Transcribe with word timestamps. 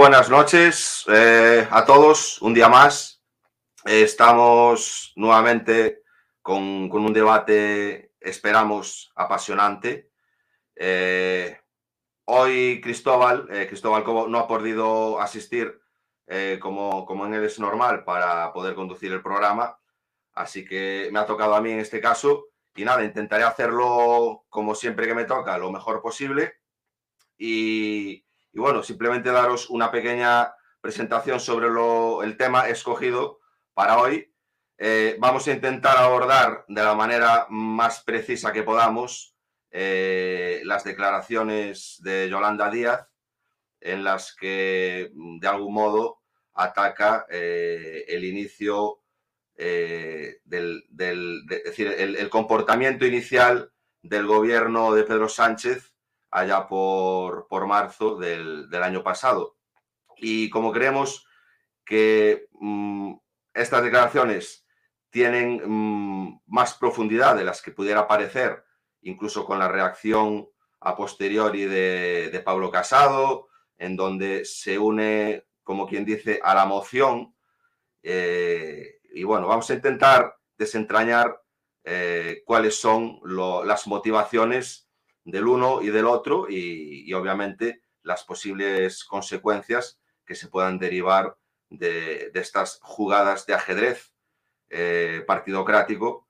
Buenas 0.00 0.30
noches 0.30 1.04
eh, 1.12 1.68
a 1.70 1.84
todos, 1.84 2.40
un 2.40 2.54
día 2.54 2.70
más. 2.70 3.22
estamos 3.84 5.12
nuevamente 5.14 6.04
con, 6.40 6.90
un 6.90 7.12
debate, 7.12 8.14
esperamos, 8.18 9.12
apasionante. 9.14 10.10
Eh, 10.74 11.54
hoy 12.24 12.80
Cristóbal, 12.80 13.46
eh, 13.50 13.66
Cristóbal 13.66 14.02
Cobo 14.02 14.26
no 14.26 14.38
ha 14.38 14.48
podido 14.48 15.20
asistir 15.20 15.78
como, 16.60 17.04
como 17.04 17.26
en 17.26 17.34
él 17.34 17.44
es 17.44 17.60
normal 17.60 18.02
para 18.02 18.54
poder 18.54 18.74
conducir 18.74 19.12
el 19.12 19.20
programa, 19.20 19.78
así 20.32 20.64
que 20.64 21.10
me 21.12 21.18
ha 21.18 21.26
tocado 21.26 21.54
a 21.54 21.60
mí 21.60 21.72
en 21.72 21.80
este 21.80 22.00
caso 22.00 22.46
y 22.74 22.86
nada, 22.86 23.04
intentaré 23.04 23.44
hacerlo 23.44 24.46
como 24.48 24.74
siempre 24.74 25.06
que 25.06 25.14
me 25.14 25.26
toca, 25.26 25.58
lo 25.58 25.70
mejor 25.70 26.00
posible. 26.00 26.54
Y, 27.36 28.24
bueno, 28.58 28.82
simplemente 28.82 29.30
daros 29.30 29.70
una 29.70 29.90
pequeña 29.90 30.54
presentación 30.80 31.40
sobre 31.40 31.68
el 32.24 32.36
tema 32.36 32.68
escogido 32.68 33.40
para 33.74 33.98
hoy. 33.98 34.32
Eh, 34.78 35.16
vamos 35.18 35.46
a 35.46 35.52
intentar 35.52 35.96
abordar 35.98 36.64
de 36.68 36.82
la 36.82 36.94
manera 36.94 37.46
más 37.50 38.02
precisa 38.02 38.52
que 38.52 38.62
podamos 38.62 39.36
eh, 39.70 40.62
las 40.64 40.84
declaraciones 40.84 42.00
de 42.02 42.28
Yolanda 42.28 42.70
Díaz, 42.70 43.06
en 43.80 44.02
las 44.04 44.34
que 44.34 45.10
de 45.14 45.48
algún 45.48 45.74
modo 45.74 46.20
ataca 46.54 47.26
eh, 47.30 48.04
el 48.08 48.24
inicio 48.24 49.00
eh, 49.56 50.38
del, 50.44 50.84
decir, 51.46 51.86
el, 51.86 52.30
comportamiento 52.30 53.06
inicial 53.06 53.72
del 54.02 54.26
gobierno 54.26 54.92
de 54.94 55.04
Pedro 55.04 55.28
Sánchez 55.28 55.89
allá 56.30 56.68
por, 56.68 57.46
por 57.48 57.66
marzo 57.66 58.16
del, 58.16 58.68
año 58.82 59.02
pasado. 59.02 59.56
Y 60.16 60.50
como 60.50 60.72
creemos 60.72 61.26
que 61.84 62.48
mm, 62.52 63.14
estas 63.54 63.82
declaraciones 63.82 64.66
tienen 65.10 65.62
mm, 65.64 66.42
más 66.46 66.74
profundidad 66.74 67.36
de 67.36 67.44
las 67.44 67.62
que 67.62 67.72
pudiera 67.72 68.06
parecer, 68.06 68.64
incluso 69.02 69.44
con 69.44 69.58
la 69.58 69.68
reacción 69.68 70.48
a 70.80 70.96
posteriori 70.96 71.64
de, 71.64 72.42
Pablo 72.44 72.70
Casado, 72.70 73.48
en 73.76 73.96
donde 73.96 74.44
se 74.44 74.78
une, 74.78 75.46
como 75.62 75.86
quien 75.86 76.04
dice, 76.04 76.40
a 76.42 76.54
la 76.54 76.64
moción, 76.64 77.34
eh, 78.02 79.00
y 79.12 79.24
bueno, 79.24 79.46
vamos 79.46 79.68
a 79.70 79.74
intentar 79.74 80.36
desentrañar 80.56 81.42
eh, 81.84 82.42
cuáles 82.46 82.78
son 82.80 83.20
las 83.64 83.86
motivaciones 83.86 84.89
del 85.24 85.46
uno 85.46 85.82
y 85.82 85.90
del 85.90 86.06
otro 86.06 86.46
y, 86.48 87.12
obviamente 87.12 87.82
las 88.02 88.24
posibles 88.24 89.04
consecuencias 89.04 90.00
que 90.24 90.34
se 90.34 90.48
puedan 90.48 90.78
derivar 90.78 91.36
de, 91.68 92.30
estas 92.34 92.78
jugadas 92.82 93.46
de 93.46 93.54
ajedrez 93.54 94.14
eh, 94.70 95.22
partidocrático 95.26 96.26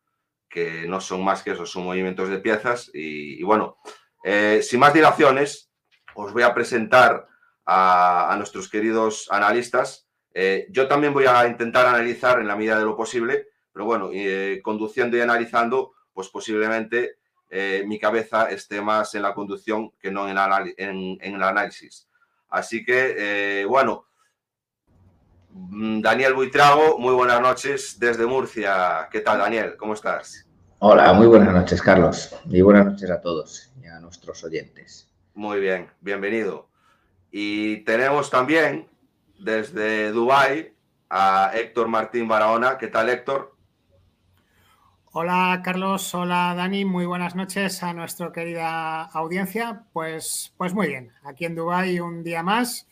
que 0.48 0.88
no 0.88 1.00
son 1.00 1.24
más 1.24 1.42
que 1.44 1.52
esos, 1.52 1.70
son 1.70 1.84
movimientos 1.84 2.28
de 2.28 2.40
piezas. 2.40 2.90
Y, 2.92 3.40
bueno, 3.44 3.76
eh, 4.24 4.62
sin 4.62 4.80
más 4.80 4.92
dilaciones, 4.92 5.70
os 6.14 6.32
voy 6.32 6.42
a 6.42 6.52
presentar 6.52 7.28
a 7.64 8.34
nuestros 8.36 8.68
queridos 8.68 9.28
analistas 9.30 10.10
eh, 10.32 10.66
yo 10.70 10.86
también 10.86 11.12
voy 11.12 11.26
a 11.26 11.46
intentar 11.46 11.86
analizar 11.86 12.40
en 12.40 12.46
la 12.46 12.56
medida 12.56 12.78
de 12.78 12.84
lo 12.84 12.96
posible, 12.96 13.48
pero 13.72 13.84
bueno, 13.84 14.10
conduciendo 14.62 15.16
y 15.16 15.20
analizando, 15.20 15.92
pues 16.12 16.28
posiblemente 16.28 17.18
eh, 17.50 17.84
mi 17.86 17.98
cabeza 17.98 18.48
esté 18.48 18.80
más 18.80 19.14
en 19.14 19.22
la 19.22 19.34
conducción 19.34 19.90
que 19.98 20.10
no 20.10 20.28
en, 20.28 20.38
en, 20.78 21.34
el 21.34 21.42
análisis. 21.42 22.08
Así 22.48 22.84
que, 22.84 23.64
bueno, 23.68 24.06
mm, 25.50 26.00
Daniel 26.00 26.34
Buitrago, 26.34 26.98
muy 26.98 27.14
buenas 27.14 27.40
noches 27.40 27.98
desde 27.98 28.26
Murcia. 28.26 29.08
¿Qué 29.10 29.20
tal, 29.20 29.38
Daniel? 29.38 29.76
¿Cómo 29.76 29.94
estás? 29.94 30.46
Hola, 30.82 31.12
muy 31.12 31.26
buenas 31.26 31.52
noches, 31.52 31.82
Carlos. 31.82 32.34
Y 32.48 32.62
buenas 32.62 32.86
noches 32.86 33.10
a 33.10 33.20
todos 33.20 33.70
y 33.82 33.86
a 33.86 34.00
nuestros 34.00 34.42
oyentes. 34.42 35.10
Muy 35.34 35.60
bien, 35.60 35.90
bienvenido. 36.00 36.68
Y 37.30 37.78
tenemos 37.84 38.30
también 38.30 38.88
desde 39.38 40.10
Dubái 40.10 40.74
a 41.10 41.50
Héctor 41.54 41.88
Martín 41.88 42.28
Barahona. 42.28 42.78
¿Qué 42.78 42.88
tal, 42.88 43.10
Héctor? 43.10 43.54
Hola, 45.12 45.60
Carlos. 45.64 46.14
Hola, 46.14 46.54
Dani. 46.56 46.84
Muy 46.84 47.04
buenas 47.04 47.34
noches 47.34 47.82
a 47.82 47.92
nuestra 47.92 48.30
querida 48.30 49.02
audiencia. 49.02 49.82
Pues, 49.92 50.54
pues 50.56 50.72
muy 50.72 50.86
bien, 50.86 51.10
aquí 51.24 51.46
en 51.46 51.56
Dubái 51.56 51.98
un 51.98 52.22
día 52.22 52.44
más, 52.44 52.86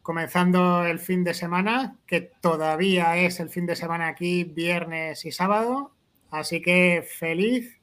comenzando 0.00 0.84
el 0.84 1.00
fin 1.00 1.24
de 1.24 1.34
semana, 1.34 1.96
que 2.06 2.20
todavía 2.20 3.16
es 3.16 3.40
el 3.40 3.48
fin 3.48 3.66
de 3.66 3.74
semana 3.74 4.06
aquí, 4.06 4.44
viernes 4.44 5.24
y 5.24 5.32
sábado. 5.32 5.90
Así 6.30 6.62
que 6.62 7.04
feliz 7.18 7.80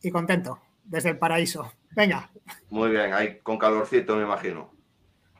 y 0.00 0.10
contento 0.10 0.58
desde 0.82 1.10
el 1.10 1.18
paraíso. 1.18 1.70
Venga. 1.90 2.30
Muy 2.70 2.88
bien, 2.88 3.12
ahí 3.12 3.38
con 3.40 3.58
calorcito, 3.58 4.16
me 4.16 4.22
imagino. 4.22 4.72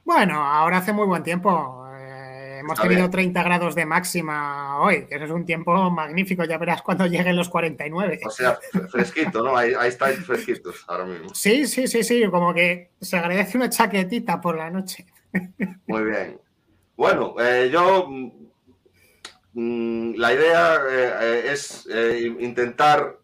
Bueno, 0.05 0.35
ahora 0.35 0.77
hace 0.77 0.93
muy 0.93 1.07
buen 1.07 1.23
tiempo. 1.23 1.88
Eh, 2.59 2.61
hemos 2.61 2.81
tenido 2.81 3.09
30 3.09 3.43
grados 3.43 3.75
de 3.75 3.87
máxima 3.87 4.81
hoy, 4.81 5.07
que 5.07 5.15
eso 5.15 5.25
es 5.25 5.31
un 5.31 5.45
tiempo 5.45 5.91
magnífico. 5.91 6.45
Ya 6.45 6.59
verás 6.59 6.83
cuando 6.83 7.07
lleguen 7.07 7.37
los 7.37 7.49
49. 7.49 8.21
O 8.25 8.31
sea, 8.31 8.59
fresquito, 8.91 9.43
¿no? 9.43 9.57
Ahí, 9.57 9.73
ahí 9.79 9.89
estáis 9.89 10.19
fresquitos 10.25 10.85
ahora 10.89 11.05
mismo. 11.05 11.35
Sí, 11.35 11.67
sí, 11.67 11.87
sí, 11.87 12.03
sí. 12.03 12.27
Como 12.31 12.53
que 12.53 12.91
se 13.01 13.17
agradece 13.17 13.57
una 13.57 13.71
chaquetita 13.71 14.41
por 14.41 14.57
la 14.57 14.71
noche. 14.71 15.07
Muy 15.87 16.05
bien. 16.05 16.41
Bueno, 16.97 17.35
eh, 17.41 17.71
yo. 17.73 18.09
Mm, 19.53 20.15
la 20.17 20.35
idea 20.35 20.79
eh, 20.89 21.53
es 21.53 21.89
intentar 22.39 23.19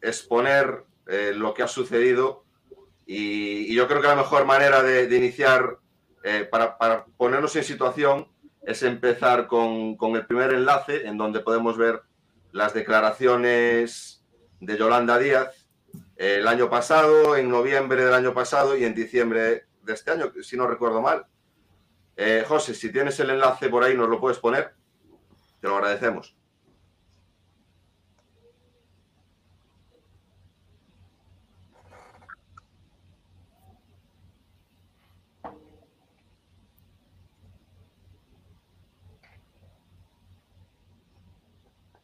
exponer 0.00 0.84
lo 1.06 1.54
que 1.54 1.62
ha 1.62 1.68
sucedido 1.68 2.44
y, 3.06 3.74
yo 3.74 3.86
creo 3.86 4.00
que 4.00 4.08
la 4.08 4.16
mejor 4.16 4.46
manera 4.46 4.82
de, 4.82 5.16
iniciar, 5.16 5.78
eh, 6.26 6.48
para, 6.50 7.04
ponernos 7.18 7.54
en 7.54 7.64
situación, 7.64 8.26
es 8.62 8.82
empezar 8.82 9.46
con, 9.46 9.98
el 10.00 10.26
primer 10.26 10.54
enlace 10.54 11.06
en 11.06 11.18
donde 11.18 11.40
podemos 11.40 11.76
ver 11.76 12.00
las 12.50 12.72
declaraciones 12.72 14.24
de 14.58 14.78
Yolanda 14.78 15.18
Díaz 15.18 15.68
eh, 16.16 16.36
el 16.38 16.48
año 16.48 16.70
pasado, 16.70 17.36
en 17.36 17.50
noviembre 17.50 18.02
del 18.02 18.14
año 18.14 18.32
pasado 18.32 18.74
y 18.74 18.86
en 18.86 18.94
diciembre 18.94 19.66
de 19.82 19.92
este 19.92 20.12
año, 20.12 20.32
si 20.42 20.56
no 20.56 20.66
recuerdo 20.66 21.02
mal. 21.02 21.26
Eh, 22.16 22.42
José, 22.48 22.72
si 22.72 22.90
tienes 22.90 23.20
el 23.20 23.28
enlace 23.28 23.68
por 23.68 23.84
ahí, 23.84 23.94
nos 23.94 24.08
lo 24.08 24.18
puedes 24.18 24.38
poner. 24.38 24.72
Te 25.60 25.68
lo 25.68 25.76
agradecemos. 25.76 26.34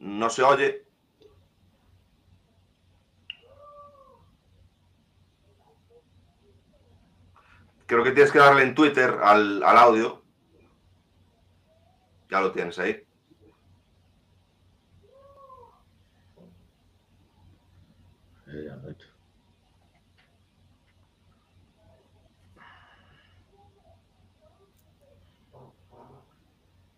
No 0.00 0.30
se 0.30 0.42
oye. 0.42 0.86
Creo 7.86 8.02
que 8.02 8.12
tienes 8.12 8.32
que 8.32 8.38
darle 8.38 8.62
en 8.62 8.74
Twitter 8.74 9.18
al, 9.22 9.62
audio. 9.62 10.22
Ya 12.30 12.40
lo 12.40 12.52
tienes 12.52 12.78
ahí. 12.78 13.04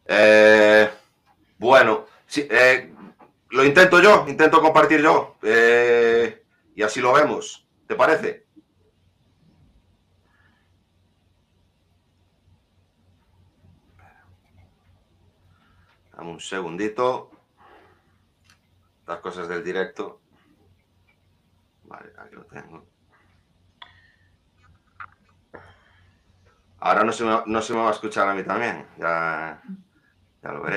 Eh, 0.06 0.90
bueno, 1.58 2.06
sí, 2.26 2.46
eh, 2.50 2.91
lo 3.52 3.64
intento 3.64 4.00
yo, 4.00 4.24
intento 4.28 4.60
compartir 4.60 5.02
yo. 5.02 5.36
Eh, 5.42 6.42
y 6.74 6.82
así 6.82 7.00
lo 7.00 7.12
vemos. 7.12 7.66
¿Te 7.86 7.94
parece? 7.94 8.46
Dame 16.16 16.30
un 16.30 16.40
segundito. 16.40 17.30
Las 19.06 19.18
cosas 19.20 19.48
del 19.48 19.62
directo. 19.62 20.20
Vale, 21.84 22.10
aquí 22.16 22.34
lo 22.34 22.44
tengo. 22.46 22.86
Ahora 26.78 27.04
no 27.04 27.12
se 27.12 27.24
me, 27.24 27.42
no 27.46 27.60
se 27.60 27.74
me 27.74 27.80
va 27.80 27.88
a 27.88 27.92
escuchar 27.92 28.28
a 28.28 28.34
mí 28.34 28.42
también. 28.44 28.86
Ya. 28.96 29.62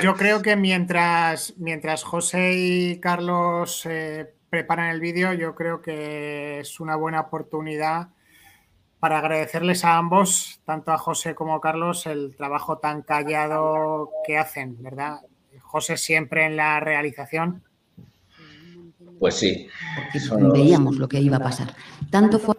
Yo 0.01 0.13
creo 0.13 0.41
que 0.43 0.55
mientras, 0.55 1.55
mientras 1.57 2.03
José 2.03 2.53
y 2.53 2.99
Carlos 2.99 3.85
eh, 3.85 4.31
preparan 4.49 4.89
el 4.89 4.99
vídeo, 4.99 5.33
yo 5.33 5.55
creo 5.55 5.81
que 5.81 6.59
es 6.59 6.79
una 6.79 6.95
buena 6.95 7.21
oportunidad 7.21 8.09
para 8.99 9.19
agradecerles 9.19 9.83
a 9.83 9.97
ambos, 9.97 10.61
tanto 10.65 10.91
a 10.91 10.97
José 10.97 11.33
como 11.33 11.55
a 11.55 11.61
Carlos, 11.61 12.05
el 12.05 12.35
trabajo 12.35 12.77
tan 12.77 13.01
callado 13.01 14.11
que 14.25 14.37
hacen, 14.37 14.81
¿verdad? 14.83 15.21
José 15.61 15.97
siempre 15.97 16.45
en 16.45 16.57
la 16.57 16.79
realización. 16.79 17.63
Pues 19.19 19.35
sí. 19.35 19.67
Porque 20.29 20.45
veíamos 20.51 20.97
lo 20.97 21.07
que 21.07 21.19
iba 21.19 21.37
a 21.37 21.41
pasar. 21.41 21.75
Tanto 22.11 22.39
fue. 22.39 22.55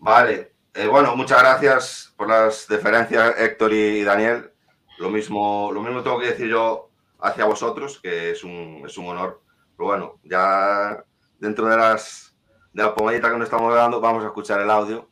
Vale. 0.00 0.52
Eh, 0.74 0.86
bueno, 0.86 1.14
muchas 1.16 1.40
gracias 1.40 2.12
por 2.16 2.28
las 2.28 2.66
deferencias, 2.66 3.34
Héctor 3.38 3.72
y 3.72 4.02
Daniel. 4.02 4.50
Lo 4.98 5.10
mismo, 5.10 5.70
lo 5.72 5.82
mismo 5.82 6.02
tengo 6.02 6.20
que 6.20 6.28
decir 6.28 6.48
yo 6.48 6.90
hacia 7.20 7.44
vosotros, 7.44 8.00
que 8.00 8.30
es 8.30 8.44
un, 8.44 8.82
es 8.86 8.96
un 8.96 9.06
honor. 9.08 9.40
Pero 9.76 9.88
bueno, 9.88 10.20
ya 10.22 11.04
dentro 11.38 11.66
de 11.66 11.76
las 11.76 12.36
de 12.72 12.82
la 12.82 12.94
pomadita 12.94 13.30
que 13.30 13.38
nos 13.38 13.44
estamos 13.46 13.74
dando, 13.74 14.00
vamos 14.00 14.24
a 14.24 14.28
escuchar 14.28 14.60
el 14.60 14.70
audio 14.70 15.08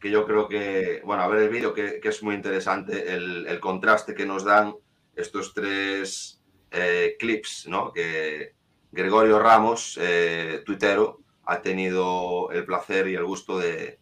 que 0.00 0.10
yo 0.10 0.26
creo 0.26 0.48
que, 0.48 1.00
bueno, 1.04 1.22
a 1.22 1.28
ver 1.28 1.42
el 1.42 1.48
vídeo, 1.48 1.72
que, 1.72 2.00
es 2.02 2.22
muy 2.22 2.34
interesante 2.34 3.14
el, 3.14 3.58
contraste 3.60 4.14
que 4.14 4.26
nos 4.26 4.44
dan 4.44 4.74
estos 5.14 5.54
tres 5.54 6.42
eh, 6.70 7.16
clips, 7.18 7.66
¿no? 7.66 7.92
Que 7.92 8.54
Gregorio 8.92 9.38
Ramos, 9.38 9.98
eh, 10.00 10.62
tuitero, 10.66 11.20
ha 11.44 11.62
tenido 11.62 12.50
el 12.50 12.64
placer 12.66 13.08
y 13.08 13.14
el 13.14 13.24
gusto 13.24 13.58
de, 13.58 13.98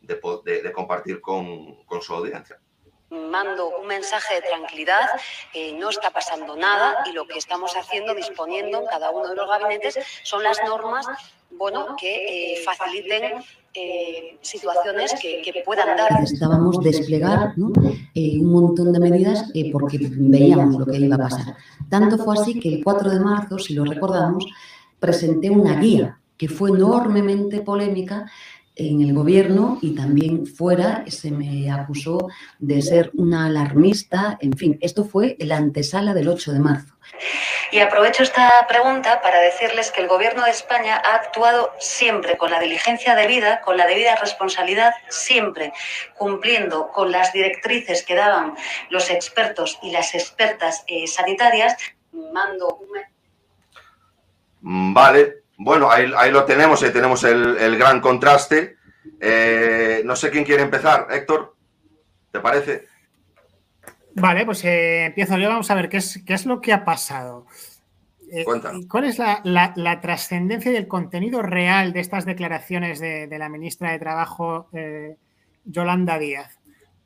de, 0.00 0.72
compartir 0.72 1.20
con, 1.20 1.84
con 1.84 2.02
su 2.02 2.14
audiencia 2.14 2.58
mando 3.10 3.78
un 3.78 3.86
mensaje 3.86 4.34
de 4.36 4.42
tranquilidad, 4.42 5.08
no 5.76 5.90
está 5.90 6.10
pasando 6.10 6.56
nada 6.56 7.04
y 7.06 7.12
lo 7.12 7.26
que 7.26 7.38
estamos 7.38 7.74
haciendo, 7.76 8.14
disponiendo 8.14 8.80
en 8.80 8.86
cada 8.86 9.10
uno 9.10 9.28
de 9.28 9.34
los 9.34 9.48
gabinetes, 9.48 9.98
son 10.22 10.42
las 10.42 10.58
normas 10.64 11.06
bueno, 11.50 11.96
que 11.98 12.54
eh, 12.54 12.56
faciliten 12.64 13.42
eh, 13.74 14.38
situaciones 14.40 15.14
que, 15.20 15.62
puedan 15.64 15.96
dar. 15.96 16.12
Necesitábamos 16.20 16.80
desplegar 16.82 17.54
eh, 18.14 18.38
un 18.38 18.52
montón 18.52 18.92
de 18.92 19.00
medidas 19.00 19.50
porque 19.72 19.98
veíamos 20.00 20.78
lo 20.78 20.86
que 20.86 20.98
iba 20.98 21.16
a 21.16 21.18
pasar. 21.18 21.56
Tanto 21.88 22.18
fue 22.18 22.34
así 22.38 22.58
que 22.60 22.68
el 22.68 22.84
4 22.84 23.10
de 23.10 23.20
marzo, 23.20 23.58
si 23.58 23.74
lo 23.74 23.84
recordamos, 23.84 24.46
presenté 24.98 25.50
una 25.50 25.78
guía 25.78 26.18
que 26.36 26.48
fue 26.48 26.70
enormemente 26.70 27.60
polémica 27.60 28.30
en 28.78 29.02
el 29.02 29.12
gobierno 29.12 29.78
y 29.82 29.94
también 29.94 30.46
fuera 30.46 31.04
se 31.08 31.30
me 31.30 31.70
acusó 31.70 32.28
de 32.58 32.80
ser 32.80 33.10
una 33.14 33.46
alarmista. 33.46 34.38
En 34.40 34.52
fin, 34.52 34.78
esto 34.80 35.04
fue 35.04 35.36
la 35.40 35.56
antesala 35.56 36.14
del 36.14 36.28
8 36.28 36.52
de 36.52 36.60
marzo. 36.60 36.94
Y 37.72 37.80
aprovecho 37.80 38.22
esta 38.22 38.66
pregunta 38.68 39.20
para 39.20 39.40
decirles 39.40 39.90
que 39.90 40.00
el 40.00 40.08
Gobierno 40.08 40.44
de 40.44 40.50
España 40.50 41.02
ha 41.04 41.16
actuado 41.16 41.72
siempre 41.78 42.36
con 42.36 42.50
la 42.50 42.60
diligencia 42.60 43.14
debida, 43.14 43.60
con 43.60 43.76
la 43.76 43.86
debida 43.86 44.14
responsabilidad, 44.16 44.92
siempre 45.08 45.72
cumpliendo 46.16 46.90
con 46.92 47.10
las 47.10 47.32
directrices 47.32 48.04
que 48.04 48.14
daban 48.14 48.54
los 48.90 49.10
expertos 49.10 49.78
y 49.82 49.90
las 49.90 50.14
expertas 50.14 50.84
eh, 50.86 51.06
sanitarias. 51.06 51.76
Mando 52.12 52.80
mm, 54.60 54.94
Vale, 54.94 55.42
bueno, 55.60 55.90
ahí, 55.90 56.30
lo 56.30 56.44
tenemos, 56.44 56.84
ahí 56.84 56.92
tenemos 56.92 57.24
el, 57.24 57.76
gran 57.76 58.00
contraste. 58.00 58.76
Eh, 59.20 60.02
no 60.04 60.14
sé 60.14 60.30
quién 60.30 60.44
quiere 60.44 60.62
empezar, 60.62 61.08
Héctor, 61.10 61.56
¿te 62.30 62.38
parece? 62.38 62.86
Vale, 64.14 64.44
pues 64.44 64.64
eh, 64.64 65.06
empiezo 65.06 65.36
yo. 65.36 65.48
Vamos 65.48 65.68
a 65.72 65.74
ver 65.74 65.88
qué 65.88 65.96
es, 65.96 66.22
qué 66.24 66.34
es 66.34 66.46
lo 66.46 66.60
que 66.60 66.72
ha 66.72 66.84
pasado. 66.84 67.46
Eh, 68.30 68.44
¿Cuál 68.88 69.04
es 69.04 69.18
la, 69.18 69.98
trascendencia 70.00 70.70
y 70.70 70.76
el 70.76 70.86
contenido 70.86 71.42
real 71.42 71.92
de 71.92 72.00
estas 72.00 72.24
declaraciones 72.24 73.00
de, 73.00 73.26
la 73.36 73.48
ministra 73.48 73.90
de 73.90 73.98
Trabajo, 73.98 74.68
Yolanda 75.64 76.20
Díaz? 76.20 76.60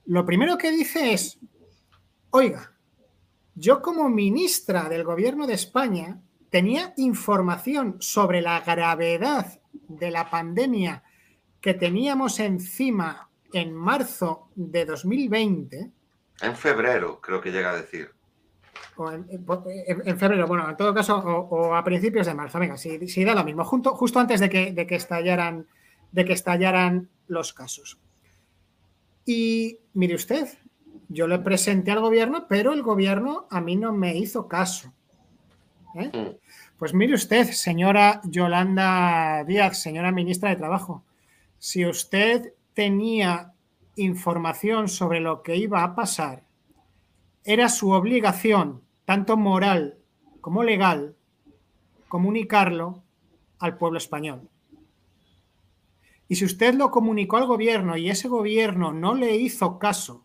Lo 0.05 0.27
primero 0.27 0.59
que 0.59 0.71
dice 0.71 1.15
es, 1.15 1.39
oiga, 2.31 2.73
yo 3.55 3.81
como 3.81 4.11
ministra 4.11 4.91
del 4.91 5.05
Gobierno 5.05 5.47
de 5.47 5.55
España 5.55 6.21
tenía 6.53 6.93
información 6.99 7.97
sobre 7.99 8.43
la 8.43 8.61
gravedad 8.61 9.59
de 9.73 10.11
la 10.11 10.29
pandemia 10.29 11.03
que 11.63 11.73
teníamos 11.73 12.39
encima 12.41 13.31
en 13.55 13.75
marzo 13.75 14.51
de 14.55 14.85
2020. 14.85 15.91
En 16.43 16.57
febrero, 16.57 17.23
creo 17.23 17.41
que 17.41 17.51
llega 17.51 17.71
a 17.71 17.77
decir. 17.77 18.11
en, 18.99 20.19
febrero, 20.19 20.47
bueno, 20.47 20.69
en 20.69 20.77
todo 20.77 20.93
caso, 20.93 21.17
o, 21.17 21.75
a 21.75 21.83
principios 21.83 22.27
de 22.27 22.35
marzo, 22.35 22.59
venga, 22.59 22.77
si, 22.77 23.25
da 23.25 23.35
lo 23.35 23.45
mismo, 23.45 23.65
justo 23.65 24.21
antes 24.21 24.39
de 24.39 24.51
que, 24.51 24.73
de 24.73 24.87
que, 24.87 24.97
estallaran, 24.97 25.67
de 26.11 26.25
que 26.27 26.35
estallaran 26.35 27.09
los 27.29 27.55
casos. 27.55 27.99
Y 29.25 29.79
mire 29.95 30.17
usted, 30.17 30.49
yo 31.09 31.27
le 31.27 31.39
presenté 31.39 31.93
al 31.93 32.01
gobierno, 32.01 32.47
pero 32.47 32.75
el 32.75 32.83
gobierno 32.83 33.47
a 33.49 33.63
mí 33.63 33.77
no 33.77 33.95
me 33.95 34.17
hizo 34.17 34.49
caso. 34.49 34.93
¿Eh? 35.95 36.11
Mm. 36.13 36.37
Pues 36.79 36.95
mire 36.95 37.15
usted, 37.15 37.51
señora 37.51 38.21
Yolanda 38.25 39.45
Díaz, 39.45 39.81
señora 39.81 40.13
ministra 40.13 40.51
de 40.51 40.57
Trabajo, 40.57 41.05
si 41.59 41.87
usted 41.87 42.55
tenía 42.75 43.53
información 43.97 44.89
sobre 44.89 45.21
lo 45.21 45.43
que 45.43 45.57
iba 45.57 45.85
a 45.85 45.95
pasar, 45.95 46.45
era 47.45 47.69
su 47.69 47.91
obligación, 47.91 48.83
tanto 49.05 49.37
moral 49.37 49.99
como 50.41 50.63
legal, 50.65 51.15
comunicarlo 52.09 53.03
al 53.59 53.77
pueblo 53.77 53.99
español. 53.99 54.49
Y 56.29 56.37
si 56.37 56.45
usted 56.45 56.75
lo 56.75 56.91
comunicó 56.91 57.37
al 57.37 57.47
gobierno 57.47 57.97
y 57.97 58.11
ese 58.11 58.29
gobierno 58.29 58.93
no 58.93 59.15
le 59.15 59.37
hizo 59.37 59.79
caso, 59.79 60.25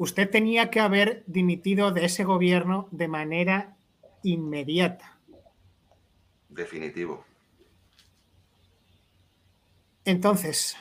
usted 0.00 0.30
tenía 0.30 0.70
que 0.70 0.80
haber 0.80 1.24
dimitido 1.26 1.90
de 1.90 2.06
ese 2.06 2.24
gobierno 2.24 2.88
de 2.90 3.06
manera 3.06 3.76
inmediata. 4.22 5.18
Definitivo. 6.48 7.22
Entonces, 10.06 10.74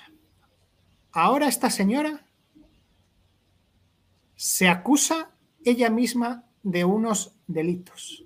ahora 1.12 1.50
esta 1.50 1.70
señora 1.70 2.26
se 4.38 4.70
acusa 4.70 5.32
ella 5.66 5.90
misma 5.90 6.46
de 6.64 6.86
unos 6.86 7.36
delitos. 7.46 8.24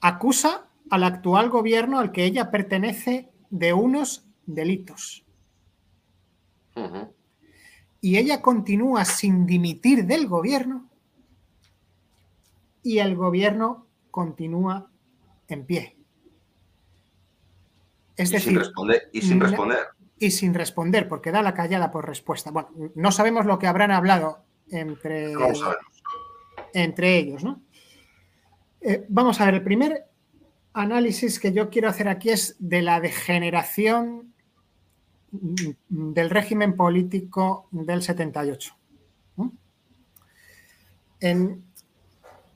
Acusa 0.00 0.66
al 0.90 1.04
actual 1.04 1.50
gobierno 1.50 2.00
al 2.00 2.10
que 2.10 2.24
ella 2.24 2.50
pertenece 2.50 3.30
de 3.50 3.72
unos 3.72 4.26
delitos. 4.44 5.24
Y 8.04 8.18
ella 8.18 8.42
continúa 8.42 9.06
sin 9.06 9.46
dimitir 9.46 10.04
del 10.04 10.28
gobierno 10.28 10.90
y 12.82 12.98
el 12.98 13.16
gobierno 13.16 13.86
continúa 14.10 14.90
en 15.48 15.64
pie. 15.64 15.96
Es 18.14 18.28
y 18.28 18.34
decir, 18.34 18.50
sin 18.50 18.58
responder, 18.58 19.08
y 19.10 19.22
sin 19.22 19.40
responder. 19.40 19.78
Y 20.18 20.30
sin 20.32 20.52
responder, 20.52 21.08
porque 21.08 21.30
da 21.32 21.40
la 21.40 21.54
callada 21.54 21.90
por 21.90 22.06
respuesta. 22.06 22.50
Bueno, 22.50 22.68
no 22.94 23.10
sabemos 23.10 23.46
lo 23.46 23.58
que 23.58 23.68
habrán 23.68 23.90
hablado 23.90 24.44
entre, 24.68 25.32
entre 26.74 27.16
ellos, 27.16 27.42
¿no? 27.42 27.62
Eh, 28.82 29.06
vamos 29.08 29.40
a 29.40 29.46
ver, 29.46 29.54
el 29.54 29.64
primer 29.64 30.04
análisis 30.74 31.40
que 31.40 31.54
yo 31.54 31.70
quiero 31.70 31.88
hacer 31.88 32.08
aquí 32.08 32.28
es 32.28 32.54
de 32.58 32.82
la 32.82 33.00
degeneración 33.00 34.33
del 35.88 36.30
régimen 36.30 36.76
político 36.76 37.68
del 37.70 38.02
78. 38.02 38.74
En, 41.20 41.64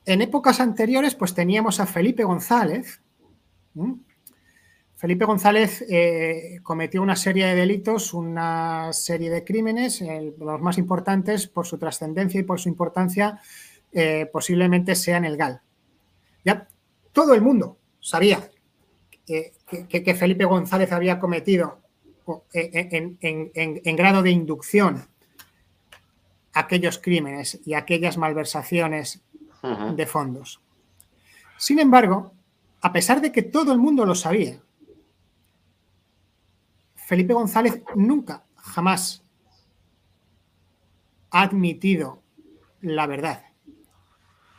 en 0.05 0.21
épocas 0.21 0.59
anteriores, 0.59 1.15
pues 1.15 1.33
teníamos 1.33 1.79
a 1.79 1.85
Felipe 1.85 2.23
González. 2.23 3.01
Felipe 4.95 5.23
González 5.23 5.85
eh, 5.89 6.59
cometió 6.61 7.01
una 7.01 7.15
serie 7.15 7.45
de 7.45 7.55
delitos, 7.55 8.13
una 8.13 8.91
serie 8.91 9.29
de 9.29 9.43
crímenes, 9.43 10.03
los 10.37 10.59
más 10.59 10.77
importantes 10.77 11.47
por 11.47 11.65
su 11.65 11.77
trascendencia 11.77 12.39
y 12.39 12.43
por 12.43 12.59
su 12.59 12.69
importancia, 12.69 13.39
eh, 13.93 14.29
posiblemente 14.31 14.95
sean 14.95 15.25
el 15.25 15.37
GAL. 15.37 15.61
Ya 16.43 16.67
todo 17.13 17.33
el 17.33 17.41
mundo 17.41 17.77
sabía 18.01 18.49
que, 19.25 20.15
Felipe 20.15 20.45
González 20.45 20.91
había 20.91 21.19
cometido 21.19 21.78
en, 22.53 23.17
en 23.21 23.95
grado 23.95 24.21
de 24.21 24.31
inducción 24.31 25.07
aquellos 26.53 26.97
crímenes 26.97 27.59
y 27.65 27.73
aquellas 27.73 28.17
malversaciones 28.17 29.21
de 29.95 30.05
fondos. 30.05 30.61
Sin 31.57 31.79
embargo, 31.79 32.33
a 32.81 32.91
pesar 32.91 33.21
de 33.21 33.31
que 33.31 33.43
todo 33.43 33.71
el 33.73 33.79
mundo 33.79 34.05
lo 34.05 34.15
sabía, 34.15 34.61
Felipe 36.95 37.33
González 37.33 37.81
nunca, 37.95 38.43
jamás 38.55 39.23
ha 41.31 41.41
admitido 41.41 42.21
la 42.81 43.07
verdad. 43.07 43.43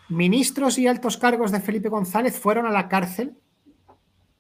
Ministros 0.09 0.79
y 0.79 0.87
altos 0.87 1.17
cargos 1.17 1.53
de 1.53 1.61
Felipe 1.61 1.89
González 1.89 2.39
fueron 2.39 2.67
a 2.67 2.71
la 2.71 2.89
cárcel 2.89 3.37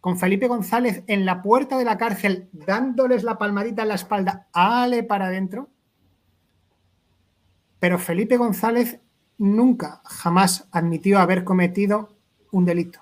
con 0.00 0.19
Felipe 0.19 0.49
González 0.49 1.04
en 1.07 1.26
la 1.26 1.42
puerta 1.42 1.76
de 1.76 1.85
la 1.85 1.99
cárcel, 1.99 2.49
dándoles 2.52 3.23
la 3.23 3.38
palmadita 3.38 3.83
en 3.83 3.88
la 3.88 3.95
espalda, 3.95 4.49
ale 4.52 5.02
para 5.02 5.26
adentro. 5.26 5.69
Pero 7.78 7.99
Felipe 7.99 8.37
González 8.37 9.00
nunca, 9.38 10.00
jamás 10.04 10.69
admitió 10.71 11.19
haber 11.19 11.45
cometido 11.45 12.16
un 12.50 12.64
delito. 12.64 13.00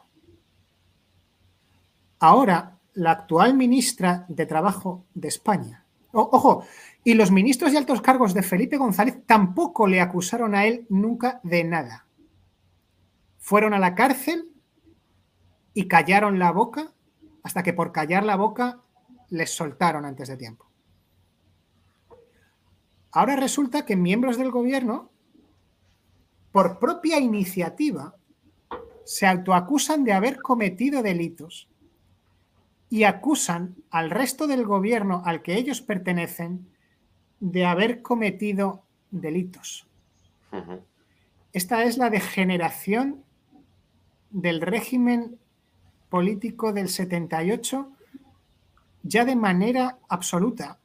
Ahora, 2.21 2.79
la 2.95 3.13
actual 3.13 3.55
ministra 3.55 4.25
de 4.29 4.47
Trabajo 4.47 5.05
de 5.15 5.29
España, 5.29 5.85
ojo, 6.13 6.65
y 7.05 7.15
los 7.15 7.31
ministros 7.31 7.73
y 7.73 7.77
altos 7.77 8.01
cargos 8.01 8.35
de 8.35 8.43
Felipe 8.43 8.77
González 8.77 9.25
tampoco 9.25 9.87
le 9.87 10.01
acusaron 10.01 10.55
a 10.55 10.67
él 10.67 10.85
nunca 10.89 11.41
de 11.45 11.63
nada. 11.63 12.07
Fueron 13.39 13.73
a 13.73 13.79
la 13.79 13.95
cárcel 13.95 14.49
y 15.79 15.87
callaron 15.87 16.41
la 16.41 16.51
boca 16.51 16.93
hasta 17.45 17.63
que 17.63 17.73
por 17.73 17.93
callar 17.93 18.25
la 18.25 18.35
boca 18.35 18.81
les 19.29 19.55
soltaron 19.55 20.05
antes 20.05 20.27
de 20.27 20.37
tiempo. 20.37 20.69
Ahora 23.13 23.37
resulta 23.37 23.87
que 23.87 23.95
miembros 23.95 24.39
del 24.39 24.51
gobierno, 24.51 25.13
por 26.51 26.81
propia 26.81 27.21
iniciativa, 27.21 28.17
se 29.05 29.29
autoacusan 29.29 30.03
de 30.03 30.15
haber 30.15 30.43
cometido 30.43 31.01
delitos 31.01 31.69
y 32.91 33.05
acusan 33.05 33.77
al 33.91 34.11
resto 34.11 34.49
del 34.49 34.67
gobierno 34.67 35.23
al 35.25 35.43
que 35.43 35.55
ellos 35.55 35.81
pertenecen 35.81 36.67
de 37.39 37.67
haber 37.67 38.03
cometido 38.03 38.83
delitos. 39.13 39.87
Esta 41.53 41.85
es 41.85 41.99
la 41.99 42.11
degeneración 42.11 43.23
del 44.31 44.61
régimen 44.61 45.39
político 46.09 46.73
del 46.73 46.89
78 46.89 47.93
ya 49.03 49.25
de 49.25 49.37
manera 49.37 49.99
absoluta. 50.09 50.79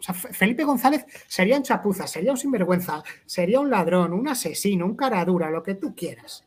Felipe 0.00 0.64
González 0.64 1.04
sería 1.26 1.56
un 1.56 1.62
chapuza, 1.62 2.06
sería 2.06 2.32
un 2.32 2.38
sinvergüenza, 2.38 3.02
sería 3.26 3.60
un 3.60 3.70
ladrón, 3.70 4.12
un 4.12 4.28
asesino, 4.28 4.86
un 4.86 4.96
caradura, 4.96 5.50
lo 5.50 5.62
que 5.62 5.74
tú 5.74 5.94
quieras. 5.94 6.44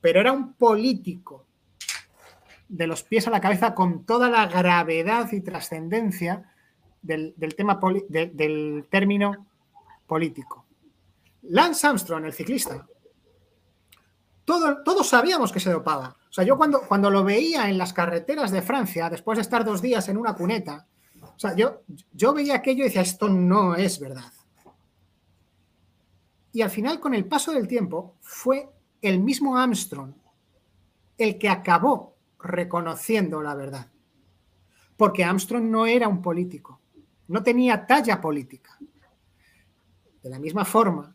Pero 0.00 0.20
era 0.20 0.32
un 0.32 0.54
político 0.54 1.46
de 2.68 2.86
los 2.86 3.02
pies 3.02 3.26
a 3.26 3.30
la 3.30 3.40
cabeza 3.40 3.74
con 3.74 4.04
toda 4.04 4.30
la 4.30 4.46
gravedad 4.46 5.30
y 5.32 5.42
trascendencia 5.42 6.50
del, 7.02 7.34
tema 7.56 7.78
del 8.08 8.86
término 8.90 9.46
político. 10.06 10.64
Lance 11.42 11.86
Armstrong, 11.86 12.24
el 12.24 12.32
ciclista, 12.32 12.86
todos 14.44 15.06
sabíamos 15.06 15.52
que 15.52 15.60
se 15.60 15.70
dopaba. 15.70 16.16
O 16.32 16.34
sea, 16.34 16.44
yo 16.44 16.56
cuando, 16.56 16.80
cuando 16.80 17.10
lo 17.10 17.22
veía 17.24 17.68
en 17.68 17.76
las 17.76 17.92
carreteras 17.92 18.50
de 18.50 18.62
Francia, 18.62 19.10
después 19.10 19.36
de 19.36 19.42
estar 19.42 19.66
dos 19.66 19.82
días 19.82 20.08
en 20.08 20.16
una 20.16 20.34
cuneta, 20.34 20.86
o 21.20 21.38
sea, 21.38 21.54
yo, 21.54 21.82
yo 22.10 22.32
veía 22.32 22.54
aquello 22.54 22.84
y 22.84 22.86
decía, 22.86 23.02
esto 23.02 23.28
no 23.28 23.76
es 23.76 24.00
verdad. 24.00 24.32
Y 26.54 26.62
al 26.62 26.70
final, 26.70 27.00
con 27.00 27.12
el 27.12 27.26
paso 27.26 27.52
del 27.52 27.68
tiempo, 27.68 28.16
fue 28.22 28.66
el 29.02 29.20
mismo 29.20 29.58
Armstrong 29.58 30.14
el 31.18 31.36
que 31.38 31.50
acabó 31.50 32.16
reconociendo 32.38 33.42
la 33.42 33.54
verdad. 33.54 33.88
Porque 34.96 35.24
Armstrong 35.24 35.64
no 35.64 35.84
era 35.84 36.08
un 36.08 36.22
político, 36.22 36.80
no 37.28 37.42
tenía 37.42 37.86
talla 37.86 38.22
política. 38.22 38.78
De 40.22 40.30
la 40.30 40.38
misma 40.38 40.64
forma 40.64 41.14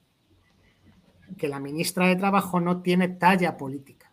que 1.40 1.48
la 1.48 1.60
ministra 1.60 2.06
de 2.06 2.18
Trabajo 2.18 2.60
no 2.60 2.84
tiene 2.84 3.08
talla 3.08 3.58
política. 3.58 4.07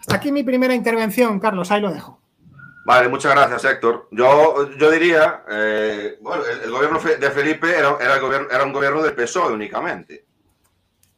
Hasta 0.00 0.16
aquí 0.16 0.32
mi 0.32 0.42
primera 0.42 0.74
intervención, 0.74 1.38
Carlos, 1.38 1.70
ahí 1.70 1.80
lo 1.80 1.92
dejo. 1.92 2.20
Vale, 2.84 3.08
muchas 3.08 3.32
gracias, 3.32 3.64
Héctor. 3.64 4.08
Yo, 4.10 4.70
yo 4.76 4.90
diría, 4.90 5.44
eh, 5.48 6.18
bueno, 6.20 6.42
el, 6.46 6.70
gobierno 6.70 6.98
de 6.98 7.30
Felipe 7.30 7.78
era, 7.78 7.96
era, 8.00 8.64
un 8.64 8.72
gobierno 8.72 9.02
del 9.02 9.14
PSOE 9.14 9.52
únicamente. 9.52 10.26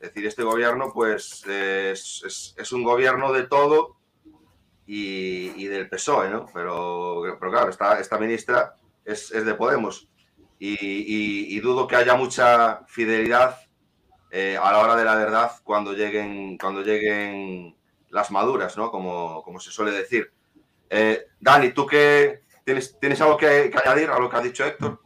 Es 0.00 0.08
decir, 0.08 0.26
este 0.26 0.42
gobierno, 0.42 0.92
pues, 0.92 1.46
es, 1.46 2.72
un 2.72 2.82
gobierno 2.82 3.32
de 3.32 3.44
todo 3.44 3.96
y, 4.84 5.64
del 5.66 5.88
PSOE, 5.88 6.30
¿no? 6.30 6.46
Pero, 6.52 7.22
pero 7.38 7.52
claro, 7.52 7.70
esta, 7.70 8.00
esta 8.00 8.18
ministra 8.18 8.74
es, 9.04 9.30
de 9.30 9.54
Podemos 9.54 10.08
y, 10.58 11.58
dudo 11.60 11.86
que 11.86 11.96
haya 11.96 12.14
mucha 12.14 12.84
fidelidad 12.86 13.56
eh, 14.30 14.56
a 14.60 14.72
la 14.72 14.78
hora 14.78 14.96
de 14.96 15.04
la 15.04 15.14
verdad 15.14 15.52
cuando 15.64 15.92
lleguen, 15.92 16.56
cuando 16.58 16.82
lleguen 16.82 17.76
las 18.12 18.30
maduras, 18.30 18.76
¿no? 18.76 18.90
Como, 18.90 19.42
como 19.42 19.58
se 19.58 19.70
suele 19.70 19.90
decir. 19.90 20.30
Eh, 20.88 21.26
Dani, 21.40 21.72
¿tú 21.72 21.86
qué 21.86 22.42
tienes, 22.64 22.98
tienes 23.00 23.20
algo 23.20 23.36
que, 23.36 23.72
añadir 23.84 24.10
a 24.10 24.18
lo 24.18 24.28
que 24.28 24.36
ha 24.36 24.42
dicho 24.42 24.64
Héctor? 24.64 25.00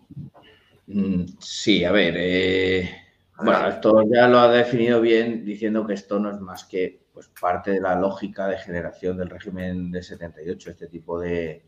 Mm, 0.88 1.24
sí, 1.38 1.84
a 1.84 1.92
ver. 1.92 2.14
Eh, 2.16 2.90
bueno, 3.38 3.68
esto 3.68 4.02
ya 4.12 4.28
lo 4.28 4.40
ha 4.40 4.48
definido 4.50 5.00
bien 5.00 5.44
diciendo 5.44 5.86
que 5.86 5.94
esto 5.94 6.18
no 6.18 6.30
es 6.30 6.40
más 6.40 6.64
que 6.64 7.06
pues, 7.12 7.30
parte 7.40 7.70
de 7.70 7.80
la 7.80 7.94
lógica 7.94 8.48
de 8.48 8.58
generación 8.58 9.16
del 9.16 9.30
régimen 9.30 9.90
de 9.90 10.02
78, 10.02 10.70
este 10.70 10.88
tipo 10.88 11.20
de, 11.20 11.64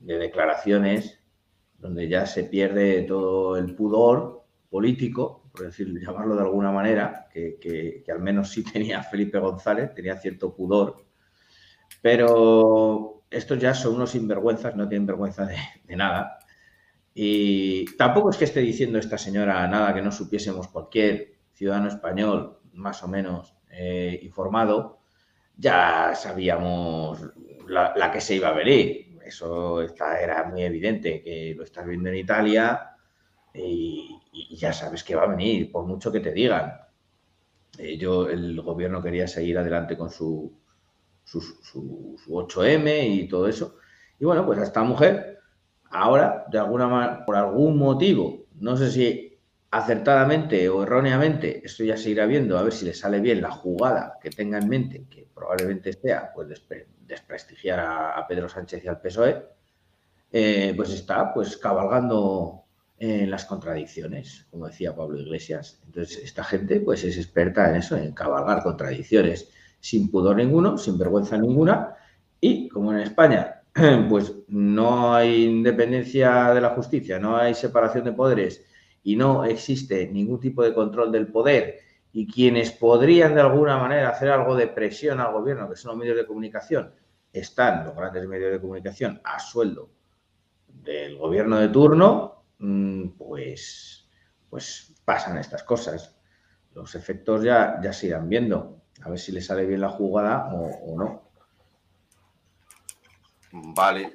de 0.00 0.18
declaraciones 0.18 1.20
donde 1.78 2.08
ya 2.08 2.26
se 2.26 2.44
pierde 2.44 3.02
todo 3.02 3.56
el 3.56 3.74
pudor 3.74 4.44
político 4.70 5.47
por 5.58 5.66
decir, 5.66 5.92
llamarlo 6.00 6.36
de 6.36 6.42
alguna 6.42 6.70
manera, 6.70 7.26
que, 7.32 8.04
al 8.10 8.20
menos 8.20 8.50
sí 8.50 8.62
tenía 8.62 9.02
Felipe 9.02 9.40
González, 9.40 9.92
tenía 9.92 10.16
cierto 10.16 10.54
pudor, 10.54 11.04
pero 12.00 13.24
estos 13.28 13.58
ya 13.58 13.74
son 13.74 13.96
unos 13.96 14.12
sinvergüenzas, 14.12 14.76
no 14.76 14.88
tienen 14.88 15.06
vergüenza 15.06 15.46
de, 15.46 15.96
nada. 15.96 16.38
Y 17.12 17.86
tampoco 17.96 18.30
es 18.30 18.36
que 18.36 18.44
esté 18.44 18.60
diciendo 18.60 18.98
esta 18.98 19.18
señora 19.18 19.66
nada 19.66 19.92
que 19.92 20.00
no 20.00 20.12
supiésemos 20.12 20.68
cualquier 20.68 21.32
ciudadano 21.52 21.88
español 21.88 22.60
más 22.74 23.02
o 23.02 23.08
menos 23.08 23.56
eh, 23.72 24.20
informado, 24.22 25.00
ya 25.56 26.12
sabíamos 26.14 27.20
la, 27.66 28.12
que 28.12 28.20
se 28.20 28.36
iba 28.36 28.48
a 28.48 28.52
venir. 28.52 29.18
Eso 29.24 29.82
era 29.82 30.44
muy 30.44 30.62
evidente, 30.62 31.20
que 31.20 31.54
lo 31.56 31.64
estás 31.64 31.84
viendo 31.84 32.08
en 32.10 32.14
Italia, 32.14 32.97
y, 33.54 34.56
ya 34.56 34.72
sabes 34.72 35.04
que 35.04 35.14
va 35.14 35.22
a 35.24 35.28
venir, 35.28 35.70
por 35.70 35.84
mucho 35.84 36.10
que 36.10 36.20
te 36.20 36.32
digan. 36.32 36.72
Eh, 37.78 37.96
yo, 37.96 38.28
el 38.28 38.60
gobierno 38.60 39.02
quería 39.02 39.26
seguir 39.28 39.58
adelante 39.58 39.96
con 39.96 40.10
su, 40.10 40.52
su, 41.24 42.16
8M 42.28 43.08
y 43.08 43.28
todo 43.28 43.48
eso. 43.48 43.76
Y 44.18 44.24
bueno, 44.24 44.44
pues 44.44 44.58
a 44.58 44.64
esta 44.64 44.82
mujer, 44.82 45.38
ahora, 45.90 46.44
de 46.50 46.58
alguna 46.58 47.24
por 47.24 47.36
algún 47.36 47.78
motivo, 47.78 48.46
no 48.56 48.76
sé 48.76 48.90
si 48.90 49.38
acertadamente 49.70 50.68
o 50.68 50.82
erróneamente, 50.82 51.64
esto 51.64 51.84
ya 51.84 51.96
se 51.96 52.10
irá 52.10 52.26
viendo, 52.26 52.58
a 52.58 52.62
ver 52.62 52.72
si 52.72 52.86
le 52.86 52.94
sale 52.94 53.20
bien 53.20 53.42
la 53.42 53.50
jugada 53.50 54.18
que 54.20 54.30
tenga 54.30 54.58
en 54.58 54.68
mente, 54.68 55.06
que 55.10 55.28
probablemente 55.34 55.92
sea 55.92 56.32
pues 56.34 56.48
desprestigiar 57.06 57.80
a, 57.80 58.26
Pedro 58.26 58.48
Sánchez 58.48 58.84
y 58.84 58.88
al 58.88 59.00
PSOE, 59.00 59.44
eh, 60.32 60.72
pues 60.74 60.90
está 60.90 61.32
pues 61.34 61.56
cabalgando 61.56 62.64
en 62.98 63.30
las 63.30 63.44
contradicciones, 63.44 64.46
como 64.50 64.66
decía 64.66 64.94
Pablo 64.94 65.18
Iglesias. 65.20 65.80
Entonces, 65.86 66.18
esta 66.24 66.44
gente 66.44 66.80
pues 66.80 67.04
es 67.04 67.16
experta 67.16 67.70
en 67.70 67.76
eso, 67.76 67.96
en 67.96 68.12
cabalgar 68.12 68.62
contradicciones, 68.62 69.50
sin 69.80 70.10
pudor 70.10 70.36
ninguno, 70.36 70.76
sin 70.78 70.98
vergüenza 70.98 71.38
ninguna, 71.38 71.94
y 72.40 72.68
como 72.68 72.92
en 72.92 73.00
España 73.00 73.62
pues 74.08 74.34
no 74.48 75.14
hay 75.14 75.44
independencia 75.44 76.52
de 76.52 76.60
la 76.60 76.70
justicia, 76.70 77.18
no 77.18 77.36
hay 77.36 77.54
separación 77.54 78.04
de 78.04 78.12
poderes 78.12 78.64
y 79.02 79.16
no 79.16 79.44
existe 79.44 80.08
ningún 80.08 80.40
tipo 80.40 80.62
de 80.62 80.74
control 80.74 81.12
del 81.12 81.28
poder 81.28 81.80
y 82.12 82.26
quienes 82.26 82.72
podrían 82.72 83.34
de 83.34 83.42
alguna 83.42 83.76
manera 83.78 84.08
hacer 84.08 84.30
algo 84.30 84.56
de 84.56 84.66
presión 84.66 85.20
al 85.20 85.32
gobierno, 85.32 85.68
que 85.68 85.76
son 85.76 85.90
los 85.90 85.98
medios 85.98 86.16
de 86.16 86.26
comunicación, 86.26 86.92
están 87.32 87.84
los 87.84 87.94
grandes 87.94 88.26
medios 88.26 88.50
de 88.50 88.60
comunicación 88.60 89.20
a 89.24 89.38
sueldo 89.38 89.90
del 90.66 91.16
gobierno 91.16 91.58
de 91.58 91.68
turno, 91.68 92.37
pues, 93.16 94.08
pues 94.50 94.94
pasan 95.04 95.38
estas 95.38 95.62
cosas. 95.62 96.16
Los 96.74 96.94
efectos 96.94 97.42
ya, 97.42 97.80
ya 97.82 97.92
se 97.92 98.08
irán 98.08 98.28
viendo. 98.28 98.82
A 99.02 99.10
ver 99.10 99.18
si 99.18 99.32
le 99.32 99.40
sale 99.40 99.64
bien 99.64 99.80
la 99.80 99.90
jugada 99.90 100.48
o, 100.52 100.96
no. 100.96 101.30
Vale. 103.52 104.12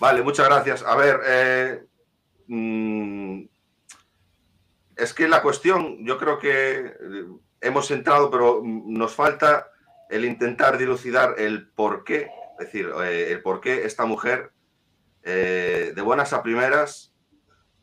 Vale, 0.00 0.22
muchas 0.22 0.46
gracias. 0.46 0.82
A 0.82 0.96
ver, 0.96 1.20
eh, 1.26 1.86
mm, 2.46 3.42
es 4.96 5.14
que 5.14 5.28
la 5.28 5.42
cuestión, 5.42 6.04
yo 6.04 6.18
creo 6.18 6.38
que 6.38 6.86
eh, 6.86 6.94
hemos 7.60 7.90
entrado, 7.90 8.30
pero 8.30 8.62
nos 8.64 9.14
falta 9.14 9.68
el 10.08 10.24
intentar 10.24 10.78
dilucidar 10.78 11.34
el 11.38 11.68
por 11.70 12.04
qué, 12.04 12.30
es 12.58 12.66
decir, 12.66 12.90
eh, 13.04 13.32
el 13.32 13.42
por 13.42 13.60
qué 13.60 13.84
esta 13.84 14.06
mujer, 14.06 14.52
de 15.22 16.02
buenas 16.02 16.32
a 16.32 16.42
primeras, 16.42 17.12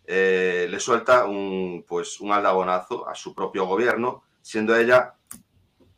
eh, 0.07 0.67
le 0.69 0.79
suelta 0.79 1.25
un, 1.25 1.83
pues, 1.87 2.19
un 2.21 2.31
aldabonazo 2.31 3.07
a 3.07 3.15
su 3.15 3.33
propio 3.33 3.65
gobierno, 3.65 4.23
siendo 4.41 4.75
ella 4.75 5.15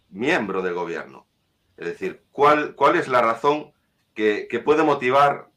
miembro 0.09 0.61
del 0.61 0.73
gobierno. 0.73 1.27
Es 1.75 1.87
decir, 1.87 2.23
¿cuál, 2.31 2.75
cuál 2.75 2.95
es 2.95 3.07
la 3.07 3.21
razón 3.21 3.71
que, 4.13 4.47
puede 4.63 4.83
motivar 4.83 5.49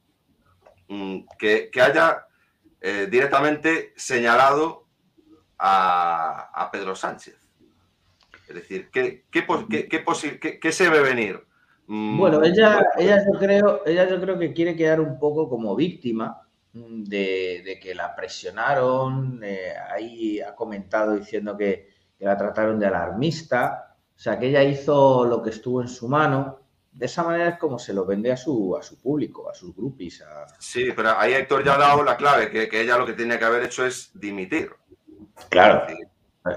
mm, 0.89 1.21
que, 1.39 1.71
haya 1.81 2.27
eh, 2.81 3.09
directamente 3.11 3.93
señalado 3.97 4.87
a, 5.59 6.69
Pedro 6.73 6.95
Sánchez? 6.95 7.39
Es 8.49 8.55
decir, 8.55 8.91
¿qué, 8.91 9.25
qué, 9.31 9.47
qué, 10.41 10.59
qué 10.61 10.73
se 10.73 10.89
ve 10.89 11.01
venir? 11.01 11.47
Mm, 11.87 12.19
bueno, 12.19 12.43
ella, 12.43 12.87
ella, 12.99 13.25
yo 13.25 13.39
creo, 13.39 13.83
ella 13.87 14.09
yo 14.09 14.21
creo 14.21 14.39
que 14.39 14.53
quiere 14.53 14.77
quedar 14.77 15.01
un 15.01 15.19
poco 15.19 15.49
como 15.49 15.75
víctima 15.75 16.41
de, 16.73 17.79
que 17.83 17.95
la 17.95 18.15
presionaron, 18.15 19.41
eh, 19.43 19.73
ahí 19.91 20.41
ha 20.41 20.55
comentado 20.55 21.17
diciendo 21.17 21.57
que, 21.57 21.89
la 22.21 22.37
trataron 22.37 22.79
de 22.79 22.87
alarmista, 22.87 23.97
o 24.15 24.19
sea, 24.19 24.39
que 24.39 24.49
ella 24.49 24.63
hizo 24.63 25.25
lo 25.25 25.43
que 25.43 25.49
estuvo 25.49 25.81
en 25.81 25.89
su 25.89 26.07
mano. 26.07 26.61
De 26.93 27.07
esa 27.07 27.23
manera 27.23 27.49
es 27.49 27.59
como 27.59 27.79
se 27.79 27.95
lo 27.95 28.05
vende 28.05 28.31
a 28.31 28.37
su, 28.37 28.77
a 28.77 28.83
su 28.83 29.01
público, 29.01 29.49
a 29.49 29.55
sus 29.55 29.75
groupies. 29.75 30.23
Sí, 30.59 30.93
pero 30.95 31.17
ahí 31.17 31.33
Héctor 31.33 31.65
ya 31.65 31.77
ha 31.77 31.79
dado 31.79 32.05
la 32.05 32.19
clave, 32.19 32.51
que, 32.51 32.69
ella 32.79 32.99
lo 32.99 33.07
que 33.07 33.15
tiene 33.15 33.39
que 33.39 33.45
haber 33.47 33.63
hecho 33.63 33.87
es 33.87 34.11
dimitir. 34.13 34.71
Claro, 35.49 35.87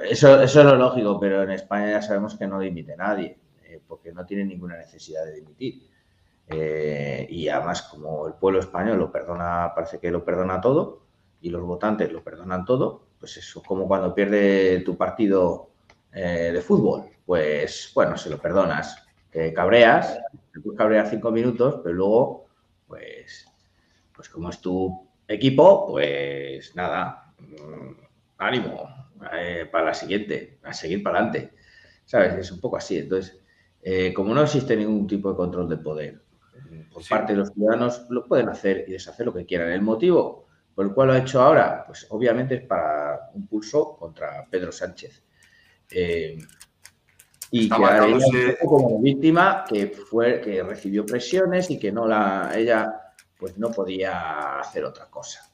eso, 0.04 0.42
eso 0.42 0.60
es 0.60 0.66
lo 0.66 0.76
lógico, 0.76 1.18
pero 1.18 1.44
en 1.44 1.52
España 1.52 1.92
ya 1.92 2.02
sabemos 2.02 2.38
que 2.38 2.46
no 2.46 2.60
dimite 2.60 2.98
nadie 2.98 3.38
porque 3.88 4.12
no 4.12 4.26
tiene 4.26 4.46
ninguna 4.46 4.78
necesidad 4.78 5.26
de 5.26 5.36
dimitir. 5.36 5.90
Eh, 6.48 7.26
y 7.30 7.48
además, 7.48 7.84
como 7.84 8.28
el 8.28 8.34
pueblo 8.34 8.60
español 8.60 8.98
lo 9.00 9.12
perdona, 9.12 9.72
parece 9.74 10.00
que 10.00 10.12
lo 10.12 10.24
perdona 10.24 10.62
todo, 10.62 11.02
y 11.42 11.50
los 11.50 11.62
votantes 11.62 12.12
lo 12.12 12.24
perdonan 12.24 12.66
todo, 12.66 13.04
pues 13.20 13.38
eso 13.38 13.60
es 13.60 13.68
como 13.68 13.88
cuando 13.88 14.14
pierde 14.14 14.82
tu 14.82 14.98
partido 14.98 15.70
eh, 16.14 16.52
de 16.54 16.62
fútbol. 16.62 17.06
Pues 17.26 17.92
bueno, 17.94 18.18
se 18.18 18.30
lo 18.30 18.38
perdonas. 18.38 18.98
cabreas, 19.56 20.20
te 20.54 20.60
puedes 20.60 20.78
cabrear 20.78 21.10
cinco 21.10 21.32
minutos, 21.32 21.82
pero 21.84 21.96
luego, 21.96 22.46
pues, 22.88 23.48
pues 24.16 24.30
como 24.30 24.50
es 24.50 24.60
tu 24.62 25.08
equipo, 25.28 25.88
pues 25.88 26.76
nada, 26.76 27.34
mm, 27.40 27.92
ánimo 28.38 28.90
eh, 29.34 29.68
para 29.72 29.86
la 29.86 29.94
siguiente, 29.94 30.60
a 30.64 30.74
seguir 30.74 31.02
para 31.04 31.20
adelante. 31.20 31.54
¿Sabes? 32.06 32.34
Es 32.36 32.52
un 32.52 32.60
poco 32.60 32.78
así. 32.78 32.98
Entonces, 33.00 33.40
como 34.16 34.34
no 34.34 34.44
existe 34.44 34.76
ningún 34.76 35.08
tipo 35.08 35.30
de 35.30 35.36
control 35.36 35.70
de 35.70 35.78
poder 35.78 36.23
por 36.92 37.08
parte 37.08 37.34
de 37.34 37.40
los 37.40 37.50
ciudadanos, 37.50 38.06
lo 38.10 38.26
pueden 38.26 38.50
hacer 38.50 38.86
y 38.88 38.92
deshacer 38.92 39.26
lo 39.26 39.34
que 39.34 39.46
quieran. 39.46 39.72
El 39.72 39.82
motivo 39.82 40.44
por 40.76 40.86
el 40.86 40.94
cual 40.94 41.10
lo 41.10 41.14
ha 41.14 41.20
hecho 41.20 41.42
ahora, 41.42 41.84
pues 41.86 42.08
obviamente 42.10 42.56
es 42.56 42.64
para 42.64 43.30
un 43.34 43.48
pulso 43.48 43.96
contra 43.96 44.48
Pedro 44.50 44.72
Sánchez. 44.72 45.24
Eh, 45.92 46.38
y 47.52 47.70
que 47.70 47.76
ella 47.76 48.58
como 48.66 49.00
víctima 49.00 49.64
que 49.68 49.88
fue 49.88 50.42
que 50.42 50.64
recibió 50.64 51.06
presiones 51.06 51.70
y 51.70 51.78
que 51.78 51.92
no 51.92 52.08
la 52.08 52.52
ella 52.56 53.14
pues 53.38 53.58
no 53.60 53.70
podía 53.70 54.60
hacer 54.60 54.84
otra 54.86 55.06
cosa. 55.06 55.52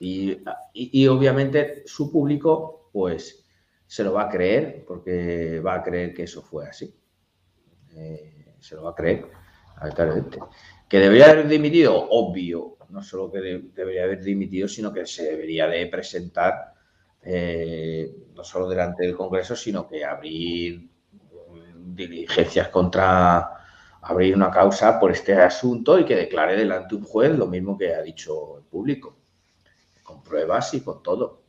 Y, 0.00 0.38
y, 0.72 1.06
obviamente 1.06 1.82
su 1.84 2.10
público 2.10 2.88
pues 2.92 3.44
se 3.86 4.02
lo 4.02 4.14
va 4.14 4.22
a 4.22 4.28
creer 4.30 4.84
porque 4.86 5.60
va 5.60 5.74
a 5.74 5.82
creer 5.82 6.14
que 6.14 6.22
eso 6.22 6.42
fue 6.42 6.66
así. 6.66 6.94
Eh, 7.94 8.54
se 8.58 8.74
lo 8.74 8.84
va 8.84 8.92
a 8.92 8.94
creer, 8.94 9.26
Que 10.88 10.98
debería 10.98 11.30
haber 11.30 11.48
dimitido, 11.48 12.08
obvio, 12.10 12.76
no 12.90 13.02
solo 13.02 13.30
que 13.30 13.40
debería 13.40 14.04
haber 14.04 14.22
dimitido, 14.22 14.68
sino 14.68 14.92
que 14.92 15.06
se 15.06 15.24
debería 15.24 15.66
de 15.66 15.86
presentar 15.86 16.74
eh, 17.22 18.14
no 18.34 18.44
solo 18.44 18.68
delante 18.68 19.04
del 19.04 19.16
Congreso, 19.16 19.56
sino 19.56 19.88
que 19.88 20.04
abrir 20.04 20.88
diligencias 21.94 22.68
contra 22.68 23.62
abrir 24.02 24.34
una 24.34 24.50
causa 24.50 24.98
por 24.98 25.12
este 25.12 25.34
asunto 25.34 25.98
y 25.98 26.04
que 26.04 26.16
declare 26.16 26.56
delante 26.56 26.94
un 26.94 27.04
juez 27.04 27.36
lo 27.36 27.46
mismo 27.46 27.78
que 27.78 27.94
ha 27.94 28.02
dicho 28.02 28.58
el 28.58 28.64
público, 28.64 29.16
con 30.02 30.22
pruebas 30.22 30.74
y 30.74 30.80
con 30.80 31.02
todo. 31.02 31.42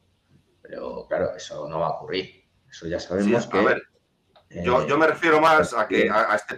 Pero 0.62 1.08
claro, 1.08 1.36
eso 1.36 1.68
no 1.68 1.80
va 1.80 1.88
a 1.88 1.92
ocurrir. 1.92 2.44
Eso 2.70 2.88
ya 2.88 3.00
sabemos 3.00 3.48
que 3.48 3.58
yo, 4.64 4.98
me 4.98 5.08
refiero 5.08 5.42
más 5.42 5.74
a 5.74 5.88
que 5.88 6.10
a, 6.10 6.36
este 6.36 6.56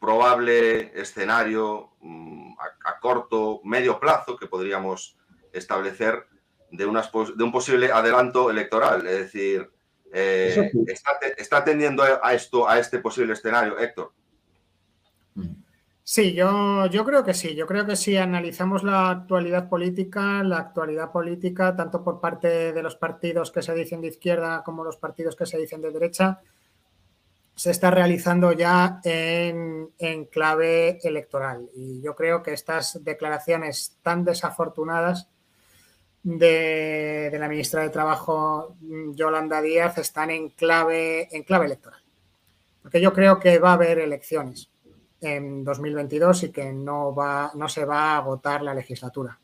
probable 0.00 0.92
escenario 1.00 1.90
mm, 2.00 2.54
a, 2.84 3.00
corto, 3.00 3.60
medio 3.64 3.98
plazo 3.98 4.36
que 4.36 4.46
podríamos 4.46 5.16
establecer 5.52 6.26
de, 6.70 6.86
unas, 6.86 7.10
de 7.12 7.44
un 7.44 7.52
posible 7.52 7.90
adelanto 7.92 8.50
electoral. 8.50 9.06
Es 9.06 9.18
decir, 9.18 9.70
eh, 10.12 10.70
está, 11.36 11.58
atendiendo 11.58 12.02
a 12.22 12.32
esto, 12.34 12.68
a 12.68 12.78
este 12.78 12.98
posible 12.98 13.32
escenario, 13.32 13.78
Héctor. 13.78 14.12
Sí, 16.10 16.32
yo, 16.32 16.86
yo 16.86 17.04
creo 17.04 17.22
que 17.22 17.34
sí. 17.34 17.54
Yo 17.54 17.66
creo 17.66 17.84
que 17.84 17.94
si 17.94 18.16
analizamos 18.16 18.82
la 18.82 19.10
actualidad 19.10 19.68
política, 19.68 20.42
la 20.42 20.56
actualidad 20.56 21.12
política, 21.12 21.76
tanto 21.76 22.02
por 22.02 22.18
parte 22.18 22.72
de 22.72 22.82
los 22.82 22.96
partidos 22.96 23.50
que 23.50 23.60
se 23.60 23.74
dicen 23.74 24.00
de 24.00 24.08
izquierda 24.08 24.62
como 24.64 24.84
los 24.84 24.96
partidos 24.96 25.36
que 25.36 25.44
se 25.44 25.58
dicen 25.58 25.82
de 25.82 25.90
derecha, 25.90 26.40
se 27.58 27.72
está 27.72 27.90
realizando 27.90 28.52
ya 28.52 29.00
en, 29.02 29.90
clave 30.30 31.00
electoral. 31.02 31.68
Y 31.74 32.00
yo 32.00 32.14
creo 32.14 32.40
que 32.40 32.52
estas 32.52 33.02
declaraciones 33.02 33.98
tan 34.00 34.24
desafortunadas 34.24 35.28
de, 36.22 37.36
la 37.36 37.48
ministra 37.48 37.82
de 37.82 37.90
Trabajo, 37.90 38.76
Yolanda 39.12 39.60
Díaz, 39.60 39.98
están 39.98 40.30
en 40.30 40.50
clave, 40.50 41.26
en 41.34 41.42
clave 41.42 41.66
electoral. 41.66 42.00
Porque 42.80 43.00
yo 43.00 43.12
creo 43.12 43.40
que 43.40 43.58
va 43.58 43.70
a 43.70 43.74
haber 43.74 43.98
elecciones 43.98 44.70
en 45.20 45.64
2022 45.64 46.44
y 46.44 46.52
que 46.52 46.72
no, 46.72 47.12
va, 47.12 47.50
no 47.56 47.68
se 47.68 47.84
va 47.84 48.12
a 48.12 48.18
agotar 48.18 48.62
la 48.62 48.72
legislatura. 48.72 49.36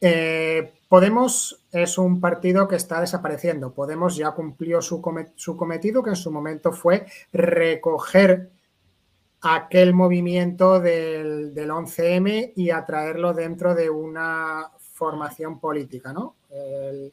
Eh, 0.00 0.75
Podemos 0.88 1.64
es 1.72 1.98
un 1.98 2.20
partido 2.20 2.68
que 2.68 2.76
está 2.76 3.00
desapareciendo. 3.00 3.74
Podemos 3.74 4.16
ya 4.16 4.30
cumplió 4.32 4.80
su, 4.80 5.00
cometido, 5.00 6.02
que 6.02 6.10
en 6.10 6.16
su 6.16 6.30
momento 6.30 6.72
fue 6.72 7.06
recoger 7.32 8.50
aquel 9.40 9.94
movimiento 9.94 10.80
del, 10.80 11.54
11M 11.54 12.52
y 12.54 12.70
atraerlo 12.70 13.34
dentro 13.34 13.74
de 13.74 13.90
una 13.90 14.70
formación 14.78 15.58
política. 15.58 16.12
¿no? 16.12 16.36
El, 16.50 17.12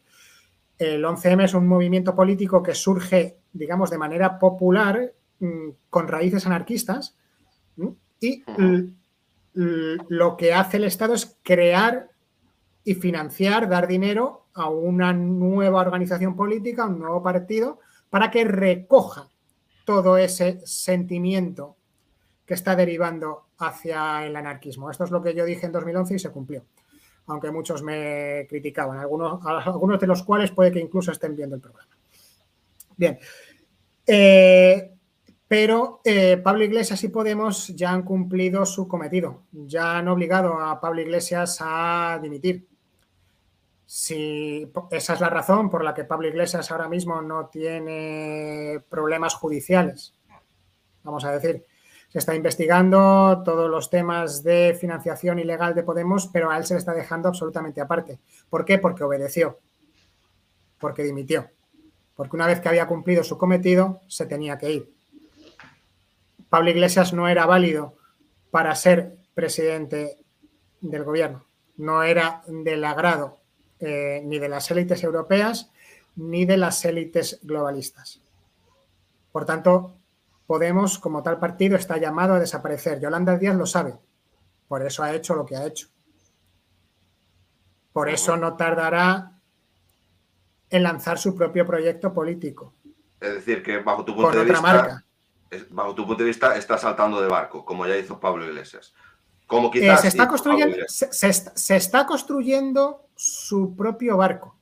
11M 1.04 1.44
es 1.44 1.54
un 1.56 1.68
movimiento 1.68 2.16
político 2.16 2.62
que 2.62 2.76
surge, 2.76 3.38
digamos, 3.54 3.90
de 3.90 3.98
manera 3.98 4.38
popular, 4.38 5.14
mm, 5.40 5.70
con 5.90 6.08
raíces 6.08 6.46
anarquistas, 6.46 7.16
y 8.20 8.44
lo 9.54 10.38
que 10.38 10.54
hace 10.54 10.78
el 10.78 10.86
Estado 10.86 11.14
es 11.14 11.38
crear 11.44 12.13
y 12.84 12.96
financiar, 12.96 13.70
dar 13.70 13.88
dinero 13.88 14.48
a 14.54 14.70
una 14.70 15.14
nueva 15.14 15.82
organización 15.82 16.36
política, 16.36 16.84
a 16.84 16.88
un 16.88 17.00
nuevo 17.00 17.24
partido, 17.24 17.80
para 18.10 18.30
que 18.30 18.44
recoja 18.44 19.30
todo 19.86 20.18
ese 20.18 20.60
sentimiento 20.66 21.76
que 22.46 22.54
está 22.54 22.76
derivando 22.76 23.48
hacia 23.58 24.26
el 24.26 24.36
anarquismo. 24.36 24.92
Esto 24.92 25.06
es 25.06 25.12
lo 25.12 25.22
que 25.22 25.34
yo 25.34 25.46
dije 25.46 25.66
en 25.66 25.72
2011 25.72 26.16
y 26.16 26.20
se 26.20 26.32
cumplió, 26.32 26.66
aunque 27.28 27.52
muchos 27.52 27.82
me 27.82 28.46
criticaban, 28.50 29.00
algunos, 29.00 29.44
algunos 29.46 30.00
de 30.00 30.08
los 30.08 30.24
cuales 30.24 30.52
puede 30.52 30.72
que 30.72 30.80
incluso 30.80 31.12
estén 31.12 31.36
viendo 31.36 31.56
el 31.56 31.62
programa. 31.62 31.90
Bien, 32.96 33.18
eh, 34.06 34.92
pero 35.48 36.02
eh, 36.04 36.38
Pablo 36.38 36.64
Iglesias 36.64 37.04
y 37.04 37.10
Podemos 37.10 37.68
ya 37.70 37.92
han 37.92 38.04
cumplido 38.04 38.66
su 38.66 38.88
cometido, 38.88 39.44
ya 39.52 39.98
han 39.98 40.08
obligado 40.08 40.60
a 40.60 40.80
Pablo 40.80 41.02
Iglesias 41.02 41.58
a 41.62 42.20
dimitir. 42.22 42.68
Si 43.96 44.68
esa 44.90 45.14
es 45.14 45.22
la 45.22 45.30
razón 45.30 45.70
por 45.70 45.84
la 45.84 45.94
que 45.94 46.04
Pablo 46.04 46.28
Iglesias 46.28 46.72
ahora 46.72 46.90
mismo 46.90 47.22
no 47.22 47.46
tiene 47.46 48.82
problemas 48.90 49.36
judiciales, 49.36 50.16
vamos 51.04 51.24
a 51.26 51.32
decir. 51.32 51.64
Se 52.10 52.18
está 52.18 52.34
investigando 52.34 53.44
todos 53.46 53.70
los 53.70 53.92
temas 53.92 54.42
de 54.42 54.76
financiación 54.82 55.38
ilegal 55.38 55.76
de 55.76 55.84
Podemos, 55.84 56.26
pero 56.34 56.50
a 56.50 56.58
él 56.58 56.66
se 56.66 56.74
le 56.74 56.80
está 56.80 56.96
dejando 56.96 57.28
absolutamente 57.28 57.82
aparte. 57.82 58.18
¿Por 58.50 58.66
qué? 58.66 58.80
Porque 58.80 59.04
obedeció, 59.04 59.60
porque 60.80 61.04
dimitió, 61.04 61.52
porque 62.16 62.36
una 62.36 62.48
vez 62.48 62.62
que 62.62 62.70
había 62.70 62.88
cumplido 62.88 63.24
su 63.24 63.38
cometido, 63.38 64.02
se 64.08 64.26
tenía 64.26 64.58
que 64.58 64.72
ir. 64.72 64.94
Pablo 66.50 66.72
Iglesias 66.72 67.14
no 67.14 67.28
era 67.28 67.46
válido 67.46 67.94
para 68.50 68.74
ser 68.74 69.18
presidente 69.36 70.18
del 70.82 71.04
gobierno, 71.04 71.46
no 71.78 72.02
era 72.02 72.42
del 72.48 72.84
agrado 72.86 73.43
eh, 73.84 74.22
ni 74.24 74.40
de 74.40 74.50
las 74.50 74.70
élites 74.72 75.04
europeas 75.04 75.72
ni 76.16 76.46
de 76.46 76.58
las 76.58 76.86
élites 76.86 77.40
globalistas. 77.44 78.22
Por 79.32 79.46
tanto, 79.46 79.96
Podemos, 80.46 81.00
como 81.00 81.24
tal 81.24 81.40
partido, 81.40 81.78
está 81.78 81.98
llamado 81.98 82.34
a 82.34 82.40
desaparecer. 82.40 83.00
Yolanda 83.00 83.38
Díaz 83.38 83.56
lo 83.56 83.66
sabe. 83.66 83.98
Por 84.68 84.82
eso 84.86 85.04
ha 85.04 85.14
hecho 85.14 85.36
lo 85.36 85.46
que 85.46 85.56
ha 85.56 85.66
hecho. 85.66 85.88
Por 87.94 88.10
eso 88.10 88.36
no 88.38 88.58
tardará 88.58 89.32
en 90.70 90.84
lanzar 90.84 91.18
su 91.18 91.36
propio 91.36 91.66
proyecto 91.66 92.14
político. 92.14 92.74
Es 93.20 93.36
decir, 93.36 93.64
que 93.64 93.78
bajo 93.80 94.04
tu 94.04 94.16
punto 94.16 94.38
de 94.38 94.46
vista, 94.46 95.04
bajo 95.70 95.96
tu 95.96 96.06
punto 96.06 96.24
de 96.24 96.28
vista, 96.28 96.58
está 96.58 96.78
saltando 96.78 97.22
de 97.22 97.28
barco, 97.28 97.64
como 97.64 97.88
ya 97.88 97.96
hizo 97.96 98.20
Pablo 98.20 98.46
Iglesias. 98.46 98.94
Como 99.54 99.72
Eh, 99.74 99.98
se, 99.98 100.08
está 100.08 100.28
construyendo, 100.28 100.76
Iglesias. 100.76 101.10
se, 101.12 101.14
se 101.14 101.30
está- 101.30 101.52
se 101.56 101.76
está 101.76 102.06
construyendo 102.06 103.08
su 103.16 103.76
propio 103.76 104.18
barco. 104.18 104.56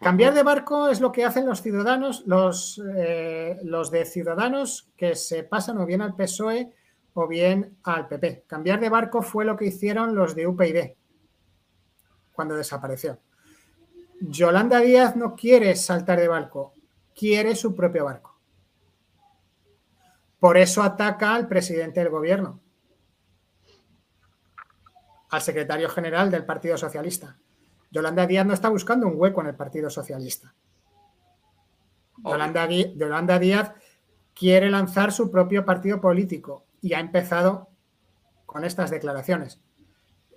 Cambiar 0.00 0.32
de 0.34 0.42
barco 0.44 0.88
es 0.88 1.00
lo 1.00 1.10
que 1.10 1.24
hacen 1.24 1.44
los 1.46 1.60
ciudadanos, 1.60 2.22
los, 2.26 2.80
eh, 2.96 3.58
los 3.64 3.90
de 3.90 4.04
ciudadanos 4.04 4.88
que 4.96 5.16
se 5.16 5.42
pasan 5.42 5.78
o 5.78 5.86
bien 5.86 6.02
al 6.02 6.14
PSOE 6.14 6.72
o 7.14 7.26
bien 7.26 7.76
al 7.82 8.06
PP. 8.06 8.44
Cambiar 8.46 8.78
de 8.78 8.88
barco 8.90 9.22
fue 9.22 9.44
lo 9.44 9.56
que 9.56 9.66
hicieron 9.66 10.14
los 10.14 10.36
de 10.36 10.46
UPyD 10.46 10.92
cuando 12.32 12.54
desapareció. 12.54 13.18
Yolanda 14.20 14.78
Díaz 14.80 15.16
no 15.16 15.34
quiere 15.34 15.74
saltar 15.74 16.20
de 16.20 16.28
barco, 16.28 16.74
quiere 17.16 17.56
su 17.56 17.74
propio 17.74 18.04
barco. 18.04 18.36
Por 20.38 20.56
eso 20.56 20.82
ataca 20.82 21.34
al 21.34 21.48
presidente 21.48 21.98
del 22.00 22.10
gobierno, 22.10 22.60
al 25.30 25.42
secretario 25.42 25.88
general 25.88 26.30
del 26.30 26.44
Partido 26.44 26.76
Socialista. 26.76 27.36
Yolanda 27.90 28.26
Díaz 28.26 28.46
no 28.46 28.54
está 28.54 28.68
buscando 28.68 29.06
un 29.06 29.14
hueco 29.16 29.40
en 29.40 29.48
el 29.48 29.54
Partido 29.54 29.88
Socialista. 29.90 30.54
Yolanda, 32.24 33.38
Díaz 33.38 33.72
quiere 34.34 34.68
lanzar 34.70 35.12
su 35.12 35.30
propio 35.30 35.64
partido 35.64 36.00
político 36.00 36.64
y 36.80 36.92
ha 36.94 37.00
empezado 37.00 37.68
con 38.46 38.64
estas 38.64 38.90
declaraciones 38.90 39.60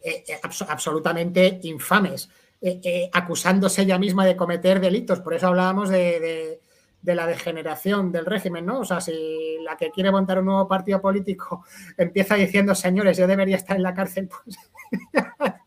eh, 0.04 0.24
eh, 0.28 0.40
abso- 0.44 0.66
absolutamente 0.70 1.60
infames, 1.64 2.30
eh, 2.62 2.80
eh, 2.84 3.10
acusándose 3.14 3.82
ella 3.84 3.98
misma 3.98 4.26
de 4.26 4.36
cometer 4.36 4.80
delitos. 4.80 5.20
Por 5.22 5.34
eso 5.34 5.48
hablábamos 5.48 5.90
de, 5.90 6.20
de- 6.20 6.62
de 7.02 7.16
la 7.16 7.26
degeneración 7.26 8.12
del 8.12 8.26
régimen, 8.26 8.66
¿no? 8.66 8.80
O 8.80 8.86
sea, 8.86 9.02
si 9.02 9.58
la 9.64 9.76
que 9.76 9.92
quiere 9.92 10.12
montar 10.12 10.40
un 10.40 10.46
nuevo 10.46 10.68
partido 10.68 11.02
político 11.02 11.66
empieza 11.98 12.36
diciendo, 12.36 12.76
señores, 12.76 13.18
yo 13.18 13.28
debería 13.28 13.58
estar 13.58 13.76
en 13.76 13.84
la 13.84 13.94
cárcel, 13.94 14.30
pues 14.46 14.58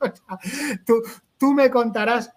o 0.01 0.07
sea, 0.07 0.39
tú, 0.87 1.03
tú 1.39 1.53
me 1.53 1.71
contarás, 1.71 2.33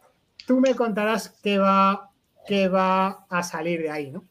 tú 0.45 0.59
me 0.59 0.75
contarás 0.75 1.29
qué 1.43 1.57
va, 1.57 2.11
qué 2.47 2.67
va 2.67 3.25
a 3.29 3.43
salir 3.43 3.81
de 3.81 3.91
ahí, 3.91 4.11
¿no? 4.11 4.23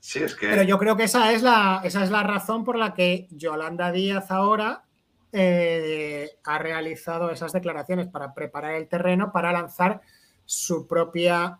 Sí, 0.00 0.20
es 0.20 0.34
que 0.34 0.48
Pero 0.48 0.62
yo 0.62 0.78
creo 0.78 0.96
que 0.96 1.04
esa 1.04 1.32
es 1.32 1.42
la, 1.42 1.82
esa 1.84 2.02
es 2.02 2.10
la 2.10 2.22
razón 2.22 2.64
por 2.64 2.76
la 2.76 2.94
que 2.94 3.26
Yolanda 3.30 3.92
Díaz 3.92 4.30
ahora 4.30 4.84
eh, 5.32 6.30
ha 6.44 6.58
realizado 6.58 7.30
esas 7.30 7.52
declaraciones 7.52 8.08
para 8.08 8.32
preparar 8.32 8.76
el 8.76 8.88
terreno 8.88 9.30
para 9.32 9.52
lanzar 9.52 10.00
su 10.46 10.86
propia 10.86 11.58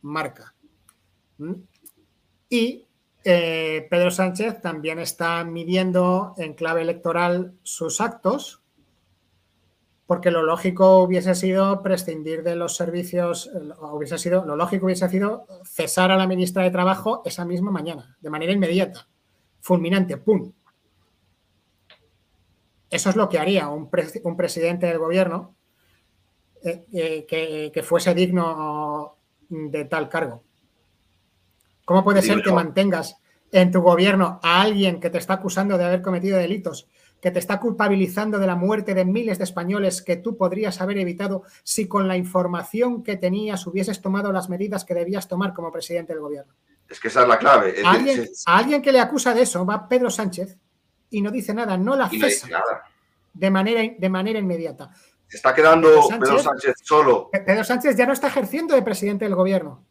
marca. 0.00 0.51
Y 2.48 2.86
eh, 3.24 3.86
Pedro 3.88 4.10
Sánchez 4.10 4.60
también 4.60 4.98
está 4.98 5.44
midiendo 5.44 6.34
en 6.38 6.54
clave 6.54 6.82
electoral 6.82 7.54
sus 7.62 8.00
actos, 8.00 8.62
porque 10.06 10.32
lo 10.32 10.42
lógico 10.42 10.98
hubiese 11.02 11.34
sido 11.34 11.82
prescindir 11.82 12.42
de 12.42 12.56
los 12.56 12.76
servicios, 12.76 13.50
eh, 13.54 13.72
hubiese 13.92 14.18
sido, 14.18 14.44
lo 14.44 14.56
lógico 14.56 14.86
hubiese 14.86 15.08
sido 15.08 15.46
cesar 15.64 16.10
a 16.10 16.16
la 16.16 16.26
ministra 16.26 16.64
de 16.64 16.72
Trabajo 16.72 17.22
esa 17.24 17.44
misma 17.44 17.70
mañana, 17.70 18.16
de 18.20 18.30
manera 18.30 18.52
inmediata, 18.52 19.08
fulminante, 19.60 20.16
¡pum! 20.16 20.52
Eso 22.90 23.08
es 23.08 23.16
lo 23.16 23.28
que 23.28 23.38
haría 23.38 23.68
un, 23.68 23.88
un 24.24 24.36
presidente 24.36 24.86
del 24.86 24.98
gobierno 24.98 25.54
eh, 26.62 27.26
que 27.72 27.82
fuese 27.82 28.14
digno 28.14 29.16
de 29.48 29.84
tal 29.86 30.08
cargo. 30.08 30.42
¿Cómo 31.84 32.04
puede 32.04 32.22
ser 32.22 32.42
que 32.42 32.52
mantengas 32.52 33.16
en 33.50 33.70
tu 33.70 33.80
gobierno 33.82 34.40
a 34.42 34.62
alguien 34.62 35.00
que 35.00 35.10
te 35.10 35.18
está 35.18 35.34
acusando 35.34 35.76
de 35.76 35.84
haber 35.84 36.00
cometido 36.02 36.38
delitos, 36.38 36.88
que 37.20 37.30
te 37.30 37.38
está 37.38 37.60
culpabilizando 37.60 38.38
de 38.38 38.46
la 38.46 38.56
muerte 38.56 38.94
de 38.94 39.04
miles 39.04 39.38
de 39.38 39.44
españoles 39.44 40.02
que 40.02 40.16
tú 40.16 40.36
podrías 40.36 40.80
haber 40.80 40.98
evitado 40.98 41.42
si 41.62 41.86
con 41.86 42.08
la 42.08 42.16
información 42.16 43.02
que 43.02 43.16
tenías 43.16 43.66
hubieses 43.66 44.00
tomado 44.00 44.32
las 44.32 44.48
medidas 44.48 44.84
que 44.84 44.94
debías 44.94 45.28
tomar 45.28 45.52
como 45.52 45.70
presidente 45.70 46.12
del 46.14 46.22
gobierno? 46.22 46.52
es 46.88 47.00
que 47.00 47.08
esa 47.08 47.22
es 47.22 47.28
la 47.28 47.38
clave. 47.38 47.80
Es 47.80 47.86
alguien, 47.86 48.28
a 48.46 48.58
alguien 48.58 48.82
que 48.82 48.92
le 48.92 49.00
acusa 49.00 49.32
de 49.32 49.42
eso 49.42 49.64
va 49.64 49.88
Pedro 49.88 50.10
Sánchez 50.10 50.58
y 51.08 51.22
no 51.22 51.30
dice 51.30 51.54
nada, 51.54 51.76
no 51.78 51.96
la 51.96 52.04
no 52.04 52.10
cesa 52.10 52.48
de 53.32 53.50
manera, 53.50 53.80
de 53.96 54.08
manera 54.10 54.38
inmediata. 54.38 54.90
Está 55.28 55.54
quedando 55.54 55.88
Pedro 55.88 56.20
Pedro 56.20 56.38
Sánchez- 56.38 56.74
solo. 56.82 57.30
Pe- 57.30 57.40
Pedro 57.40 57.64
Sánchez 57.64 57.96
ya 57.96 58.04
no 58.04 58.12
está 58.12 58.26
ejerciendo 58.28 58.74
de 58.74 58.82
presidente 58.82 59.24
del 59.24 59.34
gobierno, 59.34 59.82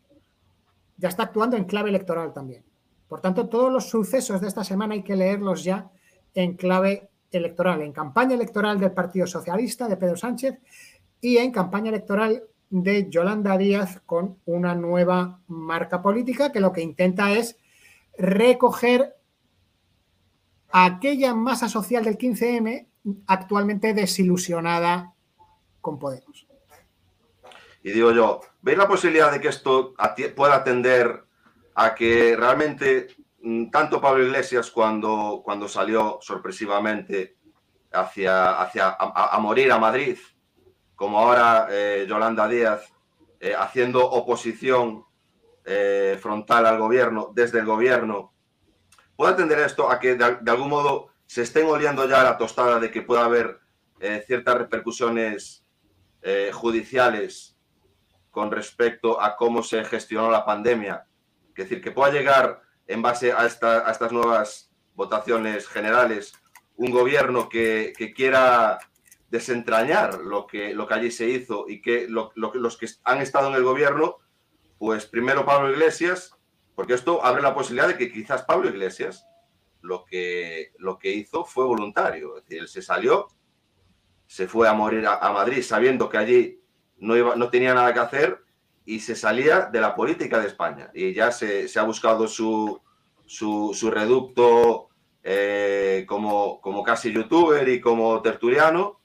ya 1.02 1.10
está 1.10 1.24
actuando 1.24 1.58
en 1.58 1.66
clave 1.66 1.90
electoral 1.90 2.32
también. 2.32 2.64
Por 3.08 3.22
tanto, 3.22 3.50
todos 3.50 3.74
los 3.74 3.90
sucesos 3.90 4.40
de 4.40 4.48
esta 4.48 4.64
semana 4.64 4.94
hay 4.94 5.02
que 5.02 5.16
leerlos 5.16 5.64
ya 5.64 5.90
en 6.36 6.56
clave 6.56 7.10
electoral, 7.32 7.82
en 7.82 7.92
campaña 7.92 8.36
electoral 8.36 8.80
del 8.80 8.92
Partido 8.92 9.26
Socialista 9.26 9.88
de 9.88 9.98
Pedro 9.98 10.16
Sánchez 10.16 10.60
y 11.20 11.38
en 11.38 11.52
campaña 11.52 11.90
electoral 11.90 12.44
de 12.70 13.10
Yolanda 13.10 13.58
Díaz 13.58 14.02
con 14.06 14.38
una 14.46 14.76
nueva 14.76 15.40
marca 15.48 16.02
política 16.02 16.52
que 16.52 16.60
lo 16.60 16.72
que 16.72 16.82
intenta 16.82 17.32
es 17.32 17.58
recoger 18.18 19.16
aquella 20.72 21.34
masa 21.34 21.68
social 21.68 22.06
del 22.06 22.18
15M 22.18 22.88
actualmente 23.26 23.94
desilusionada 23.96 25.16
con 25.82 25.98
Podemos. 25.98 26.51
Y 27.84 27.92
digo 27.92 28.12
yo, 28.12 28.42
¿veis 28.62 28.78
la 28.78 28.88
posibilidad 28.88 29.32
de 29.32 29.42
que 29.42 29.48
esto 29.48 29.94
pueda 30.36 30.56
atender 30.56 31.24
a 31.76 31.96
que 31.96 32.36
realmente 32.36 33.08
mm, 33.42 33.70
tanto 33.72 34.00
Pablo 34.00 34.24
Iglesias 34.24 34.70
cuando, 34.70 35.42
cuando 35.44 35.68
salió 35.68 36.20
sorpresivamente 36.22 37.38
hacia, 37.92 38.62
hacia 38.62 38.96
a, 39.00 39.38
morir 39.40 39.72
a 39.72 39.80
Madrid, 39.80 40.18
como 40.96 41.20
ahora 41.20 41.68
eh, 41.70 42.06
Yolanda 42.08 42.48
Díaz 42.48 42.94
eh, 43.40 43.56
haciendo 43.58 44.08
oposición 44.08 45.04
eh, 45.66 46.18
frontal 46.22 46.68
al 46.68 46.78
gobierno, 46.78 47.32
desde 47.34 47.60
el 47.60 47.66
gobierno, 47.66 48.34
puede 49.16 49.34
atender 49.34 49.60
esto 49.60 49.90
a 49.90 50.00
que 50.00 50.16
de, 50.16 50.38
de 50.40 50.52
algún 50.52 50.70
modo 50.70 51.10
se 51.26 51.42
estén 51.42 51.66
oliendo 51.66 52.08
ya 52.08 52.24
la 52.24 52.38
tostada 52.38 52.80
de 52.80 52.92
que 52.92 53.02
pueda 53.02 53.26
haber 53.26 53.60
ciertas 54.26 54.58
repercusiones 54.58 55.64
judiciales 56.54 57.56
con 58.32 58.50
respecto 58.50 59.22
a 59.22 59.36
cómo 59.36 59.62
se 59.62 59.84
gestionó 59.84 60.32
la 60.32 60.46
pandemia. 60.46 61.06
Es 61.50 61.56
decir, 61.70 61.82
que 61.82 61.92
pueda 61.92 62.12
llegar 62.12 62.62
en 62.88 63.02
base 63.02 63.34
a, 63.34 63.46
esta- 63.46 63.88
a 63.88 63.92
estas 63.92 64.12
nuevas 64.12 64.72
votaciones 64.96 65.68
generales 65.68 66.34
un 66.78 66.92
gobierno 66.92 67.50
que, 67.50 67.94
quiera 68.16 68.80
desentrañar 69.30 70.20
lo 70.20 70.48
que, 70.48 70.74
allí 70.90 71.12
se 71.12 71.28
hizo 71.28 71.66
y 71.68 71.82
que 71.82 72.08
lo- 72.08 72.32
lo 72.36 72.52
que- 72.52 72.60
los 72.60 72.78
que 72.78 72.88
han 73.04 73.22
estado 73.22 73.50
en 73.50 73.56
el 73.56 73.64
gobierno, 73.64 74.18
pues 74.78 75.06
primero 75.06 75.46
Pablo 75.46 75.70
Iglesias, 75.70 76.36
porque 76.74 76.94
esto 76.94 77.24
abre 77.24 77.42
la 77.42 77.54
posibilidad 77.54 77.88
de 77.90 77.98
que 77.98 78.12
quizás 78.12 78.44
Pablo 78.44 78.70
Iglesias 78.70 79.28
lo 79.82 80.06
que, 80.06 80.72
hizo 81.04 81.44
fue 81.44 81.66
voluntario. 81.66 82.38
Es 82.38 82.44
decir, 82.44 82.60
él 82.62 82.68
se 82.68 82.82
salió, 82.82 83.28
se 84.26 84.48
fue 84.48 84.68
a 84.68 84.74
morir 84.74 85.06
a 85.06 85.32
Madrid 85.34 85.62
sabiendo 85.62 86.08
que 86.10 86.18
allí 86.18 86.61
no, 87.02 87.50
tenía 87.50 87.74
nada 87.74 87.94
que 87.94 88.00
hacer 88.00 88.44
y 88.86 89.00
se 89.00 89.16
salía 89.16 89.62
de 89.62 89.82
la 89.82 89.96
política 89.96 90.40
de 90.40 90.48
España. 90.48 90.90
Y 90.94 91.14
ya 91.14 91.32
se, 91.32 91.68
ha 91.78 91.84
buscado 91.84 92.28
su, 92.28 92.80
su, 93.26 93.72
su 93.74 93.92
reducto 93.92 94.90
eh, 95.24 96.06
como, 96.08 96.62
como 96.62 96.84
casi 96.84 97.12
youtuber 97.12 97.68
y 97.68 97.82
como 97.82 98.22
tertuliano. 98.22 99.00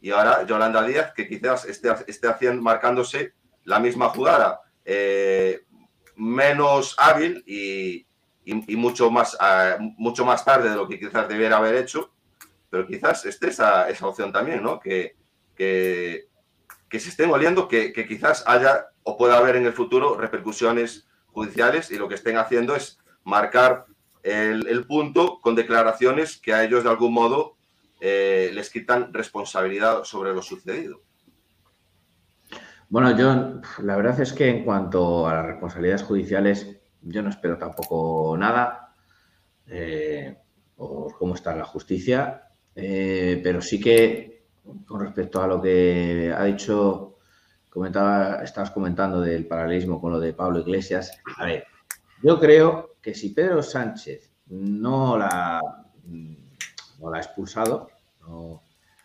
Y 0.00 0.10
ahora 0.10 0.46
Yolanda 0.46 0.82
Díaz, 0.82 1.12
que 1.14 1.28
quizás 1.28 1.66
esté, 1.66 1.90
esté 2.06 2.28
haciendo, 2.28 2.62
marcándose 2.62 3.34
la 3.64 3.78
misma 3.78 4.08
jugada, 4.08 4.62
eh, 4.84 5.60
menos 6.16 6.96
hábil 6.98 7.42
y, 7.46 8.06
y, 8.44 8.76
mucho, 8.76 9.10
más, 9.10 9.34
uh, 9.34 9.80
mucho 9.98 10.24
más 10.24 10.44
tarde 10.44 10.70
de 10.70 10.76
lo 10.76 10.88
que 10.88 10.98
quizás 10.98 11.28
debiera 11.28 11.58
haber 11.58 11.74
hecho, 11.76 12.12
pero 12.68 12.86
quizás 12.86 13.24
esté 13.26 13.48
esa, 13.48 13.88
esa 13.88 14.06
opción 14.06 14.32
también, 14.32 14.62
¿no? 14.62 14.80
Que, 14.80 15.16
que, 15.54 16.29
que 16.90 17.00
se 17.00 17.08
estén 17.08 17.30
oliendo, 17.30 17.68
que, 17.68 17.92
quizás 18.06 18.44
haya 18.46 18.88
o 19.04 19.16
pueda 19.16 19.38
haber 19.38 19.56
en 19.56 19.64
el 19.64 19.72
futuro 19.72 20.16
repercusiones 20.16 21.08
judiciales 21.28 21.90
y 21.90 21.96
lo 21.96 22.08
que 22.08 22.16
estén 22.16 22.36
haciendo 22.36 22.76
es 22.76 22.98
marcar 23.24 23.86
el, 24.22 24.66
el 24.66 24.86
punto 24.86 25.40
con 25.40 25.54
declaraciones 25.54 26.36
que 26.36 26.52
a 26.52 26.64
ellos 26.64 26.84
de 26.84 26.90
algún 26.90 27.14
modo 27.14 27.56
eh, 28.00 28.50
les 28.54 28.70
quitan 28.70 29.12
responsabilidad 29.12 30.04
sobre 30.04 30.32
lo 30.32 30.40
sucedido. 30.40 31.02
Bueno, 32.88 33.16
yo 33.16 33.60
la 33.82 33.96
verdad 33.96 34.18
es 34.20 34.32
que 34.32 34.48
en 34.48 34.64
cuanto 34.64 35.28
a 35.28 35.34
las 35.34 35.46
responsabilidades 35.46 36.02
judiciales, 36.02 36.80
yo 37.02 37.22
no 37.22 37.28
espero 37.28 37.58
tampoco 37.58 38.36
nada 38.38 38.94
eh, 39.66 40.38
por 40.74 41.16
cómo 41.18 41.34
está 41.34 41.54
la 41.54 41.64
justicia, 41.64 42.48
eh, 42.74 43.38
pero 43.44 43.60
sí 43.60 43.78
que 43.78 44.39
con 44.86 45.00
respecto 45.00 45.42
a 45.42 45.46
lo 45.46 45.60
que 45.60 46.34
ha 46.36 46.44
dicho, 46.44 47.18
comentaba, 47.68 48.42
estabas 48.42 48.70
comentando 48.70 49.20
del 49.20 49.46
paralelismo 49.46 50.00
con 50.00 50.12
lo 50.12 50.20
de 50.20 50.32
Pablo 50.32 50.60
Iglesias. 50.60 51.18
A 51.36 51.46
ver, 51.46 51.64
yo 52.22 52.38
creo 52.38 52.96
que 53.00 53.14
si 53.14 53.30
Pedro 53.30 53.62
Sánchez 53.62 54.30
no 54.46 55.16
la, 55.16 55.60
no 56.04 57.10
la 57.10 57.16
ha 57.16 57.20
expulsado, 57.20 57.88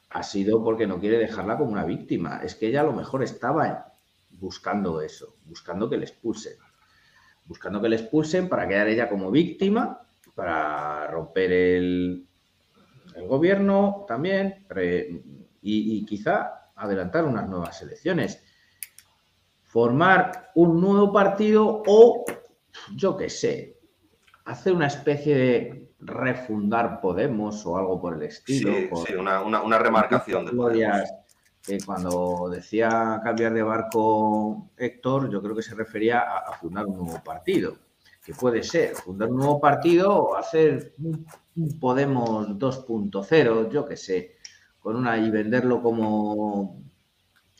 ha 0.09 0.23
sido 0.23 0.63
porque 0.63 0.87
no 0.87 0.99
quiere 0.99 1.17
dejarla 1.17 1.57
como 1.57 1.71
una 1.71 1.85
víctima. 1.85 2.41
Es 2.43 2.55
que 2.55 2.67
ella 2.67 2.81
a 2.81 2.85
lo 2.85 2.93
mejor 2.93 3.23
estaba 3.23 3.93
buscando 4.31 5.01
eso, 5.01 5.35
buscando 5.45 5.89
que 5.89 5.97
le 5.97 6.05
expulsen. 6.05 6.53
Buscando 7.45 7.81
que 7.81 7.89
le 7.89 7.97
expulsen 7.97 8.49
para 8.49 8.67
quedar 8.67 8.87
ella 8.87 9.09
como 9.09 9.29
víctima, 9.29 10.01
para 10.33 11.07
romper 11.07 11.51
el, 11.51 12.27
gobierno 13.27 14.03
también 14.07 14.65
y, 15.65 15.97
y 15.97 16.05
quizá 16.05 16.71
adelantar 16.75 17.25
unas 17.25 17.47
nuevas 17.49 17.81
elecciones. 17.81 18.43
Formar 19.63 20.51
un 20.55 20.79
nuevo 20.79 21.11
partido 21.11 21.83
o, 21.87 22.25
yo 22.95 23.17
qué 23.17 23.29
sé, 23.29 23.79
hacer 24.45 24.73
una 24.73 24.87
especie 24.87 25.35
de 25.35 25.91
refundar 25.99 27.01
Podemos 27.01 27.65
o 27.65 27.77
algo 27.77 27.99
por 27.99 28.15
el 28.15 28.23
estilo. 28.23 28.71
Sí, 29.05 29.15
una, 29.15 29.79
remarcación 29.79 30.45
de 30.45 30.51
Podemos. 30.51 31.09
cuando 31.85 32.49
decía 32.51 33.19
cambiar 33.23 33.53
de 33.53 33.63
barco 33.63 34.69
Héctor, 34.77 35.29
yo 35.29 35.41
creo 35.41 35.55
que 35.55 35.63
se 35.63 35.75
refería 35.75 36.19
a, 36.19 36.53
fundar 36.53 36.85
un 36.85 36.97
nuevo 36.97 37.23
partido. 37.23 37.77
Que 38.23 38.33
puede 38.33 38.63
ser 38.63 38.95
fundar 38.95 39.29
un 39.29 39.37
nuevo 39.37 39.59
partido 39.59 40.15
o 40.15 40.35
hacer 40.35 40.93
un, 40.99 41.25
Podemos 41.79 42.49
2.0, 42.49 43.69
yo 43.69 43.85
qué 43.85 43.95
sé, 43.95 44.34
con 44.85 44.97
una 44.97 45.17
y 45.17 45.31
venderlo 45.31 45.81
como 45.81 46.79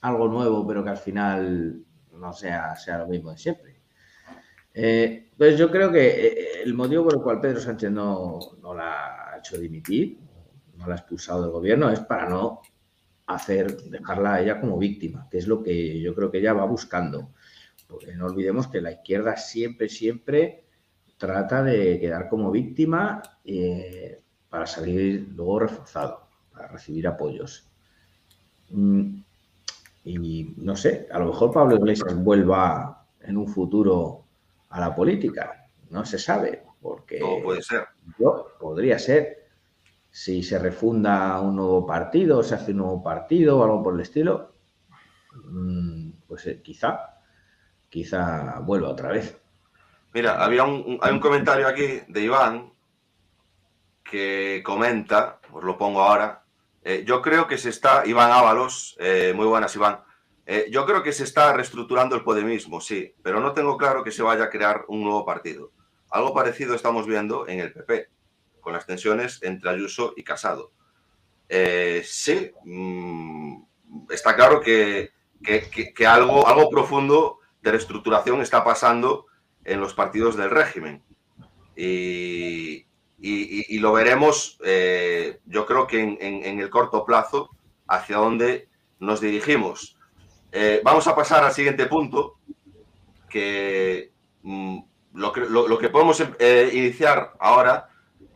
algo 0.02 0.28
nuevo, 0.28 0.68
pero 0.68 0.84
que 0.84 0.92
al 0.92 0.98
final 0.98 1.84
no 2.12 2.34
sea, 2.34 2.76
sea 2.76 3.00
lo 3.00 3.08
mismo 3.08 3.32
de 3.32 3.38
siempre. 3.40 3.82
Eh, 4.72 5.32
pues 5.36 5.58
yo 5.58 5.72
creo 5.72 5.92
que 5.92 6.06
eh, 6.08 6.62
el 6.64 6.76
motivo 6.76 7.06
por 7.06 7.16
el 7.16 7.22
cual 7.22 7.42
Pedro 7.42 7.60
Sánchez 7.60 7.90
no, 7.90 8.40
la 8.76 9.32
ha 9.32 9.38
hecho 9.40 9.58
dimitir, 9.58 10.20
no 10.78 10.86
la 10.86 10.94
ha 10.94 10.98
expulsado 10.98 11.42
del 11.42 11.50
gobierno, 11.50 11.90
es 11.90 12.02
para 12.02 12.30
no 12.30 12.62
hacer, 13.26 13.76
dejarla 13.76 14.36
a 14.36 14.42
ella 14.42 14.62
como 14.62 14.78
víctima, 14.78 15.28
que 15.32 15.40
es 15.40 15.48
lo 15.48 15.64
que 15.64 16.00
yo 16.00 16.14
creo 16.14 16.30
que 16.30 16.38
ella 16.38 16.54
va 16.54 16.66
buscando. 16.66 17.32
Porque 17.88 18.14
no 18.14 18.28
olvidemos 18.28 18.68
que 18.68 18.82
la 18.82 18.92
izquierda 18.92 19.36
siempre, 19.36 19.90
siempre 19.90 20.66
trata 21.18 21.64
de 21.64 22.00
quedar 22.00 22.30
como 22.30 22.52
víctima 22.52 23.24
eh, 23.44 24.22
para 24.48 24.68
salir 24.68 25.30
luego 25.36 25.62
reforzado, 25.62 26.25
para 26.56 26.70
recibir 26.70 27.08
apoyos. 27.08 27.68
Mm, 28.70 29.20
y 30.06 30.54
no 30.58 30.76
sé, 30.76 31.08
a 31.12 31.20
lo 31.20 31.28
mejor 31.28 31.52
Pablo 31.52 31.76
Iglesias 31.76 32.16
vuelva 32.16 33.06
en 33.22 33.38
un 33.38 33.48
futuro 33.48 34.24
a 34.70 34.80
la 34.80 34.96
política. 34.96 35.68
No 35.90 36.06
se 36.06 36.20
sabe, 36.20 36.64
porque... 36.82 37.20
puede 37.44 37.62
ser. 37.62 37.88
podría 38.60 39.00
ser. 39.00 39.46
Si 40.12 40.44
se 40.44 40.60
refunda 40.60 41.40
un 41.42 41.58
nuevo 41.58 41.86
partido, 41.86 42.42
se 42.42 42.56
hace 42.56 42.72
un 42.72 42.78
nuevo 42.78 43.04
partido 43.04 43.60
o 43.60 43.64
algo 43.64 43.84
por 43.84 43.96
el 43.96 44.02
estilo, 44.02 44.54
mm, 45.44 46.12
pues 46.28 46.48
eh, 46.48 46.62
quizá, 46.62 47.20
quizá 47.90 48.60
vuelva 48.60 48.90
otra 48.90 49.10
vez. 49.10 49.38
Mira, 50.14 50.42
había 50.42 50.64
un, 50.64 50.98
hay 51.02 51.12
un 51.12 51.20
comentario 51.20 51.68
aquí 51.68 52.02
de 52.08 52.22
Iván 52.22 52.72
que 54.10 54.62
comenta, 54.64 55.40
os 55.52 55.64
lo 55.64 55.78
pongo 55.78 56.02
ahora, 56.02 56.45
eh, 56.88 57.04
yo 57.04 57.20
creo 57.20 57.48
que 57.48 57.58
se 57.58 57.70
está, 57.70 58.04
Iván 58.06 58.32
Ábalos, 58.32 58.96
eh, 59.00 59.34
muy 59.36 59.48
buenas 59.48 59.76
Iván, 59.76 60.02
eh, 60.46 60.68
yo 60.70 60.86
creo 60.86 61.02
que 61.02 61.14
se 61.14 61.24
está 61.24 61.52
reestructurando 61.52 62.16
el 62.16 62.24
podemismo, 62.24 62.80
sí, 62.80 63.16
pero 63.24 63.40
no 63.40 63.54
tengo 63.54 63.76
claro 63.76 64.04
que 64.04 64.12
se 64.12 64.22
vaya 64.22 64.44
a 64.44 64.50
crear 64.52 64.86
un 64.88 65.04
nuevo 65.04 65.26
partido. 65.26 65.72
Algo 66.12 66.32
parecido 66.36 66.76
estamos 66.76 67.08
viendo 67.08 67.48
en 67.48 67.60
el 67.60 67.74
PP, 67.74 68.10
con 68.62 68.74
las 68.74 68.86
tensiones 68.86 69.42
entre 69.42 69.72
Ayuso 69.72 70.14
y 70.16 70.24
Casado. 70.24 70.74
Sí, 71.50 72.52
mm, 72.64 73.64
está 74.12 74.36
claro 74.36 74.62
que, 74.62 75.10
algo, 76.08 76.48
algo 76.48 76.70
profundo 76.70 77.40
de 77.64 77.72
reestructuración 77.72 78.42
está 78.42 78.64
pasando 78.64 79.26
en 79.64 79.80
los 79.80 79.96
partidos 79.96 80.38
del 80.38 80.52
régimen. 80.52 81.04
Y, 81.76 82.85
lo 83.20 83.94
veremos, 83.94 84.58
eh, 84.64 85.40
yo 85.46 85.66
creo 85.66 85.88
que 85.88 86.02
en, 86.02 86.60
el 86.60 86.70
corto 86.70 87.06
plazo, 87.06 87.50
hacia 87.88 88.18
dónde 88.18 88.68
nos 89.00 89.22
dirigimos 89.22 89.96
eh, 90.52 90.82
vamos 90.84 91.06
a 91.08 91.16
pasar 91.16 91.44
al 91.44 91.52
siguiente 91.52 91.86
punto, 91.86 92.40
que 93.30 94.14
mm, 94.42 94.80
lo, 95.14 95.34
que 95.78 95.90
podemos 95.90 96.24
eh, 96.40 96.70
iniciar 96.74 97.34
ahora 97.40 97.90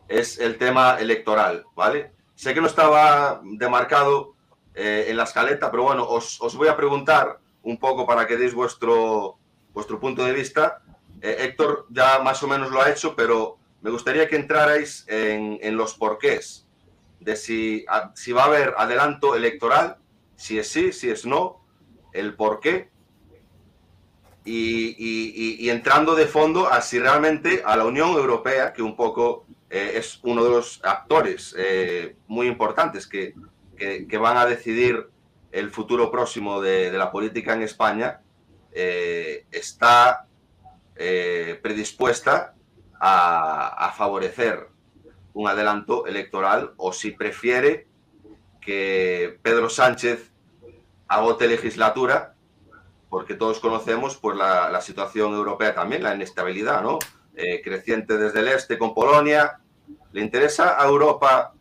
es 0.06 0.38
el 0.38 0.58
tema 0.58 0.98
electoral, 1.00 1.64
¿vale? 1.74 2.12
Sé 2.34 2.52
que 2.52 2.60
no 2.60 2.66
estaba 2.66 3.40
demarcado 3.42 4.34
en 4.74 5.16
la 5.16 5.24
escaleta, 5.24 5.70
pero 5.70 5.82
bueno, 5.82 6.06
os, 6.08 6.38
voy 6.56 6.68
a 6.68 6.76
preguntar 6.76 7.38
un 7.62 7.78
poco 7.78 8.06
para 8.06 8.26
que 8.26 8.36
deis 8.36 8.54
vuestro, 8.54 9.36
vuestro 9.74 9.98
punto 9.98 10.24
de 10.24 10.32
vista. 10.32 10.82
Héctor 11.20 11.86
ya 11.90 12.18
más 12.20 12.42
o 12.42 12.48
menos 12.48 12.70
lo 12.70 12.80
ha 12.80 12.90
hecho, 12.90 13.14
pero 13.14 13.59
me 13.82 13.90
gustaría 13.90 14.28
que 14.28 14.36
entrarais 14.36 15.04
en, 15.08 15.76
los 15.76 15.94
porqués 15.94 16.66
de 17.20 17.36
si, 17.36 17.84
si 18.14 18.32
va 18.32 18.42
a 18.42 18.46
haber 18.46 18.74
adelanto 18.76 19.34
electoral, 19.34 19.96
si 20.36 20.58
es 20.58 20.68
sí, 20.68 20.92
si 20.92 21.10
es 21.10 21.26
no, 21.26 21.64
el 22.12 22.34
por 22.34 22.60
qué 22.60 22.90
y, 24.44 25.68
entrando 25.68 26.14
de 26.14 26.26
fondo 26.26 26.70
a 26.70 26.80
si 26.80 26.98
realmente 26.98 27.62
a 27.64 27.76
la 27.76 27.84
Unión 27.84 28.10
Europea, 28.10 28.72
que 28.72 28.82
un 28.82 28.96
poco 28.96 29.46
eh, 29.68 29.92
es 29.96 30.18
uno 30.22 30.42
de 30.44 30.50
los 30.50 30.80
actores 30.82 31.54
eh, 31.58 32.16
muy 32.26 32.46
importantes 32.46 33.06
que, 33.06 33.34
van 34.18 34.36
a 34.36 34.46
decidir 34.46 35.08
el 35.52 35.70
futuro 35.70 36.10
próximo 36.10 36.60
de, 36.60 36.92
la 36.92 37.10
política 37.10 37.54
en 37.54 37.62
España, 37.62 38.20
eh, 38.72 39.46
está 39.50 40.26
predispuesta 41.62 42.54
a, 43.00 43.92
favorecer 43.96 44.68
un 45.32 45.48
adelanto 45.48 46.06
electoral 46.06 46.74
o 46.76 46.92
si 46.92 47.12
prefiere 47.12 47.86
que 48.60 49.38
Pedro 49.42 49.70
Sánchez 49.70 50.32
agote 51.08 51.48
legislatura, 51.48 52.34
porque 53.08 53.34
todos 53.34 53.58
conocemos 53.58 54.16
pues, 54.16 54.36
la, 54.36 54.80
situación 54.80 55.32
europea 55.32 55.74
también, 55.74 56.02
la 56.02 56.14
inestabilidad, 56.14 56.82
¿no? 56.82 56.98
Eh, 57.34 57.62
creciente 57.62 58.18
desde 58.18 58.40
el 58.40 58.48
este 58.48 58.76
con 58.76 58.94
Polonia. 58.94 59.60
¿Le 60.12 60.20
interesa 60.20 60.80
a 60.80 60.86
Europa 60.86 61.54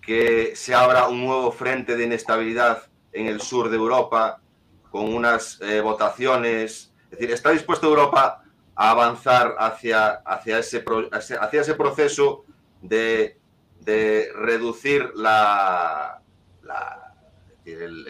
que 0.00 0.56
se 0.56 0.74
abra 0.74 1.08
un 1.08 1.24
nuevo 1.24 1.52
frente 1.52 1.96
de 1.96 2.04
inestabilidad 2.04 2.84
en 3.12 3.26
el 3.26 3.40
sur 3.40 3.68
de 3.68 3.76
Europa 3.76 4.40
con 4.90 5.12
unas 5.12 5.60
eh, 5.60 5.80
votaciones? 5.80 6.92
Es 7.10 7.18
decir, 7.18 7.30
¿está 7.32 7.50
dispuesta 7.50 7.86
Europa 7.86 8.44
a 8.80 8.92
avanzar 8.92 9.56
hacia, 9.58 10.22
hacia, 10.24 10.58
ese, 10.58 10.82
hacia 11.12 11.60
ese 11.60 11.74
proceso 11.74 12.46
de, 12.80 13.38
de 13.80 14.32
reducir 14.34 15.12
la, 15.16 16.22
la 16.62 17.14
el, 17.66 18.06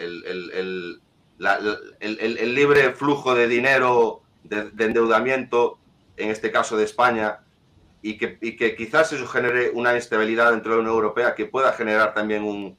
el, 1.99 2.55
libre 2.55 2.93
flujo 2.93 3.35
de 3.35 3.49
dinero, 3.49 4.21
de, 4.45 4.71
endeudamiento, 4.85 5.77
en 6.15 6.29
este 6.29 6.53
caso 6.53 6.77
de 6.77 6.85
España, 6.85 7.41
y 8.01 8.17
que, 8.17 8.39
que, 8.39 8.73
quizás 8.77 9.11
eso 9.11 9.27
genere 9.27 9.71
una 9.71 9.91
inestabilidad 9.91 10.51
dentro 10.51 10.71
de 10.71 10.77
la 10.77 10.83
Unión 10.83 10.95
Europea 10.95 11.35
que 11.35 11.47
pueda 11.47 11.73
generar 11.73 12.13
también 12.13 12.43
un, 12.43 12.77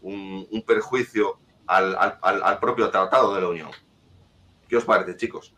un, 0.00 0.62
perjuicio 0.64 1.40
al, 1.66 1.96
al, 1.98 2.60
propio 2.60 2.88
tratado 2.88 3.34
de 3.34 3.40
la 3.40 3.48
Unión. 3.48 3.70
¿Qué 4.68 4.76
os 4.76 4.84
parece, 4.84 5.16
chicos? 5.16 5.52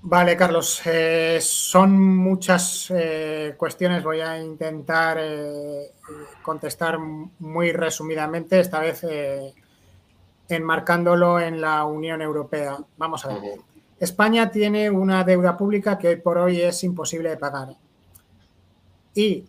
Vale, 0.00 0.36
Carlos, 0.36 0.80
eh, 0.86 1.38
son 1.40 2.16
muchas 2.16 2.92
eh, 2.94 3.54
cuestiones. 3.56 4.04
Voy 4.04 4.20
a 4.20 4.40
intentar 4.40 5.18
eh, 5.20 5.92
contestar 6.40 6.98
muy 6.98 7.72
resumidamente, 7.72 8.60
esta 8.60 8.80
vez 8.80 9.04
enmarcándolo 10.48 11.40
en 11.40 11.60
la 11.60 11.84
Unión 11.84 12.22
Europea. 12.22 12.78
Vamos 12.96 13.24
a 13.24 13.28
ver. 13.28 13.60
España 13.98 14.50
tiene 14.50 14.88
una 14.88 15.24
deuda 15.24 15.56
pública 15.56 15.98
que 15.98 16.08
hoy 16.08 16.16
por 16.16 16.38
hoy 16.38 16.60
es 16.60 16.84
imposible 16.84 17.30
de 17.30 17.36
pagar. 17.36 17.76
Y 19.14 19.44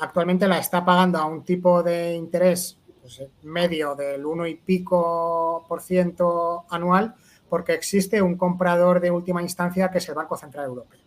actualmente 0.00 0.48
la 0.48 0.58
está 0.58 0.84
pagando 0.84 1.18
a 1.18 1.24
un 1.24 1.44
tipo 1.44 1.84
de 1.84 2.14
interés 2.14 2.76
pues, 3.00 3.22
medio 3.44 3.94
del 3.94 4.26
1 4.26 4.46
y 4.48 4.54
pico 4.56 5.64
por 5.68 5.80
ciento 5.80 6.64
anual 6.68 7.14
porque 7.48 7.74
existe 7.74 8.20
un 8.22 8.36
comprador 8.36 9.00
de 9.00 9.10
última 9.10 9.42
instancia 9.42 9.90
que 9.90 9.98
es 9.98 10.08
el 10.08 10.14
Banco 10.14 10.36
Central 10.36 10.66
Europeo. 10.66 11.00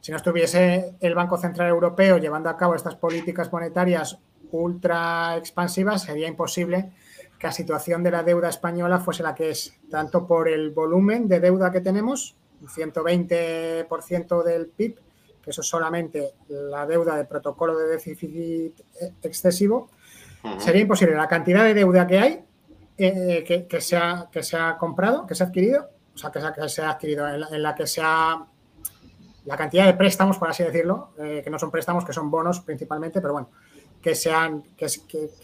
Si 0.00 0.10
no 0.10 0.16
estuviese 0.16 0.94
el 1.00 1.14
Banco 1.14 1.36
Central 1.36 1.68
Europeo 1.68 2.18
llevando 2.18 2.48
a 2.48 2.56
cabo 2.56 2.74
estas 2.74 2.96
políticas 2.96 3.52
monetarias 3.52 4.18
ultra 4.50 5.36
expansivas, 5.36 6.02
sería 6.02 6.28
imposible 6.28 6.92
que 7.38 7.46
la 7.46 7.52
situación 7.52 8.02
de 8.02 8.10
la 8.10 8.22
deuda 8.22 8.48
española 8.48 9.00
fuese 9.00 9.22
la 9.22 9.34
que 9.34 9.50
es, 9.50 9.78
tanto 9.90 10.26
por 10.26 10.48
el 10.48 10.70
volumen 10.70 11.28
de 11.28 11.40
deuda 11.40 11.70
que 11.70 11.80
tenemos 11.80 12.36
un 12.60 12.68
120% 12.68 14.42
del 14.42 14.66
PIB, 14.68 14.98
que 15.42 15.50
eso 15.50 15.60
es 15.60 15.68
solamente 15.68 16.32
la 16.48 16.86
deuda 16.86 17.16
de 17.16 17.24
protocolo 17.24 17.76
de 17.78 17.88
déficit 17.88 18.80
excesivo, 19.22 19.90
sería 20.58 20.82
imposible. 20.82 21.14
La 21.14 21.28
cantidad 21.28 21.64
de 21.64 21.74
deuda 21.74 22.06
que 22.06 22.18
hay, 22.18 22.44
eh, 22.98 23.44
que, 23.46 23.66
que, 23.66 23.80
se 23.80 23.96
ha, 23.96 24.28
que 24.30 24.42
se 24.42 24.56
ha 24.56 24.76
comprado, 24.76 25.26
que 25.26 25.34
se 25.34 25.44
ha 25.44 25.46
adquirido, 25.46 25.88
o 26.14 26.18
sea, 26.18 26.32
que 26.32 26.68
se, 26.68 26.82
ha 26.82 26.90
adquirido, 26.90 27.28
en 27.28 27.62
la, 27.62 27.74
que 27.74 27.86
se 27.86 28.00
ha 28.02 28.44
la 29.44 29.56
cantidad 29.56 29.86
de 29.86 29.94
préstamos, 29.94 30.36
por 30.36 30.50
así 30.50 30.64
decirlo, 30.64 31.10
eh, 31.18 31.40
que 31.44 31.48
no 31.48 31.58
son 31.58 31.70
préstamos, 31.70 32.04
que 32.04 32.12
son 32.12 32.28
bonos 32.30 32.60
principalmente, 32.60 33.20
pero 33.20 33.34
bueno, 33.34 33.50
que, 34.02 34.16
se 34.16 34.32
han, 34.32 34.62
que, 34.76 34.86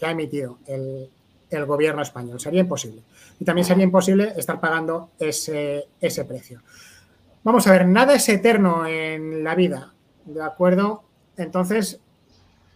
ha 0.01 0.11
emitido 0.11 0.59
el, 0.67 1.09
el, 1.49 1.65
gobierno 1.65 2.01
español. 2.01 2.39
Sería 2.39 2.59
imposible. 2.59 3.03
Y 3.39 3.45
también 3.45 3.65
sería 3.65 3.85
imposible 3.85 4.33
estar 4.35 4.59
pagando 4.59 5.11
ese, 5.17 5.87
ese 6.01 6.25
precio. 6.25 6.61
Vamos 7.43 7.65
a 7.67 7.71
ver, 7.71 7.87
nada 7.87 8.15
es 8.15 8.27
eterno 8.27 8.85
en 8.85 9.43
la 9.43 9.55
vida, 9.55 9.93
¿de 10.25 10.43
acuerdo? 10.43 11.03
Entonces, 11.37 12.01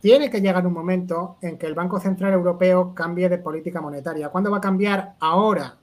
tiene 0.01 0.29
que 0.29 0.41
llegar 0.41 0.65
un 0.65 0.73
momento 0.73 1.38
en 1.41 1.57
que 1.57 1.67
el 1.67 1.75
Banco 1.75 1.99
Central 1.99 2.33
Europeo 2.33 2.93
cambie 2.93 3.27
de 3.27 3.38
política 3.38 3.81
monetaria. 3.81 4.29
¿Cuándo 4.29 4.51
va 4.51 4.57
a 4.57 4.62
cambiar? 4.62 5.15
Ahora 5.19 5.77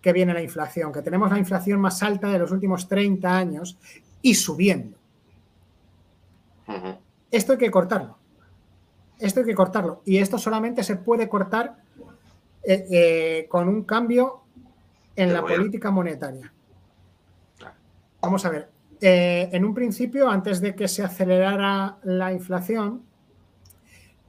que 0.00 0.12
viene 0.12 0.32
la 0.32 0.42
inflación, 0.42 0.92
que 0.92 1.02
tenemos 1.02 1.30
la 1.30 1.38
inflación 1.38 1.80
más 1.80 2.02
alta 2.02 2.28
de 2.28 2.38
los 2.38 2.50
últimos 2.52 2.88
30 2.88 3.36
años 3.36 3.78
y 4.22 4.34
subiendo. 4.34 4.96
Esto 7.30 7.52
hay 7.52 7.58
que 7.58 7.70
cortarlo. 7.70 8.18
Esto 9.18 9.40
hay 9.40 9.46
que 9.46 9.54
cortarlo. 9.54 10.02
Y 10.04 10.18
esto 10.18 10.38
solamente 10.38 10.82
se 10.82 10.96
puede 10.96 11.28
cortar 11.28 11.76
eh, 12.62 12.86
eh, 12.90 13.46
con 13.48 13.68
un 13.68 13.84
cambio 13.84 14.42
en 15.16 15.32
la 15.32 15.42
política 15.42 15.90
monetaria. 15.90 16.52
Vamos 18.20 18.44
a 18.44 18.50
ver. 18.50 18.70
Eh, 19.00 19.48
en 19.52 19.64
un 19.64 19.74
principio, 19.74 20.28
antes 20.28 20.60
de 20.60 20.74
que 20.74 20.88
se 20.88 21.02
acelerara 21.02 21.98
la 22.02 22.32
inflación, 22.32 23.02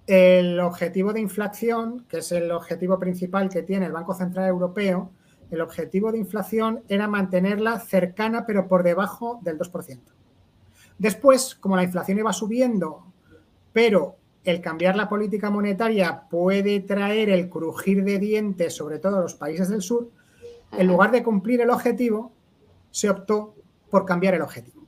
el 0.10 0.60
objetivo 0.60 1.14
de 1.14 1.20
inflación, 1.20 2.04
que 2.10 2.18
es 2.18 2.32
el 2.32 2.52
objetivo 2.52 2.98
principal 2.98 3.48
que 3.48 3.62
tiene 3.62 3.86
el 3.86 3.92
Banco 3.92 4.16
Central 4.16 4.48
Europeo, 4.48 5.12
el 5.52 5.62
objetivo 5.62 6.12
de 6.12 6.18
inflación 6.18 6.82
era 6.90 7.08
mantenerla 7.08 7.80
cercana 7.80 8.48
pero 8.48 8.68
por 8.68 8.82
debajo 8.82 9.40
del 9.44 9.60
2%. 9.60 10.00
Después, 10.98 11.54
como 11.54 11.76
la 11.76 11.84
inflación 11.84 12.18
iba 12.18 12.34
subiendo, 12.34 13.06
pero 13.72 14.16
el 14.44 14.62
cambiar 14.62 14.96
la 14.96 15.08
política 15.08 15.52
monetaria 15.52 16.24
puede 16.28 16.80
traer 16.80 17.30
el 17.30 17.48
crujir 17.48 18.04
de 18.04 18.18
dientes, 18.18 18.76
sobre 18.76 18.98
todo 18.98 19.20
a 19.20 19.22
los 19.22 19.36
países 19.36 19.70
del 19.70 19.84
sur, 19.84 20.10
en 20.72 20.88
lugar 20.88 21.12
de 21.12 21.22
cumplir 21.22 21.62
el 21.62 21.70
objetivo, 21.70 22.32
se 22.90 23.12
optó 23.12 23.54
por 23.92 24.06
cambiar 24.06 24.34
el 24.34 24.42
objetivo. 24.42 24.88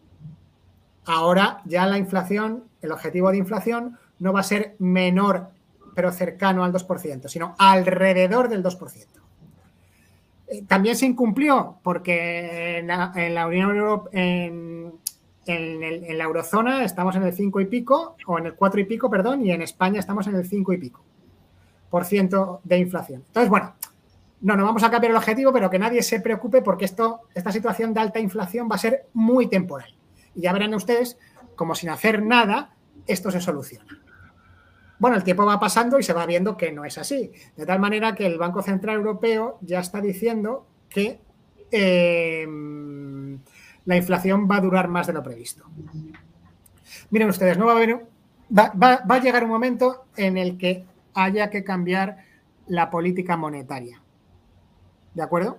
Ahora 1.06 1.62
ya 1.66 1.86
la 1.86 2.00
inflación, 2.00 2.64
el 2.82 2.92
objetivo 2.92 3.30
de 3.30 3.38
inflación 3.38 4.00
no 4.22 4.32
va 4.32 4.40
a 4.40 4.44
ser 4.44 4.76
menor, 4.80 5.50
pero 5.94 6.12
cercano 6.12 6.64
al 6.64 6.72
2%, 6.72 7.28
sino 7.28 7.56
alrededor 7.58 8.48
del 8.50 8.64
2%. 8.64 9.08
Eh, 10.48 10.64
también 10.68 10.96
se 10.96 11.08
incumplió 11.08 11.78
porque 11.82 12.78
en 12.78 12.88
la, 12.88 13.48
Unión 13.48 13.76
Europea, 13.76 14.22
en, 14.22 14.94
la 15.48 16.24
eurozona 16.24 16.86
estamos 16.86 17.16
en 17.16 17.24
el 17.24 17.34
5 17.34 17.62
y 17.62 17.66
pico, 17.66 18.16
o 18.28 18.38
en 18.38 18.46
el 18.46 18.54
4 18.54 18.80
y 18.80 18.84
pico, 18.86 19.10
perdón, 19.10 19.44
y 19.44 19.52
en 19.52 19.64
España 19.64 20.00
estamos 20.00 20.28
en 20.28 20.36
el 20.36 20.48
5 20.48 20.72
y 20.74 20.78
pico 20.78 21.02
por 21.90 22.06
ciento 22.06 22.62
de 22.64 22.78
inflación. 22.78 23.24
Entonces, 23.28 23.50
bueno, 23.50 23.74
no, 24.42 24.56
no 24.56 24.64
vamos 24.64 24.84
a 24.84 24.92
cambiar 24.92 25.12
el 25.12 25.18
objetivo, 25.18 25.52
pero 25.52 25.70
que 25.70 25.80
nadie 25.80 26.04
se 26.04 26.22
preocupe 26.22 26.62
porque 26.62 26.86
esto, 26.86 27.22
esta 27.34 27.52
situación 27.52 27.94
de 27.94 28.00
alta 28.00 28.20
inflación 28.20 28.70
va 28.72 28.76
a 28.76 28.80
ser 28.80 29.08
muy 29.14 29.48
temporal. 29.48 29.94
Y 30.36 30.42
ya 30.42 30.54
verán 30.54 30.74
ustedes 30.74 31.18
como 31.56 31.76
sin 31.76 31.90
hacer 31.90 32.24
nada, 32.24 32.74
esto 33.08 33.30
se 33.30 33.42
soluciona. 33.42 34.01
Bueno, 35.02 35.18
el 35.18 35.24
tiempo 35.24 35.48
va 35.48 35.60
pasando 35.60 35.98
y 35.98 36.04
se 36.04 36.14
va 36.14 36.28
viendo 36.28 36.56
que 36.56 36.72
no 36.72 36.86
es 36.86 37.00
así. 37.00 37.32
De 37.58 37.66
tal 37.66 37.80
manera 37.80 38.14
que 38.14 38.28
el 38.28 38.38
Banco 38.38 38.62
Central 38.62 38.98
Europeo 38.98 39.58
ya 39.62 39.80
está 39.80 40.00
diciendo 40.00 40.68
que 40.90 41.20
em, 41.72 43.40
la 43.86 43.98
inflación 43.98 44.48
va 44.48 44.58
a 44.58 44.62
durar 44.62 44.90
más 44.90 45.08
de 45.08 45.14
lo 45.14 45.24
previsto. 45.24 45.66
Miren 47.10 47.30
ustedes, 47.30 47.58
no 47.58 47.66
va 47.66 47.72
a 47.72 47.76
haber, 47.78 48.06
va, 48.56 49.02
a 49.10 49.20
llegar 49.20 49.44
un 49.44 49.50
momento 49.50 50.06
en 50.18 50.38
el 50.38 50.60
que 50.60 50.86
haya 51.16 51.50
que 51.50 51.64
cambiar 51.64 52.18
la 52.68 52.92
política 52.92 53.36
monetaria. 53.36 54.00
¿De 55.16 55.24
acuerdo? 55.24 55.58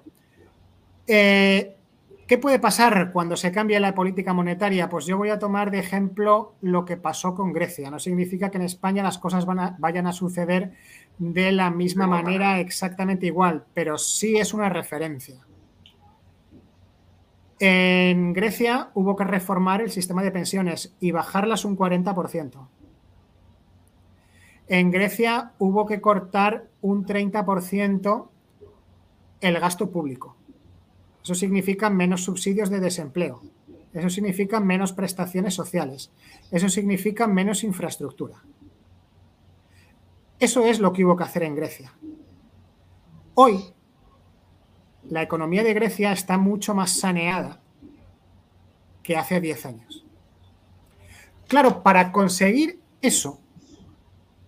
Eh, 1.09 1.79
¿Qué 2.33 2.39
puede 2.39 2.59
pasar 2.59 3.13
cuando 3.13 3.37
se 3.37 3.53
cambie 3.53 3.79
la 3.79 3.95
política 3.95 4.33
monetaria? 4.33 4.89
Pues 4.89 5.05
yo 5.05 5.19
voy 5.19 5.29
a 5.29 5.39
tomar 5.39 5.71
de 5.71 5.81
ejemplo 5.81 6.55
lo 6.63 6.87
que 6.87 6.97
pasó 6.97 7.35
con 7.35 7.53
Grecia. 7.53 7.91
No 7.91 7.99
significa 7.99 8.51
que 8.51 8.57
en 8.57 8.65
España 8.65 9.03
las 9.03 9.19
cosas 9.19 9.45
vayan 9.45 10.07
a 10.07 10.15
suceder 10.15 10.73
de 11.19 11.53
la 11.53 11.71
misma 11.71 12.07
manera 12.07 12.59
exactamente 12.59 13.27
igual, 13.27 13.67
pero 13.75 13.99
sí 13.99 14.39
es 14.39 14.55
una 14.55 14.71
referencia. 14.71 15.45
En 17.59 18.33
Grecia 18.33 18.89
hubo 18.95 19.15
que 19.15 19.25
reformar 19.25 19.83
el 19.83 19.91
sistema 19.91 20.23
de 20.23 20.31
pensiones 20.31 20.97
y 21.01 21.11
bajarlas 21.11 21.67
un 21.67 21.77
40%. 21.77 22.67
En 24.69 24.91
Grecia 24.91 25.53
hubo 25.59 25.85
que 25.85 26.01
cortar 26.01 26.71
un 26.81 27.05
30% 27.05 28.29
el 29.43 29.61
gasto 29.61 29.91
público. 29.91 30.39
Eso 31.23 31.35
significa 31.35 31.91
menos 31.91 32.25
subsidios 32.25 32.71
de 32.71 32.81
desempleo. 32.81 33.43
Eso 33.93 34.09
significa 34.09 34.59
menos 34.59 34.93
prestaciones 34.93 35.55
sociales. 35.55 36.11
Eso 36.51 36.69
significa 36.69 37.27
menos 37.27 37.63
infraestructura. 37.63 38.43
Eso 40.39 40.65
es 40.65 40.81
lo 40.81 40.93
que 40.93 41.05
hubo 41.05 41.17
que 41.17 41.25
hacer 41.25 41.45
en 41.45 41.55
Grecia. 41.55 41.93
Hoy, 43.35 43.73
la 45.09 45.23
economía 45.23 45.63
de 45.63 45.75
Grecia 45.75 46.13
está 46.13 46.39
mucho 46.39 46.75
más 46.75 46.91
saneada 46.93 47.61
que 49.03 49.17
hace 49.17 49.41
10 49.41 49.67
años. 49.67 50.07
Claro, 51.49 51.83
para 51.83 52.13
conseguir 52.13 52.81
eso, 53.03 53.41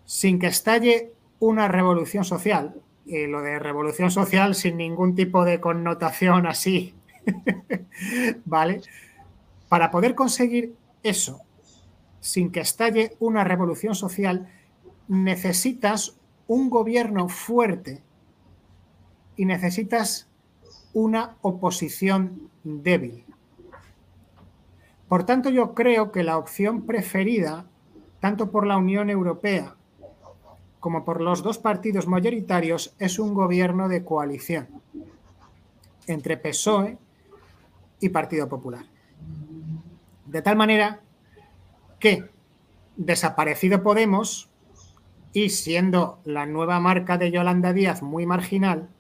sin 0.05 0.39
que 0.39 0.47
estalle 0.47 1.13
una 1.39 1.69
revolución 1.69 2.25
social, 2.25 2.75
y 3.07 3.27
lo 3.27 3.43
de 3.43 3.59
revolución 3.59 4.11
social 4.11 4.55
sin 4.55 4.77
ningún 4.77 5.15
tipo 5.15 5.45
de 5.45 5.61
connotación 5.61 6.47
así, 6.47 6.95
¿vale? 8.45 8.81
Para 9.69 9.91
poder 9.91 10.15
conseguir 10.15 10.75
eso, 11.03 11.41
sin 12.21 12.51
que 12.51 12.61
estalle 12.61 13.17
una 13.21 13.45
revolución 13.45 13.95
social, 13.95 14.49
necesitas 15.09 16.19
un 16.47 16.71
gobierno 16.71 17.29
fuerte 17.29 18.03
y 19.37 19.45
necesitas 19.45 20.29
una 20.93 21.37
oposición 21.43 22.51
débil. 22.63 23.25
Por 25.09 25.25
tanto, 25.25 25.51
yo 25.51 25.75
creo 25.75 26.13
que 26.13 26.23
la 26.23 26.39
opción 26.39 26.87
preferida, 26.87 27.67
tanto 28.21 28.51
por 28.51 28.67
la 28.67 28.79
Unión 28.79 29.11
Europea 29.11 29.77
como 30.85 31.03
por 31.03 31.23
los 31.23 31.43
dos 31.43 31.57
partidos 31.57 32.07
mayoritarios, 32.07 32.95
es 32.99 33.19
un 33.19 33.33
gobierno 33.33 33.89
de 33.89 34.05
coalición 34.05 34.69
entre 36.07 36.37
PSOE 36.37 36.99
y 38.01 38.11
Partido 38.11 38.51
Popular. 38.51 38.85
De 40.27 40.43
tal 40.43 40.57
manera 40.57 41.01
que, 41.99 42.29
desaparecido 42.97 43.83
Podemos, 43.83 44.51
y 45.33 45.49
siendo 45.49 46.19
la 46.27 46.45
nueva 46.45 46.79
marca 46.81 47.17
de 47.17 47.31
Yolanda 47.31 47.73
Díaz 47.73 48.03
muy 48.03 48.27
marginal, 48.27 48.91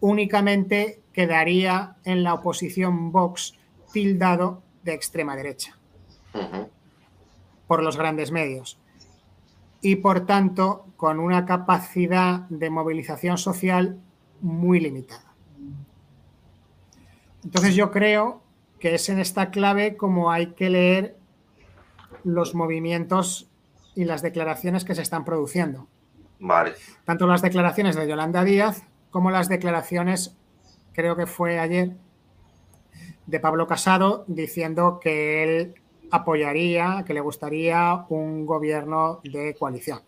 únicamente 0.00 1.00
quedaría 1.14 1.96
en 2.04 2.22
la 2.22 2.34
oposición 2.34 3.12
Vox 3.12 3.54
tildado 3.94 4.62
de 4.82 4.92
extrema 4.92 5.36
derecha 5.36 5.74
por 7.66 7.82
los 7.82 7.96
grandes 7.96 8.30
medios 8.30 8.78
y 9.80 9.96
por 9.96 10.26
tanto 10.26 10.86
con 10.96 11.20
una 11.20 11.46
capacidad 11.46 12.40
de 12.48 12.70
movilización 12.70 13.38
social 13.38 14.00
muy 14.40 14.80
limitada. 14.80 15.32
Entonces 17.44 17.74
yo 17.74 17.90
creo 17.90 18.42
que 18.78 18.94
es 18.94 19.08
en 19.08 19.18
esta 19.18 19.50
clave 19.50 19.96
como 19.96 20.30
hay 20.30 20.48
que 20.52 20.70
leer 20.70 21.16
los 22.24 22.54
movimientos 22.54 23.48
y 23.94 24.04
las 24.04 24.22
declaraciones 24.22 24.84
que 24.84 24.94
se 24.94 25.02
están 25.02 25.24
produciendo. 25.24 25.88
Vale. 26.40 26.74
Tanto 27.04 27.26
las 27.26 27.42
declaraciones 27.42 27.96
de 27.96 28.08
Yolanda 28.08 28.44
Díaz 28.44 28.84
como 29.10 29.30
las 29.30 29.48
declaraciones, 29.48 30.36
creo 30.92 31.16
que 31.16 31.26
fue 31.26 31.58
ayer, 31.58 31.96
de 33.26 33.40
Pablo 33.40 33.66
Casado 33.66 34.24
diciendo 34.26 35.00
que 35.00 35.44
él 35.44 35.74
apoyaría, 36.10 37.04
que 37.06 37.14
le 37.14 37.20
gustaría 37.20 38.04
un 38.08 38.46
gobierno 38.46 39.20
de 39.24 39.54
coalición. 39.58 40.00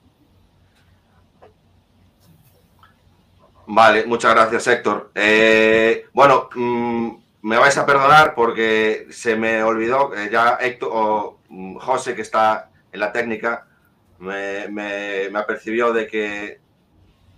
Vale, 3.67 4.05
muchas 4.05 4.35
gracias 4.35 4.67
Héctor. 4.67 5.13
Eh, 5.15 6.07
bueno, 6.13 6.49
mm, 6.55 7.11
me 7.43 7.57
vais 7.57 7.77
a 7.79 7.87
perdonar 7.87 8.35
porque 8.35 9.07
se 9.11 9.37
me 9.37 9.63
olvidó, 9.63 10.13
eh, 10.15 10.29
ya 10.31 10.59
Héctor 10.61 10.91
o 10.93 11.39
mm, 11.49 11.77
José, 11.77 12.15
que 12.17 12.23
está 12.23 12.71
en 12.91 13.01
la 13.01 13.13
técnica, 13.13 13.69
me, 14.19 14.69
me, 14.69 15.39
apercibió 15.39 15.93
de 15.93 16.07
que 16.07 16.61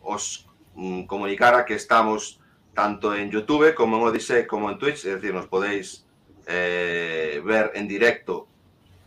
os 0.00 0.48
mm, 0.74 1.02
comunicara 1.04 1.64
que 1.66 1.74
estamos 1.74 2.40
tanto 2.74 3.14
en 3.14 3.30
YouTube 3.30 3.74
como 3.74 3.98
en 3.98 4.04
Odyssey 4.04 4.46
como 4.46 4.70
en 4.70 4.78
Twitch, 4.78 5.04
es 5.04 5.14
decir, 5.14 5.34
nos 5.34 5.46
podéis 5.46 6.06
eh, 6.46 7.42
ver 7.44 7.72
en 7.74 7.86
directo 7.86 8.48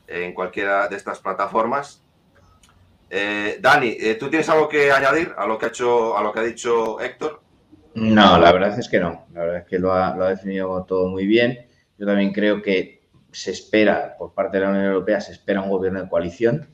en 0.08 0.34
cualquiera 0.34 0.88
de 0.88 0.96
estas 0.96 1.20
plataformas. 1.20 2.02
Eh, 3.10 3.60
Dani, 3.62 3.98
¿tú 4.20 4.30
tienes 4.30 4.50
algo 4.50 4.68
que 4.68 4.92
añadir 4.92 5.34
a 5.38 5.46
lo 5.46 5.58
que 5.58 5.66
ha 5.66 5.70
hecho, 5.70 6.18
a 6.18 6.24
lo 6.24 6.32
que 6.32 6.40
ha 6.40 6.44
dicho 6.44 7.00
Héctor? 7.00 7.42
No, 7.96 8.38
la 8.38 8.52
verdad 8.52 8.78
es 8.78 8.90
que 8.90 9.00
no. 9.00 9.26
La 9.34 9.42
verdad 9.42 9.58
es 9.60 9.66
que 9.66 9.80
lo 9.80 9.94
ha, 9.94 10.30
definido 10.30 10.84
todo 10.84 11.08
muy 11.08 11.26
bien. 11.26 11.68
Yo 11.98 12.06
también 12.06 12.34
creo 12.34 12.62
que 12.62 13.08
se 13.32 13.52
espera, 13.52 14.16
por 14.18 14.34
parte 14.34 14.58
de 14.58 14.66
la 14.66 14.70
Unión 14.70 14.86
Europea, 14.86 15.22
se 15.22 15.32
espera 15.32 15.62
un 15.62 15.70
gobierno 15.70 16.02
de 16.02 16.10
coalición. 16.10 16.70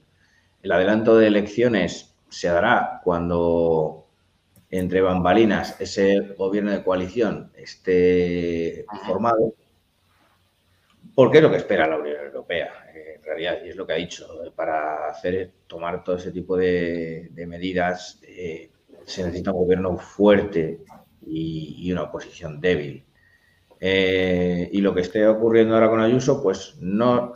El 0.63 0.71
adelanto 0.71 1.17
de 1.17 1.27
elecciones 1.27 2.15
se 2.29 2.47
dará 2.47 3.01
cuando 3.03 4.07
entre 4.71 5.01
bambalinas 5.01 5.79
ese 5.79 6.34
gobierno 6.38 6.71
de 6.71 6.84
coalición 6.84 7.51
esté 7.55 8.86
formado. 9.05 9.53
Porque 11.14 11.38
es 11.38 11.43
lo 11.43 11.51
que 11.51 11.57
espera 11.57 11.88
la 11.88 11.97
Unión 11.97 12.18
Europea, 12.26 12.86
en 12.93 13.24
realidad, 13.24 13.59
y 13.66 13.70
es 13.70 13.76
lo 13.76 13.86
que 13.86 13.93
ha 13.93 13.97
dicho, 13.97 14.28
para 14.55 15.07
hacer 15.07 15.51
tomar 15.68 16.03
todo 16.03 16.16
ese 16.16 16.32
tipo 16.32 16.55
de, 16.55 17.30
medidas 17.47 18.20
eh, 18.24 18.72
se 19.05 19.24
necesita 19.24 19.51
un 19.51 19.64
gobierno 19.64 19.97
fuerte 19.97 20.84
y, 21.26 21.91
una 21.91 22.03
oposición 22.03 22.62
débil. 22.62 23.03
Eh, 23.80 24.70
y 24.72 24.80
lo 24.80 24.93
que 24.93 25.01
esté 25.01 25.28
ocurriendo 25.28 25.74
ahora 25.74 25.89
con 25.89 26.01
Ayuso, 26.01 26.41
pues 26.41 26.78
no 26.80 27.34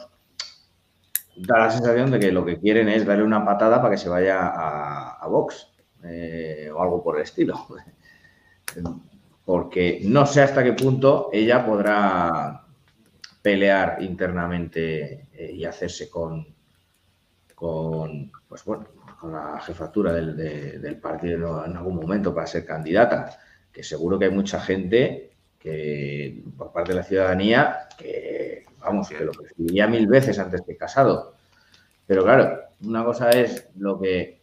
da 1.35 1.59
la 1.59 1.71
sensación 1.71 2.11
de 2.11 2.19
que 2.19 2.31
lo 2.31 2.45
que 2.45 2.59
quieren 2.59 2.87
es 2.87 3.05
darle 3.05 3.23
una 3.23 3.43
patada 3.43 3.81
para 3.81 3.91
que 3.91 3.97
se 3.97 4.09
vaya 4.09 4.53
a, 4.53 5.27
Vox 5.27 5.67
eh, 6.03 6.69
o 6.73 6.81
algo 6.81 7.03
por 7.03 7.17
el 7.17 7.23
estilo. 7.23 7.55
Porque 9.45 9.99
no 10.03 10.25
sé 10.25 10.41
hasta 10.41 10.63
qué 10.63 10.73
punto 10.73 11.29
ella 11.31 11.65
podrá 11.65 12.64
pelear 13.45 14.01
internamente 14.01 15.27
eh, 15.31 15.51
y 15.53 15.65
hacerse 15.65 16.09
con, 16.09 16.47
con, 17.53 18.31
pues 18.49 18.65
bueno, 18.65 18.87
con 19.19 19.33
la 19.33 19.61
jefatura 19.61 20.11
del, 20.13 20.35
del 20.81 20.97
partido 20.97 21.63
en 21.63 21.77
algún 21.77 21.97
momento 21.97 22.33
para 22.33 22.47
ser 22.47 22.65
candidata 22.65 23.37
que 23.71 23.83
seguro 23.83 24.17
que 24.17 24.25
hay 24.25 24.31
mucha 24.31 24.59
gente 24.59 25.29
que 25.59 26.41
por 26.57 26.71
parte 26.71 26.93
de 26.93 26.95
la 26.95 27.03
ciudadanía 27.03 27.87
que, 27.95 28.63
vamos, 28.79 29.09
que 29.09 29.23
lo 29.23 29.31
preferiría 29.31 29.85
mil 29.85 30.07
veces 30.07 30.39
antes 30.39 30.63
que 30.65 30.75
casado. 30.75 31.35
Pero 32.07 32.23
claro, 32.23 32.61
una 32.83 33.05
cosa 33.05 33.29
es 33.29 33.69
lo 33.77 33.99
que 33.99 34.41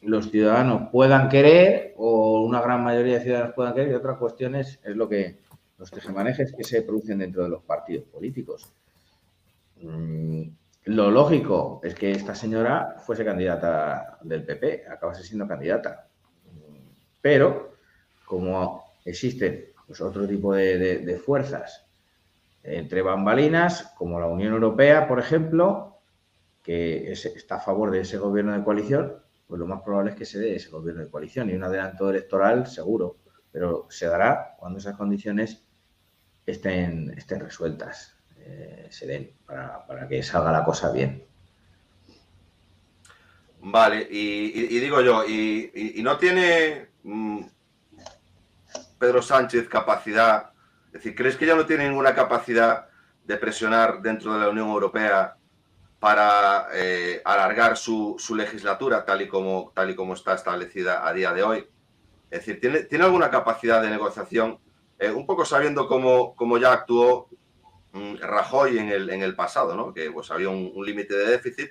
los 0.00 0.30
ciudadanos 0.30 0.88
puedan 0.90 1.28
querer 1.28 1.92
o 1.98 2.40
una 2.44 2.62
gran 2.62 2.82
mayoría 2.82 3.18
de 3.18 3.24
ciudadanos 3.24 3.54
puedan 3.54 3.74
querer 3.74 3.90
y 3.90 3.94
otra 3.94 4.16
cuestión 4.16 4.54
es, 4.54 4.80
lo 4.84 5.06
que 5.06 5.36
los 5.78 5.90
tejemanejes 5.90 6.52
que 6.54 6.64
se 6.64 6.82
producen 6.82 7.18
dentro 7.18 7.44
de 7.44 7.50
los 7.50 7.62
partidos 7.62 8.04
políticos. 8.04 8.70
Mm, 9.80 10.42
lo 10.86 11.10
lógico 11.10 11.80
es 11.84 11.94
que 11.94 12.10
esta 12.10 12.34
señora 12.34 12.96
fuese 12.98 13.24
candidata 13.24 14.18
del 14.22 14.44
PP, 14.44 14.86
acabase 14.88 15.22
siendo 15.22 15.46
candidata. 15.46 16.08
Pero 17.20 17.74
como 18.24 18.92
existen 19.04 19.66
pues, 19.86 20.00
otro 20.00 20.26
tipo 20.26 20.54
de, 20.54 21.20
fuerzas 21.24 21.84
entre 22.62 23.02
bambalinas, 23.02 23.94
como 23.96 24.20
la 24.20 24.26
Unión 24.26 24.52
Europea, 24.52 25.06
por 25.06 25.18
ejemplo, 25.18 25.98
que 26.62 27.12
está 27.12 27.56
a 27.56 27.60
favor 27.60 27.90
de 27.90 28.00
ese 28.00 28.18
gobierno 28.18 28.52
de 28.52 28.64
coalición, 28.64 29.14
pues 29.46 29.58
lo 29.58 29.66
más 29.66 29.82
probable 29.82 30.10
es 30.10 30.16
que 30.16 30.26
se 30.26 30.38
dé 30.38 30.56
ese 30.56 30.68
gobierno 30.68 31.02
de 31.02 31.10
coalición 31.10 31.48
y 31.48 31.54
un 31.54 31.64
adelanto 31.64 32.10
electoral 32.10 32.66
seguro, 32.66 33.16
pero 33.52 33.86
se 33.88 34.06
dará 34.06 34.56
cuando 34.58 34.78
esas 34.78 34.96
condiciones 34.96 35.64
estén, 36.50 37.14
estén 37.16 37.40
resueltas, 37.40 38.16
eh, 38.38 38.86
se 38.90 39.06
den, 39.06 39.32
para, 39.46 40.08
que 40.08 40.22
salga 40.22 40.50
la 40.50 40.64
cosa 40.64 40.90
bien. 40.90 41.24
Vale, 43.60 44.06
y, 44.10 44.78
digo 44.78 45.00
yo, 45.00 45.24
y, 45.26 46.00
no 46.02 46.16
tiene 46.16 46.88
mm, 47.02 47.40
Pedro 48.98 49.20
Sánchez 49.20 49.68
capacidad, 49.68 50.52
es 50.86 50.92
decir, 50.92 51.14
¿crees 51.14 51.36
que 51.36 51.46
ya 51.46 51.54
no 51.54 51.66
tiene 51.66 51.88
ninguna 51.88 52.14
capacidad 52.14 52.88
de 53.24 53.36
presionar 53.36 54.00
dentro 54.00 54.32
de 54.32 54.40
la 54.40 54.48
Unión 54.48 54.68
Europea 54.68 55.36
para 56.00 56.68
eh, 56.72 57.20
alargar 57.24 57.76
su, 57.76 58.16
legislatura 58.34 59.04
tal 59.04 59.20
y, 59.20 59.28
como, 59.28 59.72
tal 59.74 59.90
y 59.90 59.96
como 59.96 60.14
está 60.14 60.34
establecida 60.34 61.06
a 61.06 61.12
día 61.12 61.32
de 61.32 61.42
hoy? 61.42 61.68
Es 62.30 62.40
decir, 62.40 62.60
¿tiene, 62.60 62.84
¿tiene 62.84 63.04
alguna 63.04 63.30
capacidad 63.30 63.82
de 63.82 63.90
negociación? 63.90 64.60
Eh, 64.98 65.12
un 65.12 65.26
poco 65.26 65.44
sabiendo 65.44 65.86
cómo, 65.86 66.34
cómo 66.34 66.58
ya 66.58 66.72
actuó 66.72 67.28
mm, 67.92 68.16
Rajoy 68.16 68.78
en 68.78 68.88
el, 68.88 69.10
en 69.10 69.22
el 69.22 69.36
pasado, 69.36 69.76
¿no? 69.76 69.94
que 69.94 70.10
pues, 70.10 70.30
había 70.30 70.48
un, 70.48 70.72
límite 70.84 71.14
de 71.16 71.26
déficit 71.26 71.70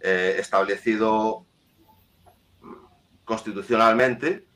eh, 0.00 0.36
establecido 0.38 1.44
constitucionalmente 3.24 4.46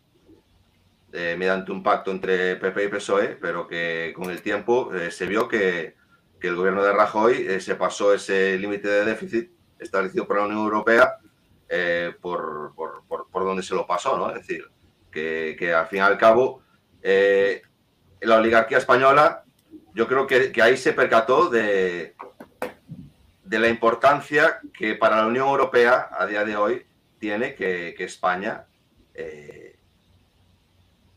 eh, 1.12 1.36
mediante 1.38 1.70
un 1.70 1.82
pacto 1.82 2.10
entre 2.10 2.56
PP 2.56 2.84
y 2.84 2.88
PSOE, 2.88 3.28
pero 3.40 3.66
que 3.66 4.12
con 4.16 4.30
el 4.30 4.40
tiempo 4.42 4.90
se 5.10 5.26
vio 5.26 5.46
que, 5.48 5.94
el 6.42 6.54
gobierno 6.54 6.84
de 6.84 6.92
Rajoy 6.92 7.60
se 7.60 7.74
pasó 7.74 8.14
ese 8.14 8.56
límite 8.56 8.86
de 8.86 9.04
déficit 9.04 9.50
establecido 9.80 10.28
por 10.28 10.36
la 10.36 10.44
Unión 10.44 10.60
Europea 10.60 11.16
por, 12.20 12.72
por, 13.08 13.44
donde 13.44 13.64
se 13.64 13.74
lo 13.74 13.84
pasó, 13.84 14.16
¿no? 14.16 14.28
Es 14.28 14.46
decir, 14.46 14.64
que, 15.10 15.74
al 15.74 15.88
fin 15.88 15.98
y 15.98 16.02
al 16.02 16.16
cabo 16.18 16.62
la 18.20 18.36
oligarquía 18.36 18.78
española, 18.78 19.44
yo 19.94 20.06
creo 20.06 20.26
que, 20.26 20.52
ahí 20.62 20.76
se 20.76 20.92
percató 20.92 21.48
de, 21.48 22.14
la 23.48 23.68
importancia 23.68 24.60
que 24.76 24.94
para 24.94 25.16
la 25.16 25.26
Unión 25.26 25.48
Europea 25.48 26.10
a 26.10 26.26
día 26.26 26.44
de 26.44 26.56
hoy 26.56 26.86
tiene 27.18 27.54
que, 27.54 27.94
España 27.98 28.66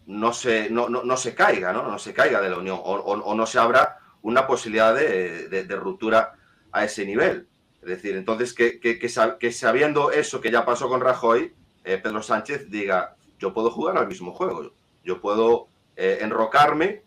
no 0.09 0.33
se, 0.33 0.71
no, 0.71 0.89
no, 0.89 1.17
se 1.17 1.35
caiga, 1.35 1.71
¿no? 1.71 1.83
no 1.83 1.99
se 1.99 2.13
caiga 2.13 2.41
de 2.41 2.49
la 2.49 2.57
Unión 2.57 2.79
o, 2.81 3.35
no 3.35 3.45
se 3.45 3.59
abra 3.59 3.99
una 4.23 4.47
posibilidad 4.47 4.95
de, 4.95 5.75
ruptura 5.79 6.33
a 6.71 6.83
ese 6.83 7.05
nivel. 7.05 7.47
Es 7.81 7.89
decir, 7.89 8.15
entonces 8.15 8.53
que, 8.53 8.79
que, 8.79 9.51
sabiendo 9.51 10.11
eso 10.11 10.41
que 10.41 10.51
ya 10.51 10.65
pasó 10.65 10.89
con 10.89 11.01
Rajoy, 11.01 11.53
eh, 11.83 11.97
Pedro 11.97 12.23
Sánchez 12.23 12.69
diga, 12.69 13.15
yo 13.37 13.53
puedo 13.53 13.69
jugar 13.69 13.97
al 13.97 14.07
mismo 14.07 14.33
juego, 14.33 14.71
yo 15.03 15.21
puedo 15.21 15.67
eh, 16.01 16.19
enrocarme 16.21 17.03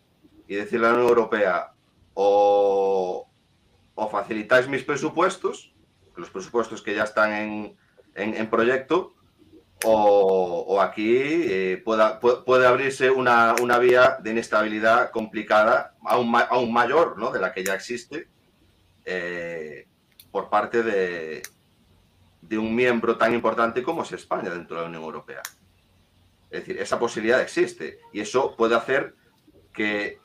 y 0.47 0.55
decirle 0.55 0.85
a 0.85 0.89
la 0.89 0.95
Unión 0.97 1.09
Europea, 1.09 1.73
o, 2.13 3.27
facilitáis 4.11 4.67
mis 4.67 4.83
presupuestos, 4.83 5.73
los 6.15 6.29
presupuestos 6.29 6.83
que 6.83 6.93
ya 6.93 7.03
están 7.03 7.33
en, 7.33 7.77
en 8.13 8.49
proyecto, 8.49 9.15
o, 9.85 10.79
aquí 10.81 11.17
eh, 11.17 11.81
puede, 11.83 12.67
abrirse 12.67 13.09
una, 13.09 13.55
vía 13.79 14.17
de 14.21 14.31
inestabilidad 14.31 15.11
complicada, 15.11 15.95
aún, 16.05 16.33
aún 16.49 16.71
mayor 16.71 17.17
¿no? 17.17 17.31
de 17.31 17.39
la 17.39 17.51
que 17.51 17.63
ya 17.63 17.75
existe, 17.75 18.27
eh, 19.05 19.87
por 20.31 20.49
parte 20.49 20.83
de, 20.83 21.43
de 22.41 22.57
un 22.57 22.73
miembro 22.73 23.17
tan 23.17 23.33
importante 23.33 23.83
como 23.83 24.03
es 24.03 24.11
España 24.13 24.49
dentro 24.49 24.77
de 24.77 24.83
la 24.83 24.87
Unión 24.87 25.03
Europea. 25.03 25.41
Es 26.53 26.59
decir, 26.59 26.79
esa 26.79 26.99
posibilidad 26.99 27.41
existe 27.41 27.97
y 28.11 28.19
eso 28.19 28.55
puede 28.55 28.75
hacer 28.75 29.15
que 29.73 30.19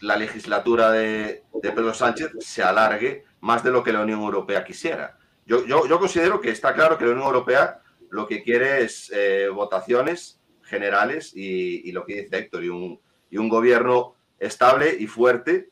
la 0.00 0.16
legislatura 0.16 0.92
de, 0.92 1.42
Pedro 1.60 1.92
Sánchez 1.92 2.30
se 2.38 2.62
alargue 2.62 3.24
más 3.40 3.64
de 3.64 3.72
lo 3.72 3.82
que 3.82 3.92
la 3.92 4.02
Unión 4.02 4.20
Europea 4.20 4.64
quisiera. 4.64 5.18
Yo, 5.44 5.66
considero 5.98 6.40
que 6.40 6.50
está 6.50 6.74
claro 6.74 6.96
que 6.96 7.06
la 7.06 7.10
Unión 7.10 7.26
Europea 7.26 7.80
lo 8.08 8.28
que 8.28 8.44
quiere 8.44 8.84
es 8.84 9.10
eh, 9.12 9.48
votaciones 9.48 10.40
generales 10.62 11.32
y, 11.34 11.90
lo 11.90 12.06
que 12.06 12.22
dice 12.22 12.38
Héctor, 12.38 12.62
y 12.62 12.68
un, 12.68 13.48
gobierno 13.48 14.14
estable 14.38 14.94
y 14.96 15.08
fuerte 15.08 15.70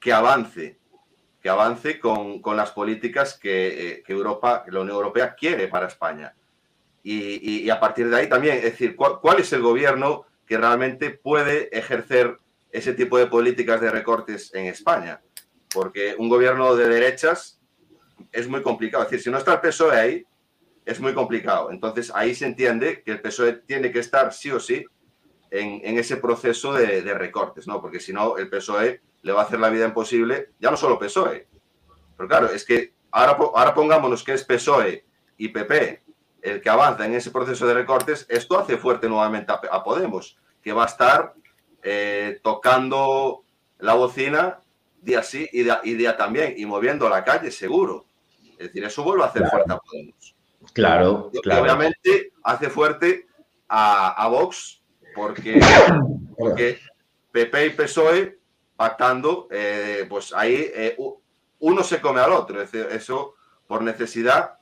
que 0.00 0.14
avance, 0.14 0.78
que 1.42 1.50
avance 1.50 2.00
con, 2.00 2.40
las 2.56 2.70
políticas 2.70 3.38
que, 3.38 3.90
eh, 3.90 4.04
Europa, 4.08 4.64
la 4.68 4.80
Unión 4.80 4.96
Europea 4.96 5.34
quiere 5.34 5.68
para 5.68 5.88
España. 5.88 6.34
Y, 7.06 7.68
a 7.68 7.78
partir 7.78 8.08
de 8.08 8.16
ahí 8.16 8.28
también, 8.30 8.56
es 8.56 8.62
decir, 8.62 8.96
¿cuál, 8.96 9.38
es 9.38 9.52
el 9.52 9.60
gobierno 9.60 10.24
que 10.46 10.56
realmente 10.56 11.10
puede 11.10 11.68
ejercer 11.76 12.38
ese 12.72 12.94
tipo 12.94 13.18
de 13.18 13.26
políticas 13.26 13.82
de 13.82 13.90
recortes 13.90 14.52
en 14.54 14.64
España? 14.66 15.20
Porque 15.72 16.14
un 16.18 16.30
gobierno 16.30 16.74
de 16.74 16.88
derechas 16.88 17.60
es 18.32 18.48
muy 18.48 18.62
complicado. 18.62 19.04
Es 19.04 19.10
decir, 19.10 19.24
si 19.24 19.30
no 19.30 19.36
está 19.36 19.52
el 19.52 19.60
PSOE 19.60 19.96
ahí, 19.96 20.26
es 20.86 20.98
muy 20.98 21.12
complicado. 21.12 21.70
Entonces 21.70 22.10
ahí 22.14 22.34
se 22.34 22.46
entiende 22.46 23.02
que 23.02 23.12
el 23.12 23.20
PSOE 23.20 23.52
tiene 23.66 23.92
que 23.92 23.98
estar 23.98 24.32
sí 24.32 24.50
o 24.50 24.58
sí 24.58 24.86
en, 25.50 25.98
ese 25.98 26.16
proceso 26.16 26.72
de, 26.72 27.02
recortes, 27.12 27.66
¿no? 27.66 27.82
Porque 27.82 28.00
si 28.00 28.14
no, 28.14 28.38
el 28.38 28.48
PSOE 28.48 29.02
le 29.20 29.32
va 29.32 29.42
a 29.42 29.44
hacer 29.44 29.60
la 29.60 29.68
vida 29.68 29.84
imposible, 29.84 30.52
ya 30.58 30.70
no 30.70 30.78
solo 30.78 30.98
PSOE, 30.98 31.48
pero 32.16 32.28
claro, 32.28 32.50
es 32.50 32.64
que 32.64 32.94
ahora, 33.10 33.36
ahora 33.54 33.74
pongámonos 33.74 34.24
que 34.24 34.32
es 34.32 34.44
PSOE 34.44 35.04
y 35.36 35.48
PP 35.48 36.03
el 36.44 36.60
que 36.60 36.68
avanza 36.68 37.06
en 37.06 37.14
ese 37.14 37.30
proceso 37.30 37.66
de 37.66 37.72
recortes, 37.72 38.26
esto 38.28 38.58
hace 38.58 38.76
fuerte 38.76 39.08
nuevamente 39.08 39.50
a, 39.50 39.82
Podemos, 39.82 40.36
que 40.62 40.74
va 40.74 40.84
a 40.84 40.86
estar 40.86 41.34
eh, 41.82 42.38
tocando 42.42 43.44
la 43.78 43.94
bocina 43.94 44.60
día 45.00 45.22
sí 45.22 45.48
y 45.52 45.94
día, 45.94 46.16
también, 46.16 46.54
y 46.56 46.66
moviendo 46.66 47.08
la 47.08 47.24
calle, 47.24 47.50
seguro. 47.50 48.04
Es 48.58 48.68
decir, 48.68 48.84
eso 48.84 49.02
vuelve 49.02 49.24
a 49.24 49.28
hacer 49.28 49.46
fuerte 49.48 49.72
a 49.72 49.78
Podemos. 49.78 50.34
Claro, 50.74 51.30
claro. 51.42 51.62
Obviamente 51.62 52.32
hace 52.42 52.68
fuerte 52.68 53.26
a, 53.68 54.28
Vox 54.28 54.82
porque, 55.14 55.60
porque 56.38 56.78
PP 57.32 57.66
y 57.66 57.70
PSOE 57.70 58.38
pactando, 58.76 59.48
eh, 59.50 60.06
pues 60.10 60.32
ahí 60.34 60.70
eh, 60.74 60.96
uno 61.58 61.82
se 61.82 62.02
come 62.02 62.20
al 62.20 62.32
otro. 62.32 62.60
Es 62.60 62.70
decir, 62.70 62.86
eso 62.92 63.34
por 63.66 63.82
necesidad 63.82 64.58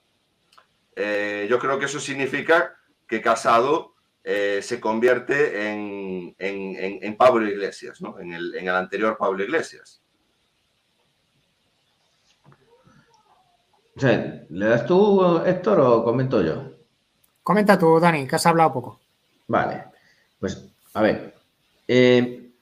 eh, 0.97 1.47
yo 1.49 1.59
creo 1.59 1.79
que 1.79 1.87
eso 1.87 2.01
significa 2.01 2.77
que 3.07 3.21
Casado 3.21 3.95
eh, 4.25 4.61
se 4.63 4.81
convierte 4.81 5.71
en, 5.71 7.17
Pablo 7.17 7.47
Iglesias, 7.47 8.01
¿no? 8.01 8.19
en, 8.19 8.33
el, 8.33 8.69
anterior 8.69 9.17
Pablo 9.19 9.43
Iglesias. 9.43 10.03
¿Le 13.97 14.67
das 14.67 14.87
tú, 14.87 15.43
Héctor, 15.45 15.81
o 15.81 16.05
comento 16.05 16.41
yo? 16.43 16.73
Comenta 17.43 17.79
tú, 17.79 18.01
Dani, 18.01 18.27
que 18.27 18.37
has 18.37 18.47
hablado 18.47 18.73
poco. 18.73 19.01
Vale, 19.49 19.85
pues 20.41 20.73
a 20.95 21.03
ver. 21.03 21.35
Eh, 21.87 22.53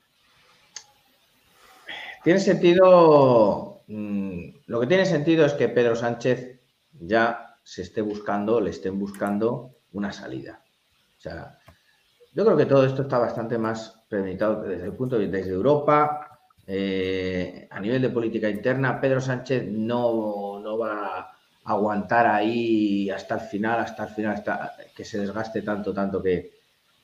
tiene 2.25 2.41
sentido. 2.41 3.83
Mm, 3.87 4.51
lo 4.67 4.81
que 4.81 4.87
tiene 4.87 5.07
sentido 5.07 5.45
es 5.45 5.53
que 5.55 5.69
Pedro 5.69 5.97
Sánchez 5.97 6.61
ya 6.93 7.50
se 7.63 7.83
esté 7.83 8.01
buscando, 8.01 8.61
le 8.61 8.71
estén 8.71 8.99
buscando 8.99 9.77
una 9.93 10.13
salida. 10.13 10.63
O 11.19 11.21
sea, 11.21 11.59
yo 12.33 12.45
creo 12.45 12.57
que 12.57 12.67
todo 12.67 12.85
esto 12.85 13.03
está 13.03 13.19
bastante 13.19 13.59
más 13.59 14.05
premeditado 14.09 14.63
desde 14.63 14.87
el 14.87 14.93
punto 14.93 15.17
de 15.17 15.23
vista 15.23 15.39
desde 15.39 15.53
Europa, 15.53 16.39
eh, 16.67 17.67
a 17.71 17.81
nivel 17.81 18.03
de 18.03 18.11
política 18.11 18.49
interna. 18.49 19.01
Pedro 19.01 19.21
Sánchez 19.21 19.67
no, 19.69 20.61
no, 20.61 20.79
va 20.79 21.19
a 21.19 21.37
aguantar 21.65 22.27
ahí 22.27 23.11
hasta 23.11 23.35
el 23.35 23.41
final, 23.41 23.81
hasta 23.81 24.05
el 24.05 24.11
final, 24.11 24.35
hasta 24.35 24.73
que 24.95 25.05
se 25.05 25.19
desgaste 25.19 25.63
tanto, 25.63 25.93
tanto 25.93 26.23
que, 26.23 26.53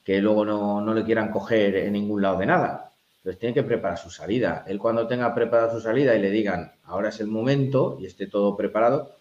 que 0.04 0.20
luego 0.20 0.44
no, 0.44 0.80
no 0.80 0.94
le 0.94 1.04
quieran 1.04 1.30
coger 1.30 1.76
en 1.76 1.92
ningún 1.94 2.22
lado 2.22 2.38
de 2.38 2.46
nada. 2.46 2.92
Entonces 3.18 3.40
tiene 3.40 3.54
que 3.54 3.64
preparar 3.64 3.98
su 3.98 4.08
salida. 4.08 4.64
Él 4.68 4.78
cuando 4.78 5.08
tenga 5.08 5.34
preparada 5.34 5.72
su 5.72 5.80
salida 5.80 6.14
y 6.14 6.20
le 6.20 6.30
digan, 6.30 6.72
ahora 6.84 7.08
es 7.08 7.18
el 7.18 7.26
momento 7.26 7.96
y 7.98 8.06
esté 8.06 8.28
todo 8.28 8.56
preparado, 8.56 9.15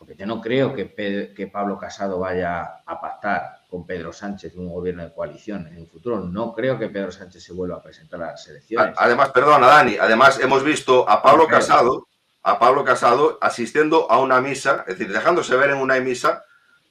porque 0.00 0.16
yo 0.16 0.24
no 0.24 0.40
creo 0.40 0.74
que, 0.74 0.94
que, 1.36 1.46
Pablo 1.48 1.76
Casado 1.76 2.18
vaya 2.18 2.80
a 2.86 3.00
pactar 3.02 3.60
con 3.68 3.86
Pedro 3.86 4.14
Sánchez 4.14 4.56
un 4.56 4.72
gobierno 4.72 5.02
de 5.04 5.12
coalición 5.12 5.66
en 5.66 5.76
el 5.76 5.86
futuro. 5.86 6.20
No 6.20 6.54
creo 6.54 6.78
que 6.78 6.88
Pedro 6.88 7.12
Sánchez 7.12 7.44
se 7.44 7.52
vuelva 7.52 7.76
a 7.76 7.82
presentar 7.82 8.22
a 8.22 8.28
las 8.28 8.48
elecciones. 8.48 8.94
Además, 8.96 9.28
perdona, 9.28 9.66
Dani, 9.66 9.98
además 9.98 10.40
hemos 10.40 10.64
visto 10.64 11.06
a 11.06 11.22
Pablo 11.22 11.46
Casado, 11.46 12.08
a 12.42 12.58
Pablo 12.58 12.82
Casado 12.82 13.36
asistiendo 13.42 14.10
a 14.10 14.18
una 14.20 14.40
misa, 14.40 14.86
es 14.88 14.96
decir, 14.96 15.12
dejándose 15.12 15.54
ver 15.54 15.68
en 15.68 15.76
una 15.76 16.00
misa 16.00 16.44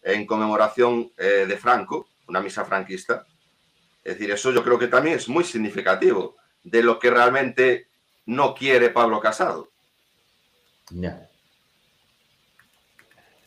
en 0.03 0.27
conmemoración 0.27 1.11
eh, 1.17 1.47
de 1.47 1.57
Franco, 1.57 2.09
una 2.27 2.41
misa 2.41 2.63
franquista. 2.63 3.25
Es 4.03 4.19
decir, 4.19 4.29
eso 4.29 4.51
yo 4.51 4.63
creo 4.63 4.77
que 4.77 4.87
también 4.87 5.15
es 5.15 5.27
muy 5.27 5.43
significativo 5.43 6.35
de 6.63 6.83
lo 6.83 6.99
que 6.99 7.09
realmente 7.09 7.87
no 8.27 8.53
quiere 8.53 8.91
Pablo 8.91 9.19
Casado. 9.19 9.67
Ya. 10.91 11.28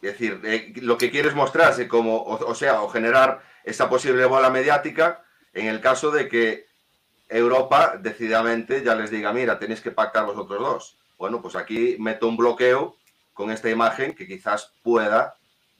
Es 0.02 0.18
decir, 0.18 0.40
eh, 0.44 0.72
lo 0.82 0.98
que 0.98 1.12
quieres 1.12 1.34
mostrarse 1.34 1.86
como, 1.86 2.24
o, 2.24 2.54
sea, 2.56 2.82
o 2.82 2.88
generar 2.88 3.40
esa 3.62 3.88
posible 3.88 4.24
bola 4.24 4.50
mediática 4.50 5.22
en 5.54 5.66
el 5.66 5.80
caso 5.80 6.10
de 6.10 6.28
que 6.28 6.66
Europa 7.28 7.96
decididamente 8.00 8.82
ya 8.82 8.96
les 8.96 9.10
diga, 9.10 9.32
mira, 9.32 9.60
tenéis 9.60 9.80
que 9.80 9.92
pactar 9.92 10.26
vosotros 10.26 10.58
dos. 10.58 10.98
Bueno, 11.16 11.40
pues 11.40 11.54
aquí 11.54 11.96
meto 12.00 12.26
un 12.26 12.36
bloqueo 12.36 12.96
con 13.32 13.52
esta 13.52 13.70
imagen 13.70 14.14
que 14.14 14.26
quizás 14.26 14.72
pueda 14.82 15.36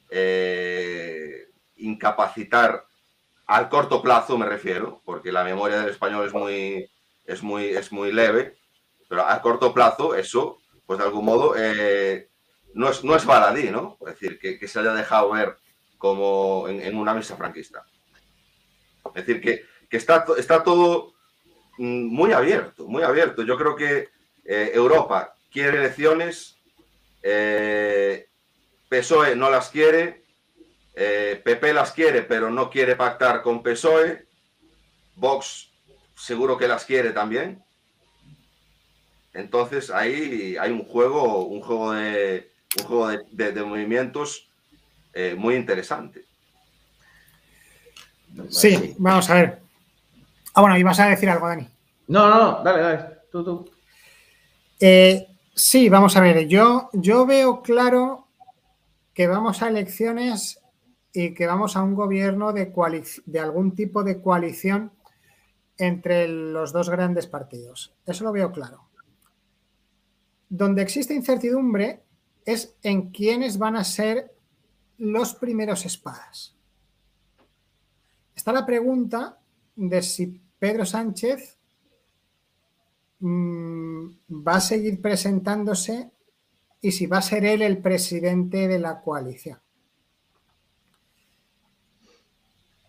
eh, 0.09 1.49
incapacitar 1.75 2.85
al 3.45 3.67
corto 3.67 4.01
plazo, 4.01 4.37
me 4.37 4.45
refiero, 4.45 5.01
porque 5.03 5.33
la 5.33 5.43
memoria 5.43 5.81
del 5.81 5.89
español 5.89 6.25
es 6.25 6.33
muy, 6.33 6.89
es 7.25 7.43
muy, 7.43 7.65
es 7.65 7.91
muy 7.91 8.13
leve, 8.13 8.55
pero 9.09 9.27
a 9.27 9.41
corto 9.41 9.73
plazo 9.73 10.15
eso, 10.15 10.59
pues 10.85 10.97
de 10.97 11.05
algún 11.05 11.25
modo 11.25 11.55
eh, 11.57 12.29
no 12.73 12.89
es, 12.89 13.03
no 13.03 13.15
es 13.15 13.25
baladí, 13.25 13.69
¿no? 13.69 13.97
Es 14.01 14.19
decir, 14.19 14.39
que, 14.39 14.67
se 14.67 14.79
haya 14.79 14.93
dejado 14.93 15.31
ver 15.31 15.57
como 15.97 16.67
en, 16.67 16.95
una 16.97 17.13
misa 17.13 17.37
franquista. 17.37 17.85
Es 19.15 19.25
decir, 19.25 19.41
que, 19.41 19.97
está, 19.97 20.25
está 20.37 20.63
todo 20.63 21.13
mm, 21.77 22.05
muy 22.07 22.31
abierto, 22.31 22.85
muy 22.87 23.03
abierto. 23.03 23.43
Yo 23.43 23.57
creo 23.57 23.75
que 23.75 24.09
eh, 24.45 24.71
Europa 24.73 25.35
quiere 25.51 25.77
elecciones, 25.77 26.57
eh, 27.21 28.27
PSOE 28.89 29.35
no 29.35 29.49
las 29.49 29.69
quiere, 29.69 30.23
eh, 30.95 31.41
PP 31.43 31.73
las 31.73 31.91
quiere, 31.91 32.23
pero 32.23 32.49
no 32.49 32.69
quiere 32.69 32.95
pactar 32.95 33.41
con 33.41 33.63
PSOE, 33.63 34.25
Vox 35.15 35.69
seguro 36.15 36.57
que 36.57 36.67
las 36.67 36.85
quiere 36.85 37.11
también. 37.11 37.63
Entonces 39.33 39.89
ahí 39.89 40.57
hay 40.59 40.71
un 40.71 40.83
juego, 40.83 41.45
un 41.45 41.61
juego 41.61 41.93
de, 41.93 42.52
un 42.79 42.85
juego 42.85 43.07
de, 43.09 43.63
movimientos 43.63 44.49
eh, 45.13 45.35
muy 45.37 45.55
interesante. 45.55 46.25
Sí, 48.49 48.95
vamos 48.97 49.29
a 49.29 49.35
ver. 49.35 49.61
Ah, 50.53 50.61
bueno, 50.61 50.77
ibas 50.77 50.99
a 50.99 51.07
decir 51.07 51.29
algo, 51.29 51.47
Dani. 51.47 51.67
No, 52.07 52.29
no, 52.29 52.63
dale, 52.63 52.81
dale, 52.81 53.05
tú, 53.31 53.43
tú. 53.43 53.69
Eh, 54.79 55.27
sí, 55.53 55.89
vamos 55.89 56.17
a 56.17 56.21
ver, 56.21 56.47
yo, 56.47 56.89
yo 56.93 57.25
veo 57.25 57.61
claro 57.61 58.27
que 59.13 59.27
vamos 59.27 59.61
a 59.61 59.69
elecciones 59.69 60.59
y 61.13 61.33
que 61.33 61.45
vamos 61.45 61.77
a 61.77 61.83
un 61.83 61.93
gobierno 61.93 62.53
de, 62.53 62.73
de 63.25 63.39
algún 63.39 63.75
tipo 63.75 64.03
de 64.03 64.21
coalición 64.21 64.91
entre 65.77 66.27
los 66.27 66.73
dos 66.73 66.89
grandes 66.89 67.27
partidos. 67.27 67.93
Eso 68.05 68.23
lo 68.23 68.31
veo 68.31 68.51
claro. 68.51 68.89
Donde 70.49 70.81
existe 70.81 71.13
incertidumbre 71.13 72.02
es 72.45 72.75
en 72.83 73.11
quiénes 73.11 73.57
van 73.57 73.75
a 73.75 73.83
ser 73.83 74.35
los 74.97 75.35
primeros 75.35 75.85
espadas. 75.85 76.55
Está 78.35 78.51
la 78.51 78.65
pregunta 78.65 79.39
de 79.75 80.01
si 80.01 80.41
Pedro 80.59 80.85
Sánchez 80.85 81.57
mm, 83.19 84.07
va 84.29 84.55
a 84.55 84.61
seguir 84.61 85.01
presentándose 85.01 86.11
y 86.81 86.91
si 86.91 87.05
va 87.05 87.19
a 87.19 87.21
ser 87.21 87.45
él 87.45 87.61
el 87.61 87.77
presidente 87.77 88.67
de 88.67 88.79
la 88.79 89.01
coalición. 89.01 89.59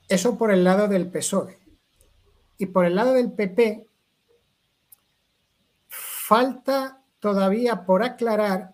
Eso 0.08 0.36
por 0.36 0.50
el 0.50 0.64
lado 0.64 0.88
del 0.88 1.10
PSOE. 1.10 1.58
Y 2.58 2.66
por 2.66 2.84
el 2.84 2.94
lado 2.94 3.14
del 3.14 3.32
PP, 3.32 3.88
falta 5.88 7.02
todavía 7.18 7.84
por 7.84 8.02
aclarar 8.02 8.73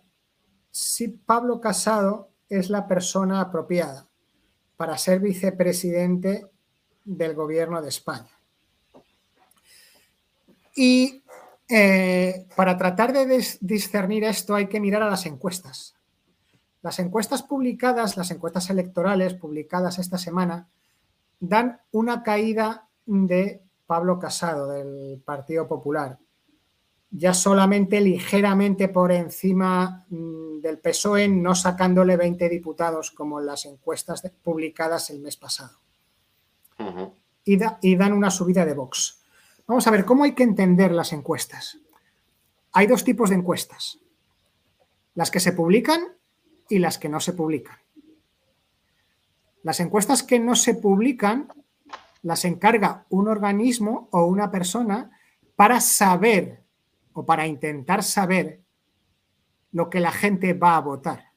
si 0.71 1.09
Pablo 1.09 1.61
Casado 1.61 2.31
es 2.49 2.71
la 2.71 2.87
persona 2.87 3.41
apropiada 3.41 4.09
para 4.77 4.99
ser 4.99 5.21
vicepresidente 5.21 6.47
del 7.05 7.35
gobierno 7.35 7.83
de 7.83 7.89
España. 7.89 8.31
Y 10.75 11.23
eh, 11.69 12.47
para 12.57 12.77
tratar 12.77 13.13
de 13.13 13.45
discernir 13.61 14.25
esto 14.25 14.55
hay 14.55 14.67
que 14.67 14.81
mirar 14.81 15.03
a 15.03 15.11
las 15.11 15.27
encuestas. 15.27 15.95
Las 16.83 16.99
encuestas 16.99 17.43
publicadas, 17.43 18.17
las 18.17 18.31
encuestas 18.31 18.71
electorales 18.71 19.35
publicadas 19.35 19.99
esta 19.99 20.19
semana, 20.19 20.69
dan 21.39 21.81
una 21.93 22.23
caída 22.23 22.89
de 23.07 23.63
Pablo 23.87 24.19
Casado 24.19 24.69
del 24.69 25.21
Partido 25.25 25.69
Popular, 25.69 26.19
ya 27.11 27.35
solamente 27.35 28.01
ligeramente 28.01 28.89
por 28.89 29.13
encima 29.13 30.07
mm, 30.09 30.61
del 30.61 30.79
PSOE, 30.79 31.29
no 31.29 31.55
sacándole 31.55 32.17
20 32.17 32.49
diputados 32.49 33.11
como 33.11 33.41
en 33.41 33.47
las 33.47 33.67
encuestas 33.67 34.23
publicadas 34.43 35.11
el 35.11 35.21
mes 35.21 35.37
pasado. 35.37 35.79
y, 37.45 37.59
y 37.83 37.97
dan 37.97 38.13
una 38.13 38.31
subida 38.31 38.65
de 38.65 38.75
Vox. 38.75 39.21
Vamos 39.67 39.87
a 39.87 39.91
ver, 39.91 40.05
¿cómo 40.05 40.25
hay 40.25 40.33
que 40.33 40.43
entender 40.43 40.93
las 40.93 41.13
encuestas? 41.13 41.79
Hay 42.73 42.87
dos 42.87 43.05
tipos 43.05 43.31
de 43.31 43.37
encuestas, 43.37 43.99
las 45.15 45.31
que 45.31 45.41
se 45.41 45.53
publican 45.53 46.01
y 46.69 46.79
las 46.79 46.99
que 46.99 47.09
no 47.09 47.21
se 47.21 47.33
publican. 47.33 47.77
Las 49.63 49.81
encuestas 49.81 50.23
que 50.23 50.39
no 50.39 50.55
se 50.55 50.75
publican 50.75 51.49
las 52.23 52.45
encarga 52.45 53.07
un 53.09 53.29
organismo 53.29 54.09
o 54.13 54.25
una 54.25 54.51
persona 54.51 55.11
para 55.57 55.81
saber 55.81 56.60
o 57.21 57.27
para 57.27 57.47
intentar 57.47 58.03
saber 58.03 58.63
lo 59.73 59.91
que 59.91 60.01
la 60.01 60.11
gente 60.11 60.55
va 60.55 60.77
a 60.77 60.81
votar. 60.81 61.35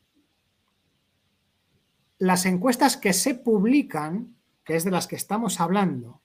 Las 2.19 2.45
encuestas 2.45 2.95
que 2.95 3.11
se 3.11 3.35
publican, 3.35 4.37
que 4.63 4.77
es 4.77 4.85
de 4.85 4.91
las 4.91 5.07
que 5.07 5.17
estamos 5.17 5.59
hablando, 5.59 6.21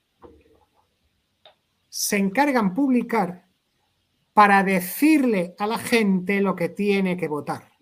se 1.89 2.19
encargan 2.19 2.73
publicar 2.73 3.49
para 4.33 4.63
decirle 4.63 5.57
a 5.59 5.67
la 5.67 5.79
gente 5.79 6.41
lo 6.41 6.55
que 6.55 6.69
tiene 6.69 7.17
que 7.17 7.27
votar. 7.27 7.73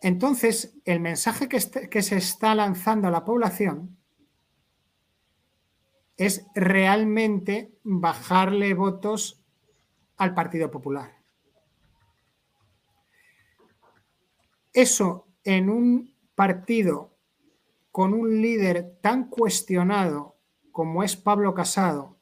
Entonces, 0.00 0.78
el 0.86 1.00
mensaje 1.00 1.46
que, 1.46 1.58
este, 1.58 1.90
que, 1.90 2.00
se 2.00 2.16
está 2.16 2.54
lanzando 2.54 3.08
a 3.08 3.10
la 3.10 3.22
población 3.26 4.01
es 6.16 6.46
realmente 6.54 7.72
bajarle 7.82 8.74
votos 8.74 9.42
al 10.16 10.34
Partido 10.34 10.70
Popular. 10.70 11.22
Eso 14.72 15.26
en 15.44 15.68
un 15.68 16.14
partido 16.34 17.12
con 17.90 18.14
un 18.14 18.40
líder 18.40 18.98
tan 19.02 19.28
cuestionado 19.28 20.36
como 20.70 21.02
es 21.02 21.16
Pablo 21.16 21.54
Casado, 21.54 22.16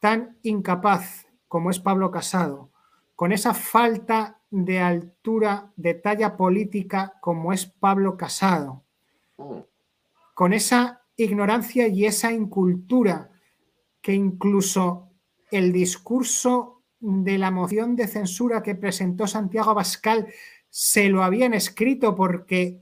tan 0.00 0.38
incapaz 0.42 1.26
como 1.46 1.70
es 1.70 1.78
Pablo 1.78 2.10
Casado, 2.10 2.72
con 3.14 3.32
esa 3.32 3.54
falta 3.54 4.40
de 4.50 4.80
altura, 4.80 5.72
de 5.76 5.94
talla 5.94 6.36
política 6.36 7.14
como 7.20 7.52
es 7.52 7.66
Pablo 7.66 8.16
Casado, 8.16 8.84
mm. 9.38 9.58
con 10.34 10.52
esa 10.52 11.05
ignorancia 11.16 11.88
y 11.88 12.04
esa 12.04 12.32
incultura 12.32 13.30
que 14.00 14.12
incluso 14.12 15.10
el 15.50 15.72
discurso 15.72 16.82
de 17.00 17.38
la 17.38 17.50
moción 17.50 17.96
de 17.96 18.06
censura 18.06 18.62
que 18.62 18.74
presentó 18.74 19.26
Santiago 19.26 19.70
Abascal 19.70 20.28
se 20.68 21.08
lo 21.08 21.22
habían 21.22 21.54
escrito 21.54 22.14
porque 22.14 22.80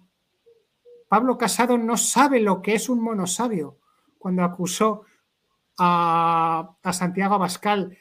Pablo 1.09 1.39
Casado 1.39 1.79
no 1.79 1.97
sabe 1.97 2.41
lo 2.41 2.63
que 2.63 2.75
es 2.75 2.89
un 2.89 3.01
monosabio 3.01 3.79
cuando 4.19 4.43
acusó 4.43 5.05
a, 5.79 6.77
Santiago 6.93 7.35
Abascal 7.35 7.97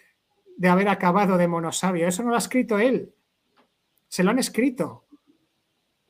de 0.57 0.69
haber 0.69 0.87
acabado 0.89 1.37
de 1.37 1.47
monosabio. 1.47 2.07
Eso 2.07 2.23
no 2.23 2.29
lo 2.29 2.35
ha 2.35 2.39
escrito 2.39 2.79
él. 2.79 3.13
Se 4.07 4.23
lo 4.23 4.31
han 4.31 4.39
escrito. 4.39 5.02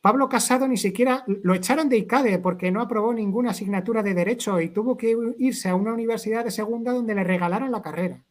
Pablo 0.04 0.28
Casado 0.28 0.68
ni 0.68 0.76
siquiera 0.76 1.24
lo 1.28 1.54
echaron 1.54 1.88
de 1.88 1.96
ICADE 1.96 2.40
porque 2.40 2.72
no 2.72 2.82
aprobó 2.82 3.14
ninguna 3.14 3.52
asignatura 3.52 4.04
de 4.04 4.14
derecho 4.14 4.60
y 4.60 4.68
tuvo 4.68 4.98
que 4.98 5.16
irse 5.38 5.70
a 5.70 5.76
una 5.76 5.94
universidad 5.94 6.44
de 6.44 6.52
segunda 6.52 6.92
donde 6.92 7.16
le 7.16 7.24
regalaron 7.24 7.72
la 7.72 7.82
carrera. 7.82 8.22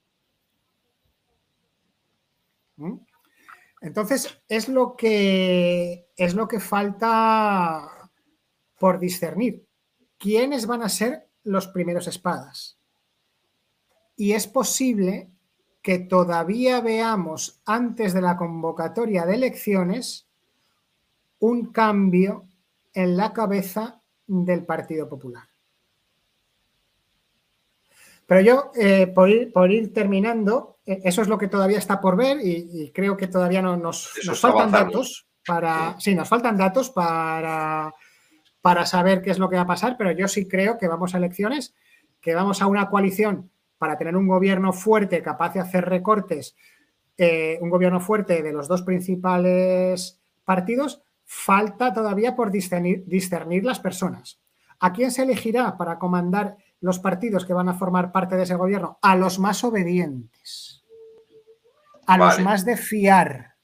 ¿Mm? 2.76 2.96
Entonces, 3.80 4.38
es 4.50 4.68
lo 4.68 4.96
que, 4.96 6.10
es 6.14 6.34
lo 6.34 6.46
que 6.46 6.60
falta 6.60 8.10
por 8.78 8.98
discernir. 8.98 9.66
¿Quiénes 10.18 10.66
van 10.66 10.82
a 10.82 10.90
ser 10.90 11.26
los 11.42 11.68
primeros 11.68 12.06
espadas? 12.06 12.76
Y 14.14 14.32
es 14.32 14.46
posible 14.46 15.30
que 15.80 16.00
todavía 16.00 16.82
veamos 16.82 17.62
antes 17.64 18.12
de 18.12 18.20
la 18.20 18.36
convocatoria 18.36 19.24
de 19.24 19.36
elecciones 19.36 20.28
un 21.43 21.72
cambio 21.72 22.45
en 22.95 23.16
la 23.16 23.32
cabeza 23.32 24.01
del 24.26 24.64
Partido 24.64 25.09
Popular. 25.09 25.43
Pero 28.26 28.40
yo, 28.40 28.70
eh, 28.76 29.09
por, 29.09 29.28
ir, 29.28 29.93
terminando, 29.93 30.78
eh, 30.86 31.01
eso 31.05 31.20
es 31.20 31.28
lo 31.28 31.38
que 31.38 31.49
todavía 31.49 31.78
está 31.78 32.01
por 32.01 32.16
ver 32.16 32.38
y, 32.40 32.93
creo 32.95 33.16
que 33.16 33.26
todavía 33.26 33.61
no, 33.61 33.76
nos, 33.76 34.09
faltan 34.40 34.70
datos 34.70 35.26
para. 35.45 35.99
Sí. 35.99 36.14
nos 36.14 36.28
faltan 36.28 36.57
datos 36.57 36.90
para, 36.90 37.93
para 38.61 38.86
saber 38.86 39.20
qué 39.20 39.32
es 39.32 39.38
lo 39.40 39.51
que 39.51 39.57
va 39.57 39.62
a 39.62 39.66
pasar, 39.66 39.97
pero 39.99 40.12
yo 40.12 40.28
sí 40.28 40.47
creo 40.47 40.78
que 40.78 40.86
vamos 40.86 41.12
a 41.12 41.18
elecciones, 41.18 41.74
que 42.20 42.36
vamos 42.36 42.62
a 42.62 42.68
una 42.68 42.88
coalición 42.88 43.51
para 43.78 43.99
tener 43.99 44.16
un 44.16 44.28
gobierno 44.28 44.72
fuerte, 44.72 45.22
capaz 45.22 45.55
de 45.55 45.61
hacer 45.61 45.86
recortes, 45.86 46.55
eh, 47.18 47.59
un 47.61 47.68
gobierno 47.68 47.99
fuerte 47.99 48.45
de 48.45 48.53
los 48.53 48.68
dos 48.68 48.82
principales 48.82 50.20
partidos, 50.45 51.03
falta 51.33 51.95
todavía 51.95 52.37
por 52.37 52.51
discernir, 52.51 53.05
discernir 53.07 53.64
las 53.64 53.80
personas. 53.80 54.39
¿A 54.80 54.93
quién 54.93 55.11
se 55.11 55.22
elegirá 55.22 55.78
para 55.78 55.99
comandar 55.99 56.57
los 56.80 56.99
partidos 56.99 57.47
que 57.47 57.55
van 57.55 57.70
a 57.70 57.74
formar 57.74 58.12
parte 58.12 58.37
de 58.37 58.43
ese 58.43 58.55
gobierno? 58.55 58.99
A 59.01 59.16
los 59.16 59.39
más 59.39 59.64
obedientes, 59.64 60.85
a 62.07 62.18
los 62.18 62.39
más 62.41 62.66
de 62.66 62.76
fiar, 62.76 63.55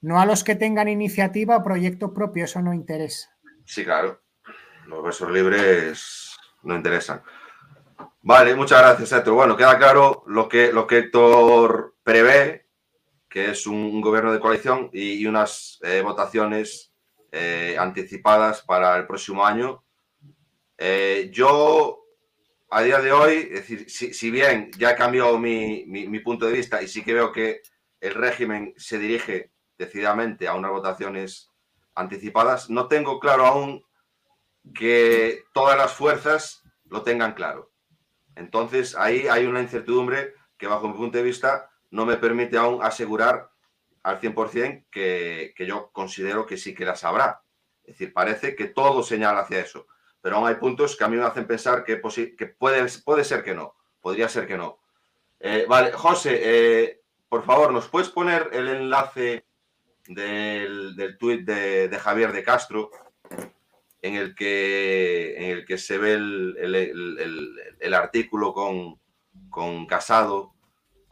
no 0.00 0.20
a 0.20 0.26
los 0.26 0.44
que 0.44 0.54
tengan 0.54 0.88
iniciativa 0.88 1.56
o 1.56 1.64
proyecto 1.64 2.14
propio, 2.14 2.44
eso 2.44 2.62
no 2.62 2.72
interesa. 2.72 3.30
Sí, 3.64 3.84
claro, 3.84 4.22
los 4.86 5.02
besos 5.02 5.30
libres 5.32 6.36
no 6.62 6.76
interesan. 6.76 7.22
Vale, 8.20 8.54
muchas 8.54 8.80
gracias, 8.80 9.10
Héctor. 9.12 9.34
Bueno, 9.34 9.56
queda 9.56 9.76
claro 9.78 10.22
lo 10.28 10.48
que, 10.48 10.72
lo 10.72 10.86
que 10.86 10.98
Héctor 10.98 11.96
prevé, 12.04 12.61
que 13.32 13.48
es 13.48 13.66
un, 13.66 14.02
gobierno 14.02 14.30
de 14.30 14.38
coalición 14.38 14.90
y, 14.92 15.24
unas 15.24 15.78
eh, 15.82 16.02
votaciones 16.02 16.92
eh, 17.32 17.76
anticipadas 17.78 18.60
para 18.60 18.94
el 18.98 19.06
próximo 19.06 19.46
año. 19.46 19.82
Eh, 20.76 21.30
yo 21.32 22.04
a 22.68 22.82
día 22.82 23.00
de 23.00 23.10
hoy, 23.10 23.48
es 23.50 23.68
decir, 23.68 23.88
si, 23.88 24.30
bien 24.30 24.70
ya 24.76 24.90
he 24.90 24.96
cambiado 24.96 25.38
mi, 25.38 26.20
punto 26.22 26.44
de 26.44 26.52
vista 26.52 26.82
y 26.82 26.88
sí 26.88 27.02
que 27.02 27.14
veo 27.14 27.32
que 27.32 27.62
el 28.00 28.12
régimen 28.12 28.74
se 28.76 28.98
dirige 28.98 29.50
decididamente 29.78 30.46
a 30.46 30.54
unas 30.54 30.70
votaciones 30.70 31.50
anticipadas, 31.94 32.68
no 32.68 32.86
tengo 32.86 33.18
claro 33.18 33.46
aún 33.46 33.82
que 34.74 35.44
todas 35.54 35.78
las 35.78 35.94
fuerzas 35.94 36.62
lo 36.84 37.02
tengan 37.02 37.32
claro. 37.32 37.72
Entonces, 38.36 38.94
ahí 38.94 39.26
hay 39.26 39.46
una 39.46 39.62
incertidumbre 39.62 40.34
que 40.58 40.66
bajo 40.66 40.86
mi 40.86 40.98
punto 40.98 41.16
de 41.16 41.24
vista 41.24 41.71
no 41.92 42.04
me 42.04 42.16
permite 42.16 42.58
aún 42.58 42.82
asegurar 42.82 43.50
al 44.02 44.20
100% 44.20 44.86
que, 44.90 45.54
que 45.56 45.66
yo 45.66 45.90
considero 45.92 46.44
que 46.44 46.56
sí 46.56 46.74
que 46.74 46.84
las 46.84 47.04
habrá. 47.04 47.42
Es 47.84 47.94
decir, 47.94 48.12
parece 48.12 48.56
que 48.56 48.66
todo 48.66 49.04
señala 49.04 49.40
hacia 49.40 49.60
eso 49.60 49.86
pero 50.22 50.36
aún 50.36 50.48
hay 50.48 50.54
puntos 50.54 50.96
que 50.96 51.04
a 51.04 51.08
mí 51.08 51.16
me 51.16 51.24
hacen 51.24 51.46
pensar 51.46 51.84
que, 51.84 51.96
puede, 51.96 52.86
puede 53.04 53.24
ser 53.24 53.42
que 53.42 53.54
no, 53.54 53.74
podría 54.00 54.28
ser 54.28 54.46
que 54.46 54.56
no. 54.56 54.78
Eh, 55.40 55.66
vale, 55.68 55.92
José, 55.92 56.40
eh, 56.40 57.00
por 57.28 57.44
favor, 57.44 57.72
¿nos 57.72 57.88
puedes 57.88 58.08
poner 58.08 58.48
el 58.52 58.68
enlace 58.68 59.44
del, 60.06 60.94
del 60.94 61.18
tuit 61.18 61.44
de, 61.44 61.98
Javier 61.98 62.32
de 62.32 62.44
Castro 62.44 62.90
en 64.00 64.14
el 64.14 64.34
que, 64.36 65.34
en 65.36 65.50
el 65.50 65.64
que 65.64 65.76
se 65.76 65.98
ve 65.98 66.12
el, 66.14 67.94
artículo 67.94 68.54
con, 68.54 69.00
con 69.50 69.86
Casado 69.86 70.54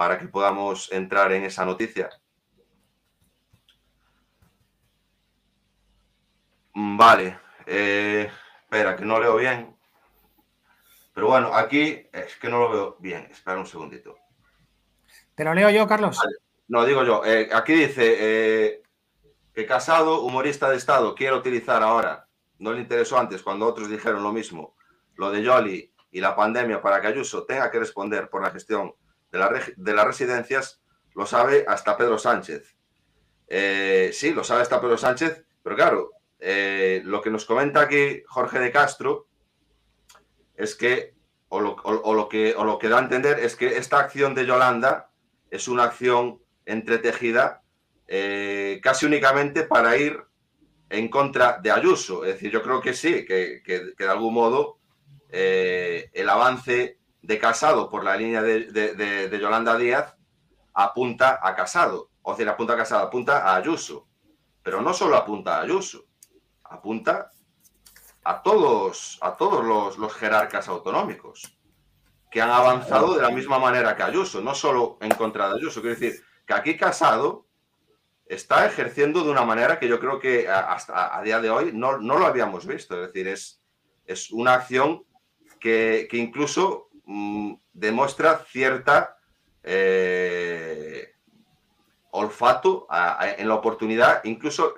para 0.01 0.19
que 0.19 0.29
podamos 0.29 0.91
entrar 0.93 1.31
en 1.31 1.45
esa 1.45 1.67
noticia? 1.67 2.09
Vale. 6.73 7.39
Eh, 7.67 8.31
Espera, 8.63 8.97
que 8.97 9.05
no 9.05 9.21
leo 9.21 9.37
bien. 9.37 9.77
Pero 11.13 11.27
bueno, 11.27 11.55
aquí 11.55 12.09
es 12.15 12.35
que 12.37 12.49
no 12.49 12.61
lo 12.61 12.71
veo 12.71 12.97
bien. 12.99 13.29
Espera 13.31 13.59
un 13.59 13.67
segundito. 13.67 14.17
¿Te 15.35 15.45
lo 15.45 15.53
leo 15.53 15.69
yo, 15.69 15.87
Carlos? 15.87 16.19
No, 16.69 16.87
digo 16.87 17.05
yo. 17.05 17.23
Eh, 17.27 17.51
aquí 17.53 17.75
dice 17.75 18.17
eh, 18.19 18.83
que 19.53 19.67
Casado, 19.67 20.23
humorista 20.23 20.71
de 20.71 20.79
Estado, 20.79 21.15
quiere 21.15 21.37
utilizar 21.37 21.83
ahora, 21.83 22.27
no 22.59 22.73
le 22.73 22.81
interesó 22.81 23.19
antes 23.19 23.43
cuando 23.43 23.67
otros 23.67 23.91
dijeron 23.91 24.23
lo 24.23 24.33
mismo, 24.33 24.75
lo 25.17 25.31
de 25.31 25.43
Yoli 25.43 25.93
y 26.11 26.21
la 26.23 26.35
pandemia 26.35 26.81
para 26.81 27.03
que 27.03 27.09
Ayuso 27.09 27.45
tenga 27.45 27.71
que 27.71 27.81
responder 27.81 28.31
por 28.31 28.43
la 28.43 28.51
gestión 28.51 28.95
de, 29.33 29.75
de 29.77 29.95
las 29.95 30.07
residencias, 30.07 30.81
lo 31.15 31.27
sabe 31.27 31.65
hasta 31.67 31.97
Pedro 31.97 32.19
Sánchez. 32.19 32.77
Eh, 33.49 34.11
sí, 34.13 34.33
lo 34.33 34.45
sabe 34.45 34.63
hasta 34.63 34.81
Pedro 34.81 34.97
Sánchez, 34.97 35.45
pero 35.63 35.75
claro, 35.75 36.13
eh, 36.39 37.03
lo 37.05 37.21
que 37.21 37.31
nos 37.31 37.45
comenta 37.45 37.83
aquí 37.83 38.23
Jorge 38.29 38.61
de 38.61 38.71
Castro 38.71 39.27
es 40.55 40.77
que 40.77 41.15
o 41.49 41.61
lo, 41.61 42.29
que, 42.29 42.55
lo 42.57 42.79
que 42.79 42.89
da 42.89 42.99
a 42.99 43.03
entender 43.03 43.41
es 43.41 43.57
que 43.57 43.77
esta 43.77 43.99
acción 43.99 44.37
de 44.37 44.47
Yolanda 44.47 45.11
es 45.51 45.67
una 45.67 45.83
acción 45.83 46.41
entretejida 46.65 47.65
eh, 48.07 48.79
casi 48.81 49.05
únicamente 49.05 49.65
para 49.65 49.97
ir 49.97 50.23
en 50.91 51.09
contra 51.09 51.59
de 51.61 51.73
Ayuso. 51.73 52.25
Es 52.25 52.35
decir, 52.35 52.53
yo 52.53 52.63
creo 52.63 52.81
que 52.81 52.95
sí, 52.95 53.27
que, 53.27 53.63
de 53.99 54.09
algún 54.09 54.35
modo 54.35 54.79
el 55.29 56.29
avance 56.29 57.00
de 57.31 57.39
Casado 57.39 57.89
por 57.89 58.03
la 58.03 58.17
línea 58.17 58.43
de, 58.43 59.39
Yolanda 59.41 59.77
Díaz 59.79 60.17
apunta 60.75 61.39
a 61.41 61.55
Casado. 61.55 62.11
O 62.23 62.35
sea, 62.35 62.51
apunta 62.51 62.73
a 62.73 62.77
Casado, 62.77 63.07
apunta 63.07 63.45
a 63.45 63.55
Ayuso. 63.55 64.09
Pero 64.65 64.83
no 64.83 64.93
solo 64.93 65.15
apunta 65.15 65.57
a 65.57 65.63
Ayuso, 65.63 66.07
apunta 66.65 67.31
a 68.25 68.43
todos, 68.43 69.17
a 69.21 69.37
todos 69.37 69.65
los, 69.65 69.97
los 69.97 70.13
jerarcas 70.13 70.67
autonómicos 70.67 71.57
que 72.33 72.43
han 72.43 72.51
avanzado 72.51 73.15
de 73.15 73.23
la 73.23 73.31
misma 73.31 73.61
manera 73.61 73.95
que 73.95 74.03
Ayuso, 74.03 74.41
no 74.41 74.53
solo 74.53 74.99
en 75.01 75.13
contra 75.13 75.49
de 75.51 75.61
Ayuso. 75.61 75.81
Quiero 75.81 76.01
decir 76.01 76.21
que 76.45 76.55
aquí 76.55 76.77
Casado 76.77 77.47
está 78.27 78.67
ejerciendo 78.67 79.23
de 79.23 79.31
una 79.31 79.45
manera 79.45 79.79
que 79.79 79.87
yo 79.87 80.01
creo 80.01 80.19
que 80.19 80.49
hasta 80.49 81.17
a 81.17 81.23
día 81.23 81.41
de 81.41 81.49
hoy 81.49 81.71
no, 81.73 81.99
no 81.99 82.19
lo 82.19 82.27
habíamos 82.27 82.67
visto. 82.67 83.01
Es 83.01 83.13
decir, 83.13 83.29
es, 83.29 83.63
es 84.05 84.33
una 84.33 84.55
acción 84.55 85.05
que, 85.61 86.09
que 86.11 86.17
incluso 86.17 86.90
mmm, 87.11 87.55
demuestra 87.73 88.45
cierta 88.49 89.17
eh, 89.65 91.13
olfato 92.13 92.87
en 93.37 93.49
la 93.49 93.55
oportunidad, 93.55 94.23
incluso 94.25 94.75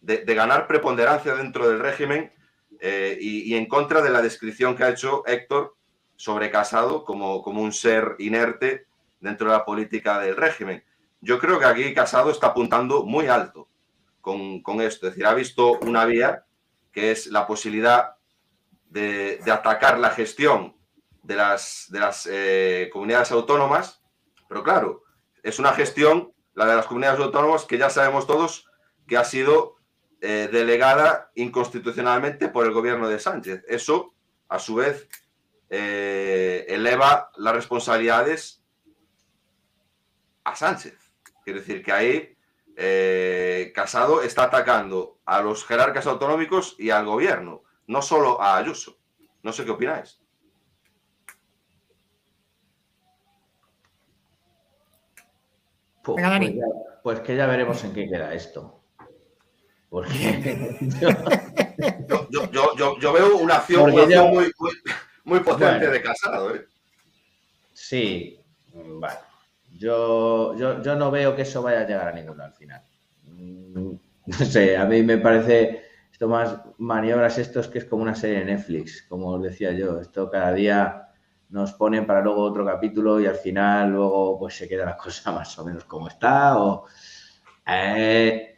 de, 0.00 0.18
de, 0.18 0.34
ganar 0.34 0.66
preponderancia 0.66 1.34
dentro 1.34 1.68
del 1.68 1.78
régimen 1.78 2.32
eh, 2.80 3.16
y, 3.20 3.52
y, 3.52 3.56
en 3.56 3.66
contra 3.66 4.02
de 4.02 4.10
la 4.10 4.20
descripción 4.20 4.76
que 4.76 4.84
ha 4.84 4.90
hecho 4.90 5.24
Héctor 5.26 5.76
sobre 6.16 6.50
Casado 6.50 7.04
como, 7.04 7.42
como 7.42 7.62
un 7.62 7.72
ser 7.72 8.16
inerte 8.18 8.86
dentro 9.20 9.50
de 9.50 9.56
la 9.56 9.64
política 9.64 10.18
del 10.20 10.36
régimen. 10.36 10.84
Yo 11.20 11.38
creo 11.38 11.58
que 11.58 11.64
aquí 11.64 11.94
Casado 11.94 12.30
está 12.30 12.48
apuntando 12.48 13.04
muy 13.04 13.28
alto 13.28 13.68
con, 14.20 14.60
con 14.60 14.80
esto. 14.80 15.06
Es 15.06 15.14
decir, 15.14 15.26
ha 15.26 15.34
visto 15.34 15.78
una 15.80 16.04
vía 16.04 16.44
que 16.92 17.10
es 17.10 17.28
la 17.28 17.46
posibilidad 17.46 18.16
de, 18.90 19.38
de 19.44 19.50
atacar 19.50 19.98
la 19.98 20.10
gestión 20.10 20.74
de 21.24 21.36
las, 21.36 21.86
de 21.88 22.00
las 22.00 22.28
eh, 22.30 22.88
comunidades 22.92 23.32
autónomas, 23.32 24.02
pero 24.48 24.62
claro, 24.62 25.02
es 25.42 25.58
una 25.58 25.72
gestión, 25.72 26.32
la 26.54 26.66
de 26.66 26.76
las 26.76 26.86
comunidades 26.86 27.20
autónomas, 27.20 27.64
que 27.64 27.78
ya 27.78 27.90
sabemos 27.90 28.26
todos 28.26 28.68
que 29.06 29.16
ha 29.16 29.24
sido 29.24 29.76
eh, 30.20 30.48
delegada 30.50 31.30
inconstitucionalmente 31.34 32.48
por 32.48 32.64
el 32.66 32.72
gobierno 32.72 33.08
de 33.08 33.18
Sánchez. 33.18 33.64
Eso, 33.68 34.14
a 34.48 34.58
su 34.58 34.76
vez, 34.76 35.08
eh, 35.70 36.64
eleva 36.68 37.30
las 37.36 37.54
responsabilidades 37.54 38.62
a 40.44 40.54
Sánchez. 40.54 40.96
Quiere 41.42 41.60
decir 41.60 41.82
que 41.82 41.92
ahí 41.92 42.38
eh, 42.76 43.72
Casado 43.74 44.22
está 44.22 44.44
atacando 44.44 45.20
a 45.24 45.40
los 45.40 45.64
jerarcas 45.64 46.06
autonómicos 46.06 46.76
y 46.78 46.90
al 46.90 47.06
gobierno, 47.06 47.62
no 47.86 48.02
solo 48.02 48.40
a 48.40 48.56
Ayuso. 48.56 48.98
No 49.42 49.52
sé 49.52 49.64
qué 49.64 49.72
opináis. 49.72 50.23
Pues, 56.04 56.16
Venga, 56.16 56.30
Dani. 56.30 56.50
Pues, 56.50 56.58
ya, 56.58 57.00
pues, 57.02 57.20
que 57.20 57.36
ya 57.36 57.46
veremos 57.46 57.82
en 57.82 57.94
qué 57.94 58.08
queda 58.08 58.34
esto. 58.34 58.80
Porque 59.88 60.78
yo, 62.08 62.28
yo, 62.30 62.74
yo, 62.76 62.98
yo, 62.98 63.12
veo 63.12 63.38
una 63.38 63.56
acción, 63.56 63.90
una 63.90 64.02
acción 64.02 64.28
muy, 64.28 64.52
muy, 64.58 64.72
muy, 65.24 65.40
potente 65.40 65.86
bueno, 65.86 65.92
de 65.92 66.02
casado. 66.02 66.54
¿eh? 66.54 66.66
Sí, 67.72 68.38
bueno. 68.72 69.18
Yo, 69.78 70.54
yo, 70.56 70.82
yo 70.82 70.94
no 70.94 71.10
veo 71.10 71.34
que 71.34 71.42
eso 71.42 71.62
vaya 71.62 71.80
a 71.80 71.86
llegar 71.86 72.08
a 72.08 72.12
ninguno 72.12 72.44
al 72.44 72.52
final. 72.52 72.82
Mm, 73.24 73.92
no 74.26 74.36
sé, 74.36 74.76
a 74.76 74.84
mí 74.84 75.02
me 75.02 75.18
parece 75.18 75.84
esto 76.12 76.28
más 76.28 76.58
maniobras 76.78 77.38
estos 77.38 77.68
que 77.68 77.78
es 77.78 77.84
como 77.86 78.02
una 78.02 78.14
serie 78.14 78.40
de 78.40 78.44
Netflix, 78.44 79.02
como 79.08 79.28
os 79.28 79.42
decía 79.42 79.72
yo. 79.72 80.00
Esto 80.00 80.30
cada 80.30 80.52
día 80.52 81.03
nos 81.54 81.72
ponen 81.72 82.04
para 82.04 82.20
luego 82.20 82.42
otro 82.42 82.66
capítulo 82.66 83.20
y 83.20 83.26
al 83.26 83.36
final 83.36 83.92
luego 83.92 84.36
pues 84.40 84.56
se 84.56 84.68
queda 84.68 84.84
la 84.84 84.96
cosa 84.98 85.30
más 85.30 85.56
o 85.58 85.64
menos 85.64 85.84
como 85.84 86.08
está 86.08 86.58
o 86.58 86.86
eh, 87.64 88.56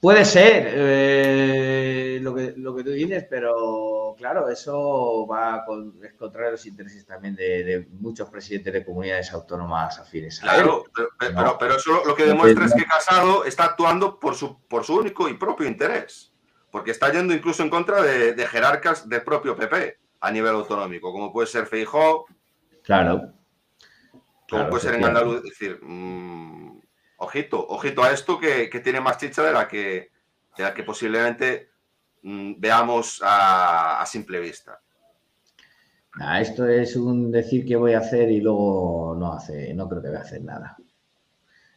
puede 0.00 0.24
ser 0.24 0.66
eh, 0.66 2.18
lo, 2.22 2.34
que, 2.34 2.54
lo 2.56 2.74
que 2.74 2.82
tú 2.84 2.90
dices, 2.90 3.26
pero 3.28 4.14
claro, 4.16 4.48
eso 4.48 5.26
va 5.26 5.64
con, 5.66 6.02
es 6.02 6.14
contra 6.14 6.50
los 6.50 6.64
intereses 6.64 7.04
también 7.06 7.36
de, 7.36 7.62
de, 7.62 7.86
muchos 8.00 8.30
presidentes 8.30 8.72
de 8.72 8.84
comunidades 8.84 9.30
autónomas 9.32 9.98
afines. 9.98 10.42
A 10.42 10.54
claro, 10.54 10.84
pero, 10.96 11.08
pero, 11.18 11.32
¿no? 11.32 11.58
pero, 11.58 11.76
eso 11.76 12.02
lo 12.04 12.14
que 12.14 12.24
demuestra 12.24 12.64
es 12.64 12.74
que 12.74 12.86
Casado 12.86 13.44
está 13.44 13.64
actuando 13.64 14.18
por 14.18 14.34
su, 14.34 14.58
por 14.66 14.84
su 14.84 14.96
único 14.96 15.28
y 15.28 15.34
propio 15.34 15.68
interés, 15.68 16.32
porque 16.70 16.90
está 16.90 17.12
yendo 17.12 17.34
incluso 17.34 17.62
en 17.62 17.70
contra 17.70 18.02
de, 18.02 18.32
de 18.32 18.46
jerarcas 18.46 19.06
del 19.06 19.22
propio 19.22 19.54
PP 19.54 20.03
a 20.24 20.30
nivel 20.30 20.54
autonómico, 20.54 21.12
como 21.12 21.30
puede 21.30 21.46
ser 21.46 21.66
Feijó. 21.66 22.24
Claro. 22.82 23.32
Como 24.48 24.62
claro, 24.62 24.70
puede 24.70 24.82
ser 24.82 24.94
en 24.94 25.04
Andaluz. 25.04 25.36
Es 25.36 25.42
decir, 25.42 25.78
mmm, 25.82 26.80
ojito, 27.18 27.66
ojito 27.68 28.02
a 28.02 28.10
esto 28.10 28.40
que, 28.40 28.70
que, 28.70 28.80
tiene 28.80 29.00
más 29.00 29.18
chicha 29.18 29.42
de 29.42 29.52
la 29.52 29.68
que, 29.68 30.10
de 30.56 30.62
la 30.62 30.72
que 30.72 30.82
posiblemente 30.82 31.70
mmm, 32.22 32.54
veamos 32.58 33.20
a, 33.22 34.00
a, 34.00 34.06
simple 34.06 34.40
vista. 34.40 34.80
Nah, 36.16 36.40
esto 36.40 36.66
es 36.66 36.96
un 36.96 37.30
decir 37.30 37.66
que 37.66 37.76
voy 37.76 37.92
a 37.92 37.98
hacer 37.98 38.30
y 38.30 38.40
luego 38.40 39.14
no 39.18 39.34
hace, 39.34 39.74
no 39.74 39.88
creo 39.88 40.00
que 40.00 40.08
voy 40.08 40.16
a 40.16 40.22
hacer 40.22 40.42
nada. 40.42 40.76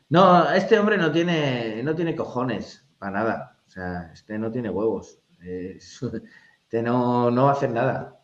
No, 0.09 0.49
este 0.51 0.79
hombre 0.79 0.97
no 0.97 1.11
tiene, 1.11 1.83
no 1.83 1.95
tiene 1.95 2.15
cojones 2.15 2.87
para 2.97 3.11
nada. 3.11 3.57
O 3.67 3.69
sea, 3.69 4.09
este 4.13 4.39
no 4.39 4.51
tiene 4.51 4.69
huevos. 4.69 5.19
Este 6.67 6.81
no, 6.81 7.31
no 7.31 7.45
va 7.45 7.51
a 7.51 7.53
hacer 7.53 7.69
nada. 7.69 8.16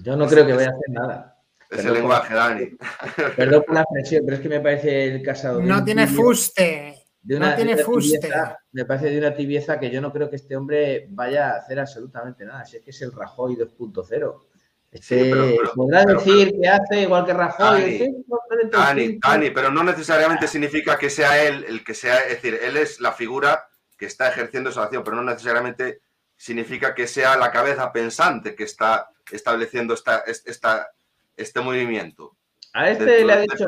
Yo 0.00 0.16
no 0.16 0.26
creo 0.26 0.46
que 0.46 0.52
vaya 0.52 0.68
a 0.68 0.72
hacer 0.72 0.90
nada. 0.90 1.38
Es 1.70 1.84
el 1.84 1.94
lenguaje, 1.94 2.34
Dani. 2.34 2.70
Perdón 3.36 3.64
por 3.66 3.74
la 3.74 3.80
expresión, 3.82 4.22
pero 4.24 4.36
es 4.36 4.42
que 4.42 4.48
me 4.48 4.60
parece 4.60 5.04
el 5.04 5.22
casado. 5.22 5.60
No 5.60 5.84
tiene 5.84 6.06
fuste. 6.06 7.04
De 7.20 7.36
una, 7.36 7.50
no 7.50 7.56
tiene 7.56 7.76
de 7.76 7.84
una 7.84 7.92
fuste. 7.92 8.18
Tibieza, 8.18 8.58
me 8.72 8.84
parece 8.84 9.10
de 9.10 9.18
una 9.18 9.34
tibieza 9.34 9.78
que 9.78 9.90
yo 9.90 10.00
no 10.00 10.12
creo 10.12 10.30
que 10.30 10.36
este 10.36 10.56
hombre 10.56 11.08
vaya 11.10 11.50
a 11.50 11.56
hacer 11.58 11.78
absolutamente 11.78 12.44
nada. 12.46 12.64
Si 12.64 12.78
es 12.78 12.82
que 12.82 12.90
es 12.90 13.02
el 13.02 13.12
Rajoy 13.12 13.56
2.0. 13.56 14.42
Este, 14.90 15.24
sí, 15.24 15.30
pero, 15.30 15.44
pero, 15.60 15.72
podrá 15.74 16.04
pero, 16.06 16.18
decir 16.20 16.58
que 16.58 16.68
hace 16.68 17.02
igual 17.02 17.26
que 17.26 17.34
Rajoy. 17.34 18.24
Dani, 18.38 18.70
Dani, 18.70 19.18
Dani, 19.22 19.50
pero 19.50 19.70
no 19.70 19.84
necesariamente 19.84 20.46
significa 20.46 20.96
que 20.96 21.10
sea 21.10 21.42
él 21.42 21.66
el 21.68 21.84
que 21.84 21.92
sea. 21.92 22.20
Es 22.20 22.40
decir, 22.40 22.58
él 22.62 22.78
es 22.78 22.98
la 23.00 23.12
figura 23.12 23.68
que 23.98 24.06
está 24.06 24.28
ejerciendo 24.28 24.70
esa 24.70 24.84
acción, 24.84 25.04
pero 25.04 25.16
no 25.16 25.24
necesariamente 25.24 26.00
significa 26.38 26.94
que 26.94 27.06
sea 27.06 27.36
la 27.36 27.50
cabeza 27.50 27.92
pensante 27.92 28.54
que 28.54 28.64
está 28.64 29.10
estableciendo 29.30 29.92
esta, 29.92 30.20
esta, 30.20 30.90
este 31.36 31.60
movimiento. 31.60 32.36
A 32.72 32.88
este 32.88 33.04
dentro, 33.04 33.26
le 33.26 33.32
ha 33.32 33.40
dicho 33.40 33.66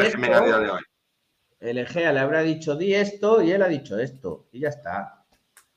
Egea, 0.00 0.80
el 1.60 1.78
Egea 1.78 2.12
le 2.12 2.20
habrá 2.20 2.42
dicho 2.42 2.76
di 2.76 2.94
esto 2.94 3.42
y 3.42 3.52
él 3.52 3.62
ha 3.62 3.68
dicho 3.68 3.98
esto 3.98 4.48
y 4.52 4.60
ya 4.60 4.70
está. 4.70 5.24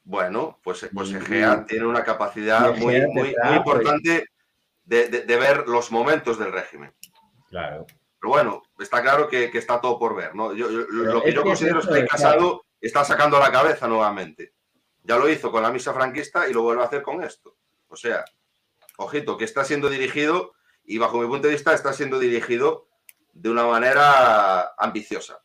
Bueno, 0.03 0.59
pues, 0.63 0.89
pues 0.93 1.11
Egea 1.11 1.65
tiene 1.65 1.85
una 1.85 2.03
capacidad 2.03 2.73
muy, 2.75 3.05
muy, 3.07 3.35
muy, 3.43 3.55
importante 3.55 4.25
de, 4.83 5.07
de, 5.09 5.21
de, 5.21 5.37
ver 5.37 5.67
los 5.67 5.91
momentos 5.91 6.39
del 6.39 6.51
régimen. 6.51 6.93
Claro. 7.49 7.85
Pero 8.19 8.31
bueno, 8.31 8.63
está 8.79 9.01
claro 9.01 9.27
que, 9.27 9.51
que 9.51 9.57
está 9.57 9.79
todo 9.79 9.99
por 9.99 10.15
ver, 10.15 10.33
¿no? 10.33 10.53
Yo, 10.53 10.71
yo 10.71 10.85
lo 10.89 11.21
que 11.21 11.33
yo 11.33 11.43
considero 11.43 11.79
es 11.79 11.87
que 11.87 12.05
Casado 12.05 12.65
está 12.81 13.03
sacando 13.03 13.37
la 13.39 13.51
cabeza 13.51 13.87
nuevamente. 13.87 14.53
Ya 15.03 15.17
lo 15.17 15.29
hizo 15.29 15.51
con 15.51 15.63
la 15.63 15.71
misa 15.71 15.93
franquista 15.93 16.47
y 16.47 16.53
lo 16.53 16.61
vuelve 16.61 16.81
a 16.81 16.85
hacer 16.85 17.01
con 17.01 17.23
esto. 17.23 17.55
O 17.87 17.95
sea, 17.95 18.25
ojito, 18.97 19.37
que 19.37 19.45
está 19.45 19.63
siendo 19.63 19.89
dirigido 19.89 20.53
y 20.83 20.97
bajo 20.97 21.19
mi 21.19 21.27
punto 21.27 21.47
de 21.47 21.53
vista 21.53 21.73
está 21.73 21.93
siendo 21.93 22.19
dirigido 22.19 22.87
de 23.33 23.49
una 23.49 23.65
manera 23.65 24.73
ambiciosa. 24.77 25.39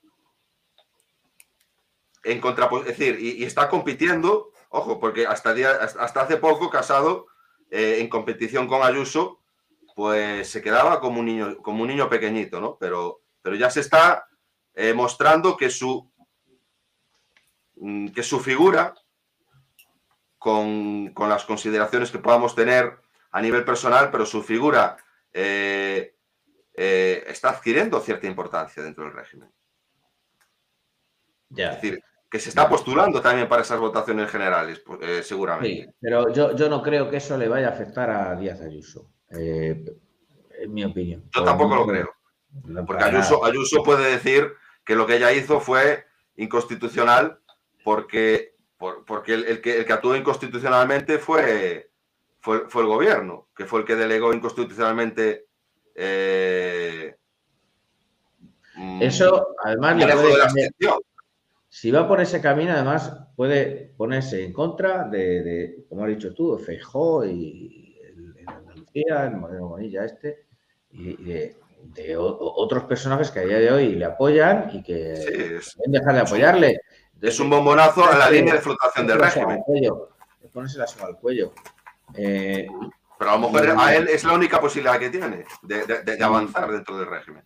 En 2.22 2.40
contra, 2.40 2.68
es 2.78 2.86
decir, 2.86 3.18
y, 3.20 3.42
y 3.42 3.44
está 3.44 3.68
compitiendo, 3.68 4.50
ojo, 4.70 4.98
porque 4.98 5.26
hasta, 5.26 5.52
día, 5.52 5.72
hasta 5.72 6.22
hace 6.22 6.38
poco 6.38 6.70
Casado 6.70 7.26
eh, 7.70 7.98
en 8.00 8.09
competición 8.09 8.66
con 8.66 8.82
Ayuso, 8.82 9.40
pues 9.94 10.48
se 10.48 10.62
quedaba 10.62 11.00
como 11.00 11.20
un 11.20 11.26
niño, 11.26 11.57
como 11.59 11.82
un 11.82 11.88
niño 11.88 12.09
pequeñito, 12.09 12.61
¿no? 12.61 12.76
Pero, 12.78 13.20
pero 13.42 13.57
ya 13.57 13.70
se 13.70 13.80
está 13.80 14.26
eh, 14.74 14.92
mostrando 14.92 15.57
que 15.57 15.70
su, 15.70 16.11
mm, 17.76 18.09
que 18.09 18.22
su 18.22 18.40
figura, 18.40 18.94
con, 20.45 21.14
con 21.14 21.30
las 21.30 21.47
consideraciones 21.47 22.11
que 22.11 22.18
podamos 22.18 22.55
tener 22.55 22.99
a 23.30 23.40
nivel 23.40 23.64
personal, 23.64 24.11
pero 24.11 24.26
su 24.26 24.42
figura 24.42 24.95
eh, 25.32 26.16
eh, 26.74 27.24
está 27.28 27.49
adquiriendo 27.49 27.99
cierta 27.99 28.26
importancia 28.26 28.82
dentro 28.82 29.05
del 29.05 29.14
régimen. 29.14 29.51
Ya. 31.49 31.70
Es 31.70 31.80
decir, 31.80 32.05
que 32.30 32.38
se 32.38 32.51
está 32.51 32.68
postulando 32.68 33.22
también 33.22 33.49
para 33.49 33.62
esas 33.62 33.80
votaciones 33.80 34.30
generales, 34.30 34.80
pues, 34.80 35.01
eh, 35.01 35.22
seguramente. 35.22 35.86
Sí, 35.86 35.97
pero 35.99 36.30
yo, 36.30 36.55
yo, 36.55 36.68
no 36.68 36.82
creo 36.82 37.09
que 37.09 37.16
eso 37.16 37.38
le 37.38 37.49
vaya 37.49 37.68
a 37.68 37.70
afectar 37.70 38.11
a 38.11 38.36
Díaz 38.36 38.61
Ayuso, 38.61 39.12
en 39.30 39.88
mi 40.68 40.84
opinión. 40.84 41.24
Yo 41.34 41.42
tampoco 41.42 41.74
lo 41.74 41.86
creo. 41.86 42.14
Porque 42.86 43.05
Ayuso, 43.05 43.47
Ayuso 43.47 43.82
puede 43.82 44.11
decir 44.11 44.53
que 44.84 44.95
lo 44.95 45.07
que 45.07 45.16
ella 45.16 45.32
hizo 45.32 45.59
fue 45.59 46.05
inconstitucional 46.36 47.40
porque, 47.82 48.53
por, 48.76 49.04
porque 49.04 49.34
el, 49.34 49.44
el, 49.44 49.60
que, 49.60 49.78
el 49.78 49.84
que 49.84 49.92
actuó 49.92 50.16
inconstitucionalmente 50.16 51.18
fue 51.18 51.90
fue, 52.44 52.68
fue, 52.68 52.82
el 52.82 52.88
gobierno, 52.88 53.48
que 53.56 53.64
fue 53.64 53.80
el 53.80 53.86
que 53.86 53.96
delegó 53.96 54.34
inconstitucionalmente. 54.34 55.46
Eh, 55.94 57.16
Eso, 59.00 59.56
además, 59.64 59.96
le 59.96 60.12
puede 60.12 60.38
cambiar. 60.38 60.70
si 61.70 61.90
va 61.90 62.06
por 62.06 62.20
ese 62.20 62.42
camino, 62.42 62.72
además 62.72 63.16
puede 63.34 63.94
ponerse 63.96 64.44
en 64.44 64.52
contra 64.52 65.08
de, 65.08 65.86
como 65.88 66.04
has 66.04 66.10
dicho 66.10 66.34
tú, 66.34 66.58
Feijó 66.58 67.24
y 67.24 67.98
el 68.04 68.34
Andalucía, 68.46 69.24
el 69.24 69.36
Moreno 69.36 69.68
Bonilla 69.68 70.04
este, 70.04 70.44
y, 70.90 71.16
de, 71.24 71.56
otros 72.18 72.84
personajes 72.84 73.30
que 73.30 73.40
a 73.40 73.44
día 73.44 73.58
de 73.58 73.70
hoy 73.70 73.94
le 73.94 74.04
apoyan 74.04 74.68
y 74.70 74.82
que 74.82 74.94
deben 74.96 75.92
dejar 75.92 76.14
de 76.14 76.20
apoyarle. 76.20 76.80
Es 77.28 77.40
un 77.40 77.50
bombonazo 77.50 78.04
a 78.04 78.16
la 78.16 78.30
línea 78.30 78.54
de 78.54 78.60
flotación 78.60 79.06
del 79.06 79.18
régimen. 79.18 79.62
Le 79.68 80.48
pones 80.52 80.74
la 80.76 80.86
soga 80.86 81.06
al 81.06 81.16
cuello. 81.16 81.52
Eh, 82.14 82.66
Pero 83.18 83.30
a 83.30 83.38
lo 83.38 83.50
mejor 83.50 83.74
a 83.78 83.94
él 83.94 84.08
es 84.08 84.24
la 84.24 84.34
única 84.34 84.60
posibilidad 84.60 84.98
que 84.98 85.10
tiene 85.10 85.44
de, 85.62 86.22
avanzar 86.22 86.70
dentro 86.70 86.98
del 86.98 87.08
régimen. 87.08 87.42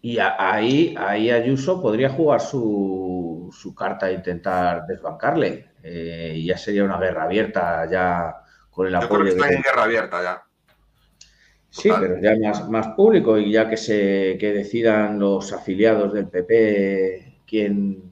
Y 0.00 0.18
ahí, 0.18 0.94
ahí 0.98 1.30
Ayuso 1.30 1.80
podría 1.80 2.10
jugar 2.10 2.40
su, 2.40 3.74
carta 3.76 4.10
e 4.10 4.14
intentar 4.14 4.86
desbancarle. 4.86 5.72
Eh, 5.82 6.34
y 6.36 6.46
ya 6.46 6.56
sería 6.56 6.84
una 6.84 6.98
guerra 6.98 7.24
abierta 7.24 7.88
ya 7.90 8.36
con 8.70 8.86
el 8.86 8.94
apoyo. 8.94 9.10
Yo 9.10 9.14
creo 9.16 9.24
que 9.24 9.40
está 9.40 9.52
en 9.52 9.62
guerra 9.62 9.82
abierta 9.82 10.22
ya. 10.22 10.42
Sí, 11.68 11.90
pero 11.98 12.20
ya 12.20 12.36
más, 12.36 12.68
más 12.68 12.88
público 12.88 13.38
y 13.38 13.50
ya 13.50 13.68
que 13.68 13.78
se 13.78 14.36
que 14.38 14.52
decidan 14.52 15.18
los 15.18 15.52
afiliados 15.52 16.12
del 16.12 16.28
PP 16.28 17.40
quién, 17.46 18.11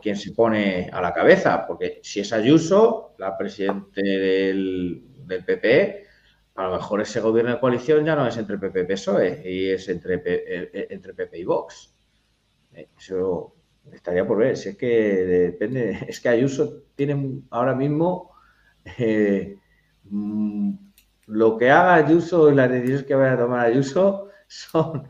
quién 0.00 0.16
se 0.16 0.32
pone 0.32 0.88
a 0.92 1.00
la 1.00 1.12
cabeza, 1.12 1.66
porque 1.66 2.00
si 2.02 2.20
es 2.20 2.32
Ayuso, 2.32 3.14
la 3.18 3.36
presidente 3.36 4.02
del, 4.02 5.02
del 5.26 5.44
PP, 5.44 6.06
a 6.56 6.64
lo 6.64 6.72
mejor 6.76 7.00
ese 7.00 7.20
gobierno 7.20 7.52
de 7.52 7.60
coalición 7.60 8.04
ya 8.04 8.14
no 8.14 8.26
es 8.26 8.36
entre 8.36 8.58
PP 8.58 8.80
y 8.80 8.84
PSOE, 8.86 9.42
y 9.44 9.70
es 9.70 9.88
entre, 9.88 10.16
eh, 10.16 10.70
eh, 10.72 10.86
entre 10.90 11.14
PP 11.14 11.38
y 11.38 11.44
Vox. 11.44 11.94
Eh, 12.74 12.88
eso 12.98 13.54
estaría 13.92 14.26
por 14.26 14.38
ver. 14.38 14.56
Si 14.56 14.70
es 14.70 14.76
que 14.76 14.86
depende, 14.86 15.98
es 16.08 16.20
que 16.20 16.28
Ayuso 16.28 16.82
tiene 16.94 17.42
ahora 17.50 17.74
mismo 17.74 18.32
mm, 20.04 20.72
lo 21.26 21.56
que 21.56 21.70
haga 21.70 21.94
Ayuso 21.94 22.50
y 22.50 22.54
las 22.54 22.70
decisiones 22.70 23.04
que 23.04 23.14
vaya 23.14 23.34
a 23.34 23.38
tomar 23.38 23.66
Ayuso 23.66 24.28
son. 24.48 25.08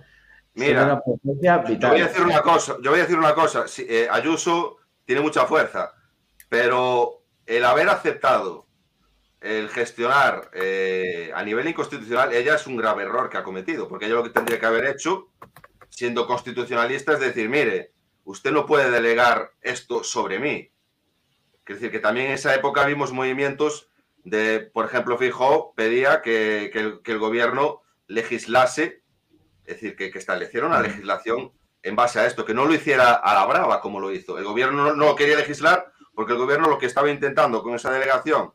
Mira, 0.55 1.03
yo 1.23 1.89
voy 1.89 2.01
a 2.01 2.07
decir 2.07 2.23
una 2.23 2.43
cosa. 2.43 2.77
Yo 2.83 2.91
voy 2.91 3.01
a 3.01 3.03
decir 3.03 3.19
una 3.19 3.35
cosa. 3.35 3.65
Ayuso 4.11 4.79
tiene 5.05 5.23
mucha 5.23 5.47
fuerza, 5.47 5.93
pero 6.49 7.23
el 7.47 7.65
haber 7.65 7.89
aceptado 7.89 8.67
el 9.41 9.71
gestionar 9.71 10.51
eh, 10.53 11.31
a 11.35 11.43
nivel 11.43 11.67
inconstitucional, 11.69 12.33
ella 12.33 12.57
es 12.57 12.67
un 12.67 12.77
grave 12.77 13.05
error 13.05 13.31
que 13.31 13.39
ha 13.39 13.43
cometido, 13.43 13.89
porque 13.89 14.07
ella 14.07 14.17
lo 14.17 14.23
que 14.23 14.31
tendría 14.31 14.61
que 14.61 14.67
haber 14.67 14.85
hecho, 14.85 15.29
siendo 15.89 16.27
constitucionalista, 16.27 17.15
es 17.15 17.21
decir, 17.21 17.49
mire, 17.49 17.93
usted 18.25 18.53
no 18.53 18.67
puede 18.67 18.91
delegar 18.91 19.53
esto 19.63 20.05
sobre 20.05 20.39
mí. 20.39 20.71
Es 21.67 21.77
decir, 21.77 21.91
que 21.91 22.01
también 22.01 22.27
en 22.27 22.33
esa 22.33 22.55
época 22.55 22.85
vimos 22.85 23.13
movimientos 23.13 23.89
de, 24.25 24.61
por 24.61 24.87
ejemplo, 24.87 25.17
Fijo 25.17 25.73
pedía 25.75 26.21
que, 26.21 26.71
el, 27.05 27.19
gobierno 27.19 27.83
legislase, 28.09 29.00
es 29.71 29.81
decir, 29.81 29.97
que, 29.97 30.07
estableciera 30.19 30.67
una 30.67 30.81
legislación 30.81 31.53
en 31.83 31.97
base 31.97 32.21
a 32.21 32.27
esto, 32.27 32.45
que 32.45 32.55
no 32.55 32.67
lo 32.67 32.75
hiciera 32.75 33.15
a 33.15 33.35
la 33.35 33.47
brava 33.47 33.81
como 33.81 34.01
lo 34.01 34.13
hizo. 34.13 34.37
El 34.39 34.45
gobierno 34.45 34.95
no, 34.95 35.15
quería 35.15 35.37
legislar 35.37 35.93
porque 36.15 36.33
el 36.33 36.39
gobierno 36.39 36.69
lo 36.69 36.79
que 36.79 36.87
estaba 36.87 37.11
intentando 37.11 37.63
con 37.63 37.75
esa 37.75 37.91
delegación 37.91 38.53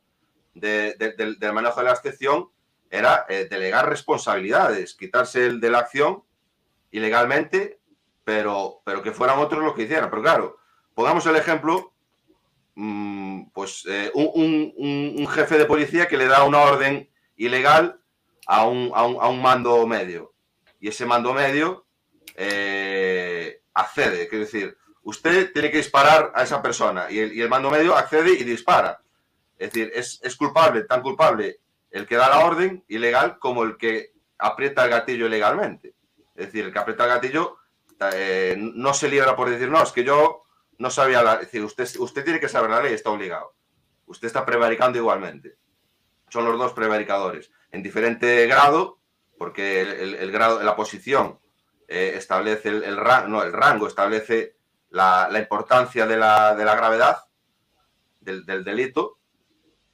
del 0.54 1.54
manejo 1.54 1.80
de 1.80 1.86
la 1.86 1.94
excepción 1.94 2.50
era 2.90 3.26
eh, 3.28 3.48
delegar 3.50 3.90
responsabilidades, 3.90 4.94
quitarse 4.94 5.46
el 5.46 5.60
de 5.60 5.70
la 5.70 5.80
acción 5.80 6.24
ilegalmente, 6.92 7.80
pero, 8.24 8.82
pero 8.86 9.02
que 9.02 9.12
fueran 9.12 9.40
otros 9.40 9.64
los 9.64 9.74
que 9.74 9.84
hicieran. 9.84 10.10
Pero 10.10 10.22
claro, 10.22 10.58
pongamos 10.94 11.26
el 11.26 11.36
ejemplo, 11.36 11.94
mm, 12.76 13.46
pues 13.54 13.86
eh, 13.88 14.12
un, 14.14 15.28
jefe 15.28 15.58
de 15.58 15.66
policía 15.66 16.08
que 16.08 16.18
le 16.18 16.28
da 16.28 16.44
una 16.44 16.62
orden 16.62 17.10
ilegal 17.36 18.00
a 18.48 18.68
un, 18.68 18.92
a 18.94 19.04
un, 19.06 19.42
mando 19.42 19.86
medio. 19.88 20.35
Y 20.86 20.90
ese 20.90 21.08
mando 21.08 21.34
medio 21.34 21.88
eh, 22.36 23.64
accede, 23.74 24.28
quiere 24.28 24.46
decir, 24.46 24.78
usted 25.02 25.52
tiene 25.52 25.72
que 25.72 25.78
disparar 25.78 26.32
a 26.36 26.44
esa 26.44 26.62
persona 26.62 27.10
y 27.10 27.18
el, 27.18 27.34
y 27.34 27.42
el 27.42 27.50
mando 27.50 27.72
medio 27.72 27.96
accede 27.96 28.34
y 28.34 28.44
dispara. 28.44 29.02
Es 29.58 29.72
decir, 29.72 29.92
es, 29.96 30.36
culpable, 30.36 30.84
tan 30.84 31.02
culpable 31.02 31.62
el 31.90 32.06
que 32.06 32.18
da 32.18 32.30
la 32.30 32.46
orden 32.46 32.86
ilegal 32.88 33.40
como 33.40 33.64
el 33.64 33.78
que 33.78 34.14
aprieta 34.38 34.84
el 34.84 34.92
gatillo 34.92 35.26
ilegalmente. 35.26 35.96
Es 36.36 36.46
decir, 36.46 36.66
el 36.66 36.72
que 36.72 36.78
aprieta 36.78 37.06
el 37.06 37.10
gatillo 37.10 37.58
eh, 38.14 38.56
no 38.56 38.94
se 38.94 39.10
libra 39.10 39.36
por 39.36 39.50
decir, 39.50 39.72
no, 39.72 39.82
es 39.82 39.92
que 39.92 40.04
yo 40.04 40.44
no 40.78 40.92
sabía 40.92 41.24
la... 41.24 41.34
Es 41.34 41.48
decir, 41.48 41.64
usted, 41.64 41.90
usted 41.98 42.24
tiene 42.24 42.40
que 42.40 42.48
saber 42.48 42.70
la 42.70 42.84
ley, 42.84 42.94
está 42.94 43.10
obligado. 43.10 43.56
Usted 44.06 44.28
está 44.28 44.46
prevaricando 44.46 45.00
igualmente. 45.00 45.58
Son 46.30 46.46
los 46.46 46.60
dos 46.60 46.74
prevaricadores. 46.74 47.50
En 47.72 47.82
diferente 47.82 48.46
grado, 48.46 49.00
porque 49.38 49.82
el, 49.82 50.32
grado, 50.32 50.62
la 50.64 50.76
posición 50.76 51.40
eh, 51.88 52.14
establece 52.16 52.70
el, 52.70 52.98
rango, 52.98 53.28
no, 53.28 53.44
el 53.44 53.54
rango 53.54 53.88
establece 53.88 54.56
la, 54.90 55.30
importancia 55.38 56.06
de 56.06 56.18
la, 56.18 56.54
gravedad 56.56 57.26
del, 58.22 58.46
del 58.46 58.64
delito 58.64 59.20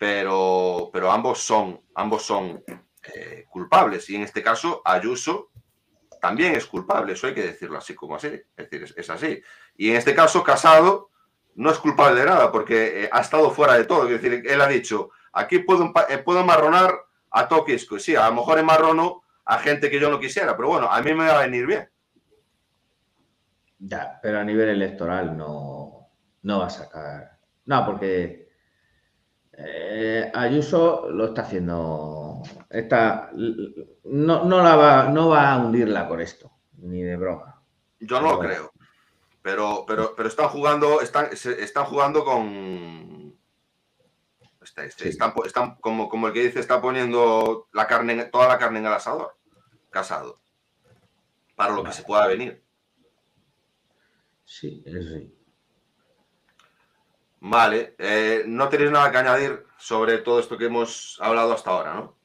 pero, 0.01 0.89
pero 0.91 1.11
ambos 1.11 1.37
son, 1.43 1.79
ambos 1.93 2.23
son 2.23 2.63
eh, 3.03 3.45
culpables. 3.47 4.09
Y 4.09 4.15
en 4.15 4.23
este 4.23 4.41
caso, 4.41 4.81
Ayuso 4.83 5.51
también 6.19 6.55
es 6.55 6.65
culpable, 6.65 7.13
eso 7.13 7.27
hay 7.27 7.35
que 7.35 7.43
decirlo 7.43 7.77
así 7.77 7.93
como 7.93 8.15
así. 8.15 8.29
Es 8.57 8.67
decir, 8.67 8.91
es, 8.97 9.09
así. 9.11 9.43
Y 9.77 9.91
en 9.91 9.97
este 9.97 10.15
caso, 10.15 10.43
Casado 10.43 11.11
no 11.53 11.69
es 11.69 11.77
culpable 11.77 12.19
de 12.19 12.25
nada 12.25 12.51
porque 12.51 13.03
eh, 13.03 13.09
ha 13.11 13.21
estado 13.21 13.51
fuera 13.51 13.75
de 13.75 13.85
todo. 13.85 14.05
Es 14.09 14.19
decir, 14.19 14.43
él 14.43 14.61
ha 14.61 14.67
dicho, 14.67 15.11
aquí 15.33 15.59
puedo, 15.59 15.93
eh, 16.09 16.17
puedo 16.17 16.43
marronar 16.43 16.95
a 17.29 17.47
Toquisco. 17.47 17.99
Sí, 17.99 18.15
a 18.15 18.27
lo 18.27 18.33
mejor 18.37 18.57
enmarrono 18.57 19.21
a 19.51 19.57
gente 19.59 19.89
que 19.89 19.99
yo 19.99 20.09
no 20.09 20.17
quisiera, 20.17 20.55
pero 20.55 20.69
bueno, 20.69 20.89
a 20.89 21.01
mí 21.01 21.13
me 21.13 21.27
va 21.27 21.39
a 21.39 21.45
venir 21.45 21.67
bien. 21.67 21.89
Ya, 23.79 24.17
pero 24.23 24.39
a 24.39 24.45
nivel 24.45 24.69
electoral 24.69 25.35
no, 25.35 26.07
no 26.43 26.59
va 26.59 26.67
a 26.67 26.69
sacar. 26.69 27.37
No, 27.65 27.85
porque 27.85 28.49
eh, 29.51 30.31
Ayuso 30.33 31.09
lo 31.09 31.25
está 31.25 31.41
haciendo. 31.41 32.41
Está, 32.69 33.29
no, 34.05 34.45
no, 34.45 34.63
la 34.63 34.75
va, 34.77 35.09
no 35.09 35.27
va 35.27 35.51
a 35.51 35.57
hundirla 35.57 36.07
con 36.07 36.21
esto, 36.21 36.49
ni 36.77 37.01
de 37.01 37.17
broma. 37.17 37.61
Yo 37.99 38.21
no 38.21 38.31
lo 38.31 38.39
creo. 38.39 38.71
Pero, 39.41 39.83
pero, 39.85 40.13
pero 40.15 40.29
están 40.29 40.47
jugando, 40.47 41.01
están, 41.01 41.27
están 41.33 41.85
jugando 41.87 42.23
con. 42.23 43.35
Están, 44.61 44.85
están, 44.85 45.75
como, 45.81 46.07
como 46.07 46.27
el 46.27 46.33
que 46.33 46.43
dice, 46.43 46.61
está 46.61 46.79
poniendo 46.81 47.67
la 47.73 47.85
carne, 47.87 48.23
toda 48.25 48.47
la 48.47 48.57
carne 48.57 48.79
en 48.79 48.85
el 48.85 48.93
asador, 48.93 49.40
casado. 49.91 50.41
Para 51.55 51.75
lo 51.75 51.83
que 51.83 51.93
se 51.93 52.03
pueda 52.03 52.25
venir. 52.25 52.63
Sí, 54.43 54.83
es 54.85 55.05
sí. 55.05 55.37
Vale, 57.43 57.95
eh, 57.97 58.43
no 58.45 58.69
tenéis 58.69 58.91
nada 58.91 59.11
que 59.11 59.17
añadir 59.17 59.65
sobre 59.77 60.19
todo 60.19 60.39
esto 60.39 60.59
que 60.59 60.65
hemos 60.65 61.17
hablado 61.21 61.53
hasta 61.53 61.71
ahora, 61.71 61.95
¿no? 61.95 62.15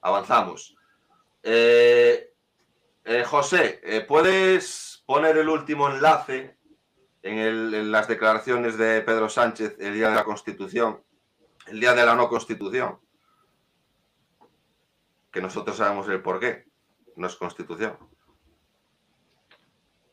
Avanzamos. 0.00 0.74
Eh, 1.42 2.32
eh, 3.04 3.24
José, 3.24 4.06
¿puedes 4.08 5.02
poner 5.04 5.36
el 5.36 5.50
último 5.50 5.90
enlace 5.90 6.56
en, 7.22 7.92
las 7.92 8.08
declaraciones 8.08 8.78
de 8.78 9.02
Pedro 9.02 9.28
Sánchez 9.28 9.76
el 9.80 9.92
día 9.92 10.08
de 10.08 10.14
la 10.14 10.24
Constitución, 10.24 11.02
el 11.66 11.80
día 11.80 11.92
de 11.92 12.06
la 12.06 12.14
no 12.14 12.30
Constitución? 12.30 12.98
Que 15.30 15.42
nosotros 15.42 15.76
sabemos 15.76 16.08
el 16.08 16.22
por 16.22 16.40
qué, 16.40 16.67
no 17.18 17.26
es 17.26 17.36
Constitución. 17.36 17.98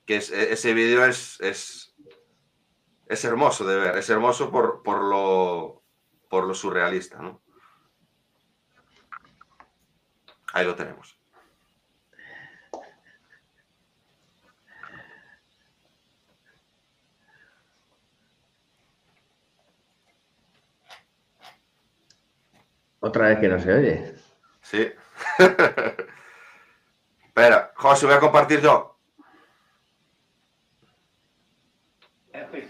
Que 0.05 0.17
ese 0.17 0.73
vídeo 0.73 1.05
es 1.05 1.95
es 3.07 3.23
hermoso 3.23 3.65
de 3.65 3.77
ver, 3.77 3.97
es 3.97 4.09
hermoso 4.09 4.51
por, 4.51 4.81
por, 4.81 5.03
lo, 5.03 5.83
por 6.29 6.45
lo 6.45 6.53
surrealista, 6.53 7.19
¿no? 7.19 7.41
Ahí 10.53 10.65
lo 10.65 10.75
tenemos. 10.75 11.19
Otra 22.99 23.27
vez 23.27 23.39
que 23.39 23.47
no 23.47 23.59
se 23.59 23.71
oye. 23.71 24.15
Sí. 24.61 24.91
Espera, 27.35 27.73
José, 27.75 28.05
voy 28.05 28.15
a 28.15 28.19
compartir 28.21 28.61
yo. 28.61 28.95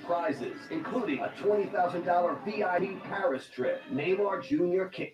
prizes, 0.07 0.57
including 0.72 1.20
a 1.20 1.30
$20,000 1.30 2.43
VIP 2.45 3.03
Paris 3.03 3.47
trip, 3.51 3.80
Neymar 3.91 4.41
Jr. 4.41 4.89
King. 4.89 5.13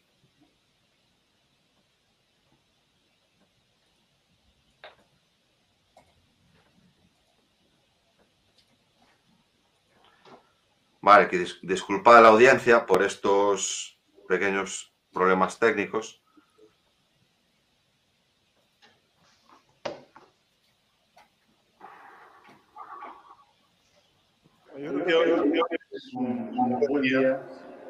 Vale, 11.01 11.27
que 11.27 11.39
dis 11.39 11.59
disculpad 11.61 12.17
a 12.17 12.21
la 12.21 12.29
audiencia 12.29 12.85
por 12.85 13.01
estos 13.01 13.99
pequeños 14.29 14.93
problemas 15.11 15.59
técnicos. 15.59 16.20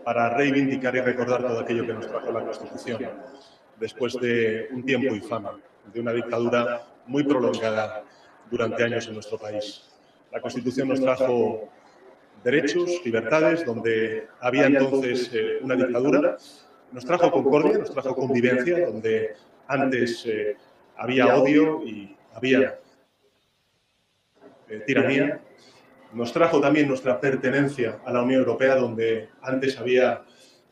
Para 0.04 0.30
reivindicar 0.36 0.96
y 0.96 1.02
recordar 1.02 1.42
todo 1.42 1.60
aquello 1.60 1.86
que 1.86 1.94
nos 1.94 2.08
trajo 2.08 2.32
la 2.32 2.44
Constitución 2.44 3.08
después 3.80 4.14
de 4.14 4.68
un 4.72 4.86
tiempo 4.86 5.14
infame, 5.16 5.50
de 5.92 6.00
una 6.00 6.14
dictadura 6.14 6.82
muy 7.08 7.24
prolongada 7.24 8.04
durante 8.50 8.84
años 8.84 9.08
en 9.08 9.16
nuestro 9.16 9.38
país. 9.38 9.84
La 10.32 10.40
Constitución 10.40 10.88
nos 10.88 11.02
trajo 11.02 11.70
derechos, 12.44 13.02
libertades, 13.04 13.66
donde 13.66 14.28
había 14.40 14.66
entonces 14.66 15.30
eh, 15.34 15.60
una 15.62 15.76
dictadura. 15.76 16.38
Nos 16.92 17.06
trajo 17.06 17.32
concordia, 17.32 17.78
nos 17.80 17.92
trajo 17.92 18.16
convivencia, 18.16 18.88
donde 18.88 19.36
antes 19.68 20.26
eh, 20.26 20.56
había 20.98 21.36
odio 21.36 21.84
y 21.84 22.16
había 22.34 22.80
eh, 24.70 24.84
tiranía. 24.86 25.42
Nos 26.14 26.34
trajo 26.34 26.60
también 26.60 26.88
nuestra 26.88 27.20
pertenencia 27.20 28.02
a 28.06 28.12
la 28.12 28.22
Unión 28.22 28.42
Europea, 28.42 28.76
donde 28.76 29.30
antes 29.42 29.78
había 29.80 30.24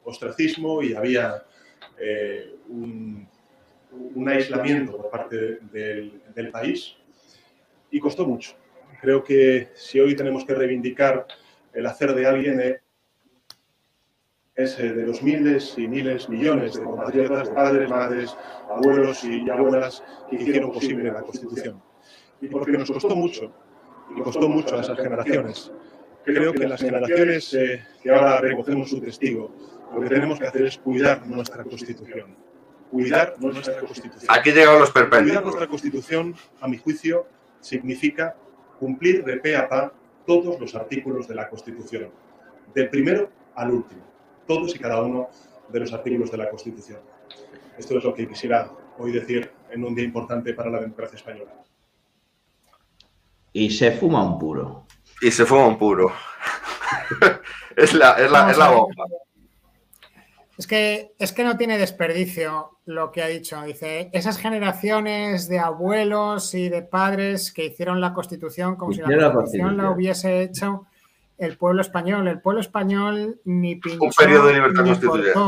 ostracismo 0.03 0.83
y 0.83 0.93
había 0.93 1.43
eh, 1.97 2.55
un, 2.67 3.27
aislamiento 4.27 4.97
por 4.97 5.09
parte 5.09 5.59
del, 5.71 6.49
país. 6.51 6.95
Y 7.89 7.99
costó 7.99 8.25
mucho. 8.25 8.55
Creo 9.01 9.23
que 9.23 9.69
si 9.75 9.99
hoy 9.99 10.15
tenemos 10.15 10.45
que 10.45 10.53
reivindicar 10.53 11.25
el 11.73 11.85
hacer 11.85 12.13
de 12.13 12.27
alguien 12.27 12.79
es 14.55 14.77
de 14.77 15.05
los 15.07 15.23
miles 15.23 15.73
y 15.77 15.87
miles, 15.87 16.27
millones 16.27 16.73
de 16.73 16.83
compatriotas, 16.83 17.49
padres, 17.49 17.89
madres, 17.89 18.35
abuelos 18.69 19.23
y 19.23 19.49
abuelas 19.49 20.03
que 20.29 20.35
hicieron 20.35 20.73
posible 20.73 21.11
la 21.11 21.21
Constitución. 21.21 21.81
Y 22.41 22.47
porque 22.47 22.73
nos 22.73 22.91
costó 22.91 23.15
mucho, 23.15 23.53
y 24.15 24.21
costó 24.21 24.49
mucho 24.49 24.77
a 24.77 24.81
esas 24.81 24.97
generaciones. 24.97 25.71
Creo 26.23 26.53
que 26.53 26.67
las 26.67 26.81
generaciones 26.81 27.53
eh, 27.53 27.83
que 28.01 28.11
ahora 28.11 28.39
recogemos 28.41 28.89
su 28.89 28.99
testigo, 28.99 29.51
lo 29.93 30.01
que 30.01 30.09
tenemos 30.09 30.39
que 30.39 30.47
hacer 30.47 30.65
es 30.65 30.77
cuidar 30.77 31.25
nuestra 31.25 31.63
Constitución. 31.63 32.35
Cuidar 32.91 33.35
nuestra 33.39 33.79
Constitución. 33.79 34.25
Aquí 34.27 34.51
llegan 34.51 34.79
los 34.79 34.91
perpétuos. 34.91 35.23
Cuidar 35.23 35.43
nuestra 35.43 35.67
Constitución, 35.67 36.35
a 36.59 36.67
mi 36.67 36.77
juicio, 36.77 37.27
significa 37.59 38.35
cumplir 38.79 39.23
de 39.23 39.37
pe 39.37 39.55
a 39.55 39.67
pa 39.67 39.93
todos 40.25 40.59
los 40.59 40.75
artículos 40.75 41.27
de 41.27 41.35
la 41.35 41.49
Constitución, 41.49 42.11
del 42.73 42.89
primero 42.89 43.29
al 43.55 43.71
último, 43.71 44.01
todos 44.45 44.75
y 44.75 44.79
cada 44.79 45.01
uno 45.01 45.29
de 45.69 45.79
los 45.79 45.93
artículos 45.93 46.31
de 46.31 46.37
la 46.37 46.49
Constitución. 46.49 46.99
Esto 47.77 47.97
es 47.97 48.03
lo 48.03 48.13
que 48.13 48.27
quisiera 48.27 48.69
hoy 48.97 49.11
decir 49.11 49.51
en 49.71 49.83
un 49.83 49.95
día 49.95 50.05
importante 50.05 50.53
para 50.53 50.69
la 50.69 50.79
democracia 50.79 51.15
española. 51.15 51.51
Y 53.53 53.69
se 53.71 53.91
fuma 53.91 54.23
un 54.23 54.37
puro. 54.37 54.85
Y 55.21 55.31
se 55.31 55.45
fuma 55.45 55.67
un 55.67 55.77
puro. 55.77 56.11
es, 57.75 57.93
la, 57.93 58.13
es, 58.13 58.31
la, 58.31 58.51
es 58.51 58.57
la 58.57 58.69
bomba. 58.69 59.05
Es 60.57 60.67
que, 60.67 61.13
es 61.17 61.31
que 61.31 61.45
no 61.45 61.55
tiene 61.55 61.77
desperdicio 61.77 62.79
lo 62.85 63.11
que 63.11 63.23
ha 63.23 63.27
dicho. 63.27 63.61
Dice, 63.61 64.09
esas 64.11 64.37
generaciones 64.37 65.47
de 65.47 65.59
abuelos 65.59 66.53
y 66.53 66.67
de 66.67 66.81
padres 66.81 67.53
que 67.53 67.65
hicieron 67.65 68.01
la 68.01 68.13
Constitución 68.13 68.75
como 68.75 68.91
si 68.91 68.99
la 68.99 69.31
Constitución 69.31 69.77
la 69.77 69.89
hubiese 69.89 70.41
hecho 70.43 70.85
el 71.37 71.57
pueblo 71.57 71.81
español. 71.81 72.27
El 72.27 72.41
pueblo 72.41 72.59
español 72.59 73.39
ni 73.45 73.77
pinchó, 73.77 74.03
Un 74.03 74.11
periodo 74.11 74.47
de 74.47 74.53
libertad 74.53 74.83
constituyente. 74.83 75.39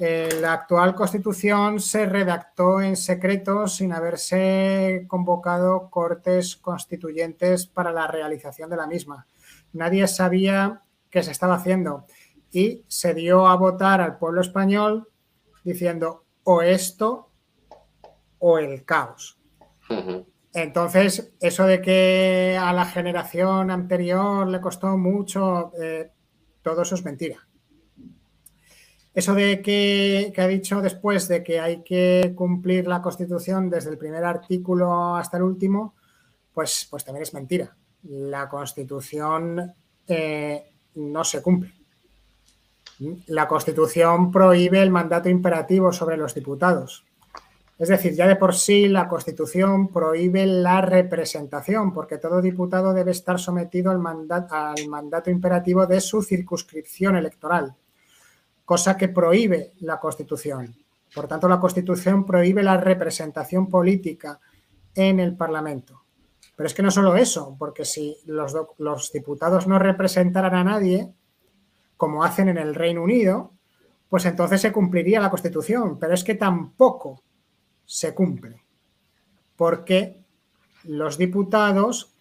Eh, 0.00 0.38
la 0.40 0.54
actual 0.54 0.94
Constitución 0.94 1.78
se 1.80 2.06
redactó 2.06 2.80
en 2.80 2.96
secreto 2.96 3.66
sin 3.66 3.92
haberse 3.92 5.04
convocado 5.06 5.90
cortes 5.90 6.56
constituyentes 6.56 7.66
para 7.66 7.92
la 7.92 8.06
realización 8.06 8.70
de 8.70 8.76
la 8.76 8.86
misma. 8.86 9.26
Nadie 9.72 10.06
sabía 10.08 10.82
qué 11.10 11.22
se 11.22 11.30
estaba 11.30 11.56
haciendo 11.56 12.06
y 12.50 12.84
se 12.88 13.14
dio 13.14 13.46
a 13.46 13.56
votar 13.56 14.00
al 14.00 14.18
pueblo 14.18 14.40
español 14.40 15.08
diciendo 15.64 16.24
o 16.44 16.62
esto 16.62 17.30
o 18.38 18.58
el 18.58 18.84
caos. 18.84 19.38
Uh 19.88 19.94
-huh. 19.94 20.26
Entonces, 20.54 21.32
eso 21.40 21.64
de 21.64 21.80
que 21.80 22.58
a 22.60 22.72
la 22.72 22.84
generación 22.84 23.70
anterior 23.70 24.46
le 24.48 24.60
costó 24.60 24.98
mucho, 24.98 25.72
eh, 25.80 26.10
todo 26.62 26.82
eso 26.82 26.94
es 26.94 27.04
mentira. 27.04 27.46
Eso 29.14 29.34
de 29.34 29.60
que, 29.60 30.32
ha 30.36 30.46
dicho 30.46 30.80
después 30.80 31.28
de 31.28 31.42
que 31.42 31.60
hay 31.60 31.82
que 31.82 32.32
cumplir 32.34 32.86
la 32.86 33.02
Constitución 33.02 33.68
desde 33.68 33.90
el 33.90 33.98
primer 33.98 34.24
artículo 34.24 35.16
hasta 35.16 35.36
el 35.36 35.42
último, 35.42 35.94
pues, 36.54 36.86
pues 36.90 37.04
también 37.04 37.22
es 37.22 37.34
mentira. 37.34 37.76
La 38.04 38.48
Constitución 38.48 39.74
eh, 40.08 40.72
no 40.94 41.24
se 41.24 41.42
cumple. 41.42 41.72
La 43.26 43.46
Constitución 43.48 44.30
prohíbe 44.30 44.80
el 44.80 44.90
mandato 44.90 45.28
imperativo 45.28 45.92
sobre 45.92 46.16
los 46.16 46.34
diputados. 46.34 47.04
Es 47.78 47.88
decir, 47.88 48.14
ya 48.14 48.28
de 48.28 48.36
por 48.36 48.54
sí 48.54 48.88
la 48.88 49.08
Constitución 49.08 49.88
prohíbe 49.88 50.46
la 50.46 50.80
representación, 50.80 51.92
porque 51.92 52.18
todo 52.18 52.40
diputado 52.40 52.94
debe 52.94 53.10
estar 53.10 53.40
sometido 53.40 53.90
al 53.90 54.00
al 54.50 54.88
mandato 54.88 55.30
imperativo 55.30 55.86
de 55.86 56.00
su 56.00 56.22
circunscripción 56.22 57.16
electoral, 57.16 57.74
cosa 58.64 58.96
que 58.96 59.08
prohíbe 59.08 59.72
la 59.80 59.98
Constitución. 59.98 60.74
Por 61.14 61.28
tanto, 61.28 61.48
la 61.48 61.60
Constitución 61.60 62.24
prohíbe 62.24 62.62
la 62.62 62.78
representación 62.78 63.68
política 63.68 64.40
en 64.94 65.20
el 65.20 65.36
Parlamento. 65.36 66.02
Pero 66.56 66.66
es 66.66 66.74
que 66.74 66.82
no 66.82 66.90
solo 66.90 67.16
eso, 67.16 67.56
porque 67.58 67.84
si 67.84 68.16
los, 68.26 69.12
diputados 69.12 69.66
no 69.66 69.78
representaran 69.78 70.54
a 70.54 70.64
nadie, 70.64 71.12
como 71.96 72.24
hacen 72.24 72.48
en 72.48 72.58
el 72.58 72.74
Reino 72.74 73.02
Unido, 73.02 73.52
pues 74.08 74.26
entonces 74.26 74.60
se 74.60 74.72
cumpliría 74.72 75.20
la 75.20 75.30
Constitución. 75.30 75.98
Pero 75.98 76.14
es 76.14 76.24
que 76.24 76.34
tampoco 76.34 77.22
se 77.84 78.14
cumple, 78.14 78.62
porque 79.56 80.22
los 80.84 81.18
diputados 81.18 82.14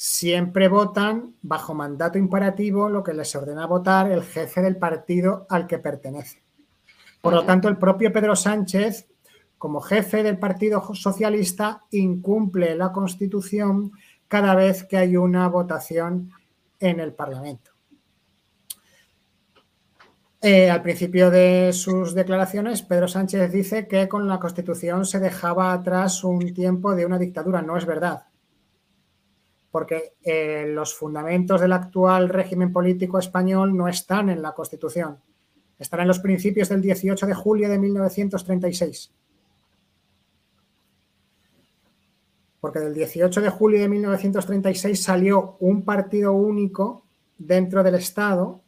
siempre 0.00 0.68
votan 0.68 1.34
bajo 1.42 1.74
mandato 1.74 2.18
imperativo 2.18 2.88
lo 2.88 3.02
que 3.02 3.12
les 3.12 3.34
ordena 3.34 3.66
votar 3.66 4.12
el 4.12 4.22
jefe 4.22 4.62
del 4.62 4.76
partido 4.76 5.44
al 5.50 5.66
que 5.66 5.80
pertenece. 5.80 6.40
Por 7.20 7.32
lo 7.34 7.44
tanto, 7.44 7.66
el 7.66 7.78
propio 7.78 8.12
Pedro 8.12 8.36
Sánchez, 8.36 9.08
como 9.58 9.80
jefe 9.80 10.22
del 10.22 10.38
Partido 10.38 10.94
Socialista, 10.94 11.82
incumple 11.90 12.76
la 12.76 12.92
Constitución 12.92 13.90
cada 14.28 14.54
vez 14.54 14.84
que 14.84 14.98
hay 14.98 15.16
una 15.16 15.48
votación 15.48 16.30
en 16.78 17.00
el 17.00 17.12
Parlamento. 17.12 17.72
Eh, 20.40 20.70
al 20.70 20.82
principio 20.82 21.28
de 21.28 21.72
sus 21.72 22.14
declaraciones, 22.14 22.82
Pedro 22.82 23.08
Sánchez 23.08 23.50
dice 23.50 23.88
que 23.88 24.06
con 24.06 24.28
la 24.28 24.38
Constitución 24.38 25.04
se 25.06 25.18
dejaba 25.18 25.72
atrás 25.72 26.22
un 26.22 26.54
tiempo 26.54 26.94
de 26.94 27.04
una 27.04 27.18
dictadura. 27.18 27.62
No 27.62 27.76
es 27.76 27.84
verdad. 27.84 28.28
Porque 29.70 30.14
eh, 30.22 30.66
los 30.68 30.94
fundamentos 30.94 31.60
del 31.60 31.72
actual 31.72 32.28
régimen 32.28 32.72
político 32.72 33.18
español 33.18 33.76
no 33.76 33.88
están 33.88 34.30
en 34.30 34.40
la 34.40 34.52
Constitución. 34.52 35.18
Están 35.78 36.00
en 36.00 36.08
los 36.08 36.18
principios 36.18 36.68
del 36.68 36.80
18 36.82 37.26
de 37.26 37.34
julio 37.34 37.68
de 37.68 37.78
1936. 37.78 39.12
Porque 42.60 42.80
del 42.80 42.94
18 42.94 43.40
de 43.40 43.50
julio 43.50 43.80
de 43.80 43.88
1936 43.88 45.02
salió 45.02 45.56
un 45.60 45.84
partido 45.84 46.32
único 46.32 47.04
dentro 47.36 47.82
del 47.82 47.94
Estado 47.94 48.62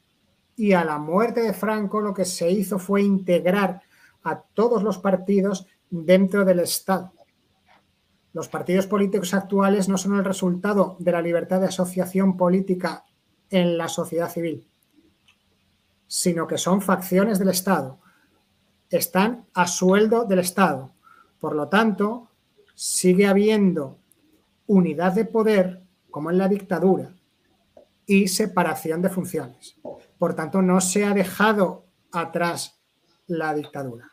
y 0.57 0.75
a 0.75 0.85
la 0.85 0.99
muerte 0.99 1.41
de 1.41 1.53
Franco 1.53 2.01
lo 2.01 2.15
que 2.15 2.25
se 2.25 2.51
hizo 2.51 2.79
fue 2.79 3.03
integrar 3.03 3.83
a 4.23 4.41
todos 4.41 4.83
los 4.83 4.99
partidos 4.99 5.67
dentro 5.89 6.45
del 6.45 6.61
Estado. 6.61 7.13
Los 8.33 8.49
partidos 8.49 8.87
políticos 8.87 9.35
actuales 9.35 9.89
no 9.89 9.99
son 9.99 10.17
el 10.17 10.25
resultado 10.25 10.97
de 11.01 11.13
la 11.13 11.23
libertad 11.23 11.61
de 11.61 11.67
asociación 11.67 12.37
política 12.37 13.05
en 13.51 13.77
la 13.77 13.89
sociedad 13.89 14.31
civil, 14.31 14.69
sino 16.07 16.47
que 16.47 16.57
son 16.59 16.81
facciones 16.81 17.39
del 17.39 17.49
Estado. 17.49 17.99
Están 18.89 19.47
a 19.55 19.67
sueldo 19.67 20.25
del 20.25 20.39
Estado. 20.39 20.93
Por 21.41 21.57
lo 21.57 21.69
tanto, 21.69 22.29
sigue 22.75 23.27
habiendo 23.27 23.99
unidad 24.67 25.13
de 25.13 25.25
poder, 25.25 25.83
como 26.11 26.31
en 26.31 26.39
la 26.39 26.49
dictadura, 26.49 27.13
y 28.07 28.29
separación 28.29 29.03
de 29.03 29.11
funciones. 29.11 29.77
Por 30.19 30.35
tanto, 30.35 30.63
no 30.63 30.81
se 30.81 31.05
ha 31.05 31.15
dejado 31.15 31.85
atrás 32.13 32.81
la 33.27 33.55
dictadura. 33.55 34.10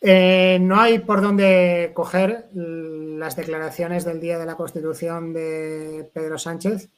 Eh, 0.00 0.58
no 0.60 0.80
hay 0.80 1.00
por 1.00 1.20
dónde 1.20 1.92
coger 1.94 2.48
las 2.54 3.36
declaraciones 3.36 4.04
del 4.04 4.20
Día 4.20 4.38
de 4.38 4.46
la 4.46 4.56
Constitución 4.56 5.34
de 5.34 6.10
Pedro 6.14 6.38
Sánchez, 6.38 6.88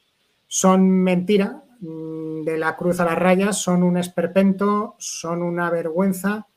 son 0.47 0.89
mentira, 0.89 1.63
mm, 1.81 2.43
de 2.43 2.57
la 2.57 2.77
cruz 2.77 3.01
a 3.01 3.05
las 3.05 3.19
rayas, 3.19 3.57
son 3.61 3.83
un 3.83 3.97
esperpento, 3.97 4.95
son 4.99 5.41
una 5.41 5.69
vergüenza, 5.69 6.47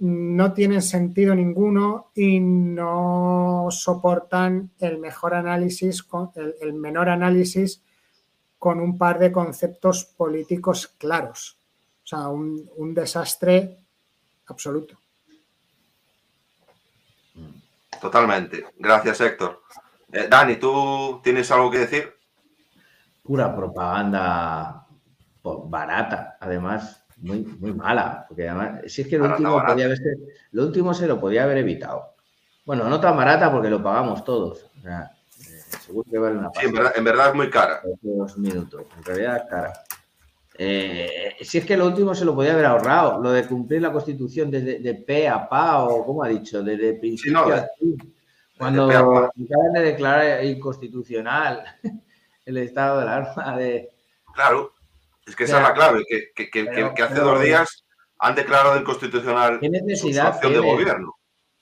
no 0.00 0.54
tienen 0.54 0.80
sentido 0.82 1.34
ninguno 1.34 2.10
y 2.14 2.40
no 2.40 3.68
soportan 3.70 4.70
el 4.80 4.98
mejor 4.98 5.34
análisis, 5.34 6.06
el, 6.60 6.72
menor 6.74 7.08
análisis 7.10 7.82
con 8.58 8.80
un 8.80 8.96
par 8.96 9.18
de 9.18 9.32
conceptos 9.32 10.04
políticos 10.04 10.88
claros. 10.98 11.58
O 12.02 12.06
sea, 12.06 12.28
un 12.28 12.94
desastre 12.94 13.78
absoluto. 14.46 14.98
Totalmente. 18.04 18.66
Gracias, 18.78 19.18
Héctor. 19.22 19.62
Eh, 20.12 20.26
Dani, 20.28 20.56
¿tú 20.56 21.22
tienes 21.24 21.50
algo 21.50 21.70
que 21.70 21.78
decir? 21.78 22.12
Pura 23.22 23.56
propaganda 23.56 24.86
barata, 25.42 26.36
además, 26.38 27.02
muy, 27.16 27.46
muy 27.58 27.72
mala. 27.72 28.26
Porque 28.28 28.46
además, 28.46 28.82
si 28.88 29.00
es 29.00 29.08
que 29.08 29.16
lo 29.16 29.24
último, 29.24 29.62
lo 30.50 30.62
último 30.64 30.92
se 30.92 31.06
lo 31.06 31.18
podía 31.18 31.44
haber 31.44 31.56
evitado. 31.56 32.14
Bueno, 32.66 32.90
no 32.90 33.00
tan 33.00 33.16
barata 33.16 33.50
porque 33.50 33.70
lo 33.70 33.82
pagamos 33.82 34.22
todos. 34.22 34.70
Eh, 34.84 35.08
seguro 35.80 36.06
que 36.10 36.18
vale 36.18 36.36
una 36.36 36.50
sí, 36.60 36.66
en 36.66 37.04
verdad, 37.04 37.28
es 37.30 37.34
muy 37.34 37.48
cara. 37.48 37.80
Dos 38.02 38.36
minutos. 38.36 38.84
En 38.98 39.04
realidad 39.04 39.36
es 39.38 39.42
cara. 39.48 39.72
Eh, 40.56 41.36
si 41.40 41.58
es 41.58 41.66
que 41.66 41.76
lo 41.76 41.86
último 41.86 42.14
se 42.14 42.24
lo 42.24 42.34
podía 42.34 42.52
haber 42.52 42.66
ahorrado, 42.66 43.20
lo 43.20 43.32
de 43.32 43.46
cumplir 43.46 43.82
la 43.82 43.92
constitución 43.92 44.50
de, 44.50 44.78
de, 44.78 44.94
P 44.94 45.28
a 45.28 45.48
PA 45.48 45.84
o, 45.84 46.06
¿cómo 46.06 46.22
ha 46.22 46.28
dicho? 46.28 46.62
Desde 46.62 46.94
principio 46.94 47.44
Cuando 48.56 48.84
acaban 48.84 49.72
de 49.74 49.80
declarar 49.80 50.44
inconstitucional 50.44 51.64
el 52.46 52.56
estado 52.58 52.98
de 52.98 53.02
alarma 53.02 53.56
de... 53.56 53.90
Claro, 54.32 54.72
es 55.26 55.34
que 55.34 55.44
esa 55.44 55.58
es 55.58 55.62
la 55.68 55.74
clave, 55.74 56.04
que, 56.08 56.50
que, 56.50 57.02
hace 57.02 57.20
dos 57.20 57.42
días 57.42 57.84
han 58.18 58.34
declarado 58.34 58.78
inconstitucional 58.78 59.58
¿qué 59.60 59.70
necesidad 59.70 60.40
su 60.40 60.48
de 60.48 60.58
gobierno. 60.58 61.14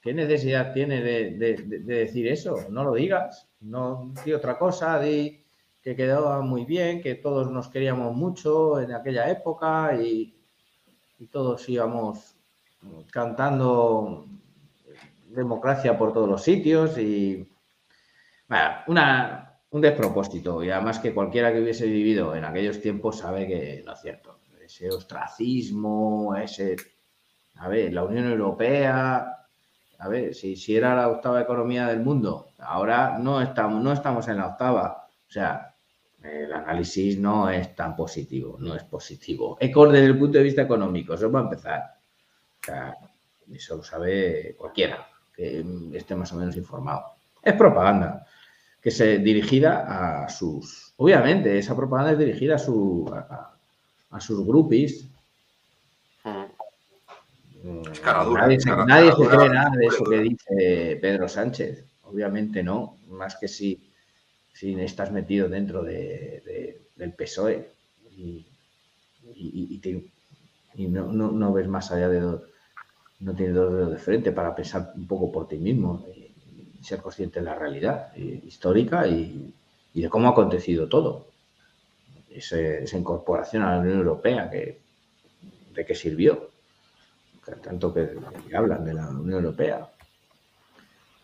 ¿Qué 0.03 0.13
necesidad 0.13 0.73
tiene 0.73 1.01
de, 1.01 1.31
de, 1.39 1.79
decir 1.81 2.27
eso? 2.27 2.67
No 2.71 2.83
lo 2.85 2.95
digas, 2.95 3.49
no 3.61 4.13
di 4.25 4.33
otra 4.33 4.59
cosa, 4.59 4.99
di 4.99 5.42
que 5.83 5.97
quedaba 5.97 6.41
muy 6.43 6.65
bien, 6.65 7.03
que 7.03 7.17
todos 7.17 7.51
nos 7.51 7.69
queríamos 7.69 8.15
mucho 8.15 8.81
en 8.81 8.93
aquella 8.93 9.29
época 9.31 9.97
y, 10.01 10.39
todos 11.31 11.69
íbamos 11.69 12.35
cantando 13.13 14.27
democracia 15.29 15.97
por 15.97 16.13
todos 16.13 16.29
los 16.29 16.43
sitios 16.43 16.99
y 16.99 17.49
una, 18.89 19.61
un 19.71 19.81
despropósito 19.81 20.65
y 20.65 20.71
además 20.71 20.99
que 20.99 21.15
cualquiera 21.15 21.53
que 21.53 21.63
hubiese 21.63 21.87
vivido 21.87 22.35
en 22.35 22.45
aquellos 22.45 22.81
tiempos 22.81 23.19
sabe 23.19 23.47
que 23.47 23.85
no 23.87 23.93
es 23.93 24.01
cierto. 24.01 24.41
Ese 24.65 24.91
ostracismo, 24.91 26.35
ese... 26.35 26.75
A 27.57 27.69
ver, 27.69 27.93
la 27.93 28.03
Unión 28.03 28.29
Europea, 28.29 29.47
a 29.99 30.09
ver, 30.09 30.35
si, 30.35 30.57
si 30.57 30.75
era 30.77 30.97
la 30.97 31.09
octava 31.09 31.43
economía 31.43 31.87
del 31.87 32.01
mundo, 32.01 32.49
ahora 32.59 33.17
no 33.19 33.41
estamos, 33.41 33.81
no 33.81 33.93
estamos 33.93 34.27
en 34.27 34.39
la 34.39 34.49
octava. 34.49 35.07
O 35.29 35.31
sea, 35.31 35.72
el 36.25 36.53
análisis 36.53 37.19
no 37.19 37.51
es 37.51 37.75
tan 37.75 37.97
positivo, 37.97 38.57
no 38.61 38.75
es 38.75 38.85
positivo. 38.85 39.57
Ecor 39.61 39.91
desde 39.91 40.07
el 40.07 40.19
punto 40.19 40.39
de 40.39 40.45
vista 40.45 40.63
económico, 40.63 41.15
eso 41.15 41.31
va 41.31 41.41
a 41.41 41.43
empezar. 41.45 41.83
eso 43.53 43.77
lo 43.77 43.83
sabe 43.83 44.55
cualquiera 44.57 45.07
que 45.35 45.65
esté 45.95 46.15
más 46.15 46.33
o 46.33 46.37
menos 46.37 46.57
informado. 46.57 47.05
Es 47.43 47.55
propaganda 47.55 48.27
que 48.81 48.91
se 48.91 49.19
dirigida 49.19 50.25
a 50.25 50.29
sus. 50.29 50.93
Obviamente, 50.97 51.59
esa 51.59 51.77
propaganda 51.77 52.13
es 52.13 52.19
dirigida 52.19 52.57
a, 52.57 52.59
su, 52.59 53.11
a, 54.11 54.21
sus 54.21 54.45
groupies. 54.45 55.07
nadie, 58.05 58.59
nadie 58.87 59.13
se 59.13 59.27
cree 59.27 59.49
nada 59.49 59.71
de 59.77 59.87
eso 59.87 60.05
que 60.05 60.19
dice 60.19 60.99
Pedro 61.01 61.29
Sánchez. 61.29 61.85
Obviamente 62.05 62.63
no, 62.63 62.99
más 63.09 63.37
que 63.37 63.49
si 63.49 63.92
si 64.53 64.79
estás 64.81 65.11
metido 65.11 65.49
dentro 65.49 65.83
del 65.83 67.13
PSOE 67.17 67.69
y, 68.11 68.47
no, 70.89 71.53
ves 71.53 71.69
más 71.69 71.91
allá 71.93 72.09
de... 72.09 72.21
no 73.21 73.35
tienes 73.35 73.55
dos 73.55 73.73
dedos 73.73 73.91
de 73.91 73.99
frente 73.99 74.33
para 74.33 74.55
pensar 74.55 74.93
un 74.95 75.07
poco 75.07 75.33
por 75.33 75.49
ti 75.49 75.57
mismo 75.57 76.07
y, 76.15 76.31
ser 76.83 77.01
consciente 77.01 77.39
de 77.39 77.47
la 77.47 77.55
realidad 77.55 78.13
histórica 78.17 79.07
y, 79.07 79.55
de 79.95 80.09
cómo 80.09 80.29
ha 80.29 80.33
acontecido 80.33 80.89
todo. 80.89 81.29
esa 82.31 82.97
incorporación 82.97 83.63
a 83.63 83.75
la 83.75 83.81
Unión 83.81 83.99
Europea, 83.99 84.51
que, 84.51 84.81
¿de 85.75 85.87
qué 85.87 85.95
sirvió? 85.95 86.51
Tanto 87.63 87.93
que 87.93 88.11
hablan 88.55 88.85
de 88.85 88.95
la 88.95 89.09
Unión 89.09 89.45
Europea, 89.45 89.92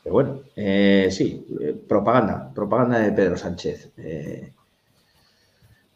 bueno, 0.04 0.42
eh, 0.56 1.08
sí, 1.10 1.46
eh, 1.60 1.74
propaganda, 1.88 2.52
propaganda 2.54 2.98
de 3.00 3.12
Pedro 3.12 3.36
Sánchez. 3.36 3.92
Eh. 3.96 4.52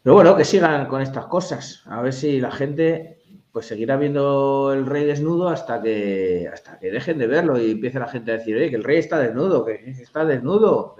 pero 0.03 0.15
bueno, 0.15 0.37
que 0.37 0.45
sigan 0.45 0.87
con 0.87 1.01
estas 1.03 1.27
cosas. 1.27 1.83
A 1.87 2.03
ver 2.03 2.13
si 2.13 2.41
la 2.41 2.51
gente 2.51 3.19
pues 3.53 3.67
seguirá 3.67 3.97
viendo 3.97 4.73
el 4.73 4.87
rey 4.87 5.05
desnudo 5.05 5.49
hasta 5.49 5.83
que 5.83 6.49
hasta 6.51 6.79
que 6.79 6.91
dejen 6.91 7.19
de 7.19 7.27
verlo 7.27 7.61
y 7.61 7.73
empiece 7.73 7.99
la 7.99 8.09
gente 8.09 8.33
a 8.33 8.39
decir, 8.39 8.57
que 8.71 8.77
el 8.77 8.85
rey 8.85 8.99
está 8.99 9.19
desnudo, 9.19 9.65
que 9.65 9.75
está 9.91 10.25
desnudo. 10.25 10.97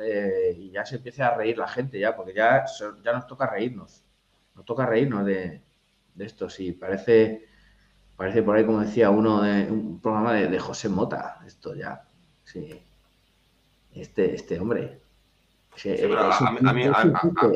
y 0.57 0.71
ya 0.71 0.85
se 0.85 0.97
empiece 0.97 1.23
a 1.23 1.35
reír 1.35 1.59
la 1.59 1.69
gente 1.69 1.99
ya, 1.99 2.15
porque 2.17 2.35
ya, 2.35 2.65
ya 3.05 3.13
nos 3.13 3.27
toca 3.27 3.47
reírnos. 3.47 4.03
Nos 4.55 4.65
toca 4.67 4.87
reírnos 4.87 5.25
de, 5.27 5.63
esto. 6.19 6.51
Sí, 6.51 6.73
parece, 6.73 7.47
parece 8.17 8.43
por 8.43 8.57
ahí, 8.57 8.65
como 8.67 8.81
decía 8.81 9.11
uno, 9.11 9.43
de, 9.43 9.71
un 9.71 10.01
programa 10.01 10.35
de, 10.35 10.49
de 10.49 10.59
José 10.59 10.89
Mota. 10.89 11.41
Esto 11.47 11.75
ya, 11.75 12.03
sí 12.45 12.83
este, 13.95 14.35
este 14.35 14.59
hombre. 14.59 15.01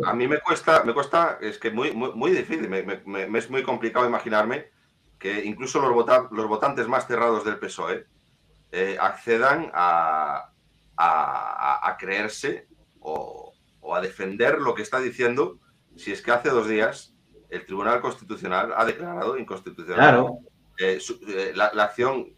a, 0.07 0.15
mí, 0.15 0.29
me 0.29 0.39
cuesta, 0.41 0.83
me 0.85 0.95
cuesta, 0.95 1.39
es 1.41 1.59
que 1.59 1.71
muy, 1.71 1.93
muy, 1.93 2.31
difícil, 2.31 2.69
me, 2.69 3.39
es 3.39 3.51
muy 3.51 3.63
complicado 3.63 4.07
imaginarme 4.07 4.71
que 5.19 5.45
incluso 5.45 5.81
los, 5.81 6.31
los 6.31 6.49
votantes 6.49 6.89
más 6.89 7.07
cerrados 7.07 7.45
del 7.45 7.59
PSOE 7.59 8.07
eh, 8.73 8.97
accedan 9.01 9.71
a, 9.75 10.51
a 10.97 11.97
creerse 11.99 12.67
o, 13.01 13.53
a 13.95 14.01
defender 14.01 14.59
lo 14.61 14.75
que 14.75 14.83
está 14.83 14.99
diciendo 14.99 15.59
si 15.97 16.13
es 16.13 16.21
que 16.21 16.33
hace 16.33 16.51
dos 16.51 16.69
días 16.69 17.15
el 17.49 17.65
Tribunal 17.65 18.01
Constitucional 18.01 18.75
ha 18.77 18.85
declarado 18.85 19.39
inconstitucional 19.39 20.33
eh, 20.79 20.99
eh, 21.29 21.53
la, 21.55 21.67
acción 21.67 22.35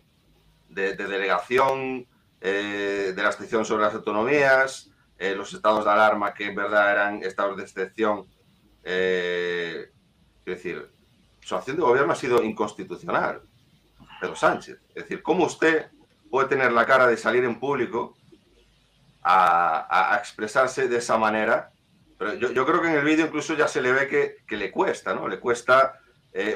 de, 0.69 0.95
de 0.95 1.07
delegación 1.07 2.07
eh, 2.41 3.13
de 3.17 3.23
la 3.23 3.31
excepción 3.31 3.65
sobre 3.65 3.85
las 3.85 3.95
autonomías, 3.95 4.91
eh, 5.19 5.35
los 5.35 5.53
estados 5.53 5.85
de 5.85 5.91
alarma 5.91 6.33
que 6.33 6.47
en 6.47 6.55
verdad 6.55 6.93
eran 6.93 7.23
estados 7.23 7.57
de 7.57 7.65
excepción. 7.65 8.27
Eh, 8.85 9.91
es 10.47 10.57
decir, 10.57 10.89
su 11.41 11.57
acción 11.57 11.77
de 11.77 11.83
gobierno 11.83 12.13
ha 12.13 12.17
sido 12.17 12.43
inconstitucional, 12.43 13.43
Pedro 14.21 14.37
Sánchez. 14.37 14.79
Es 14.91 15.03
decir, 15.03 15.23
¿cómo 15.23 15.47
usted 15.47 15.91
puede 16.31 16.49
tener 16.49 16.71
la 16.73 16.87
cara 16.87 17.09
de 17.09 17.17
salir 17.17 17.45
en 17.45 17.59
público 17.59 18.17
a, 19.23 20.17
expresarse 20.21 20.89
de 20.89 20.99
esa 20.99 21.19
manera? 21.19 21.73
Pero 22.19 22.35
yo, 22.35 22.67
creo 22.67 22.81
que 22.81 22.89
en 22.89 22.97
el 22.97 23.05
vídeo 23.05 23.27
incluso 23.27 23.55
ya 23.55 23.67
se 23.67 23.81
le 23.81 23.93
ve 23.93 24.09
que, 24.47 24.57
le 24.57 24.71
cuesta, 24.71 25.15
¿no? 25.15 25.29
Le 25.29 25.41
cuesta 25.41 26.01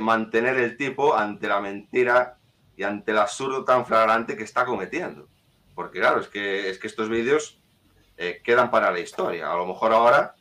mantener 0.00 0.58
el 0.58 0.76
tipo 0.76 1.16
ante 1.16 1.48
la 1.48 1.60
mentira 1.60 2.38
y 2.76 2.84
ante 2.84 3.10
el 3.10 3.18
absurdo 3.18 3.64
tan 3.64 3.84
flagrante 3.84 4.36
que 4.36 4.44
está 4.44 4.64
cometiendo. 4.64 5.28
Porque 5.74 6.00
claro, 6.00 6.20
es 6.20 6.28
que, 6.28 6.68
es 6.68 6.78
que 6.78 6.86
estos 6.86 7.08
vídeos 7.08 7.62
eh, 8.16 8.40
quedan 8.44 8.70
para 8.70 8.90
la 8.90 9.00
historia. 9.00 9.50
A 9.50 9.56
lo 9.56 9.66
mejor 9.66 9.92
ahora 9.92 10.34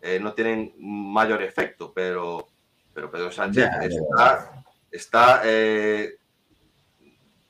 eh, 0.00 0.18
no 0.20 0.32
tienen 0.32 0.74
mayor 0.78 1.42
efecto, 1.42 1.92
pero, 1.94 2.48
pero 2.94 3.10
Pedro 3.10 3.30
Sánchez 3.30 3.68
está, 4.90 5.42
eh, 5.44 6.16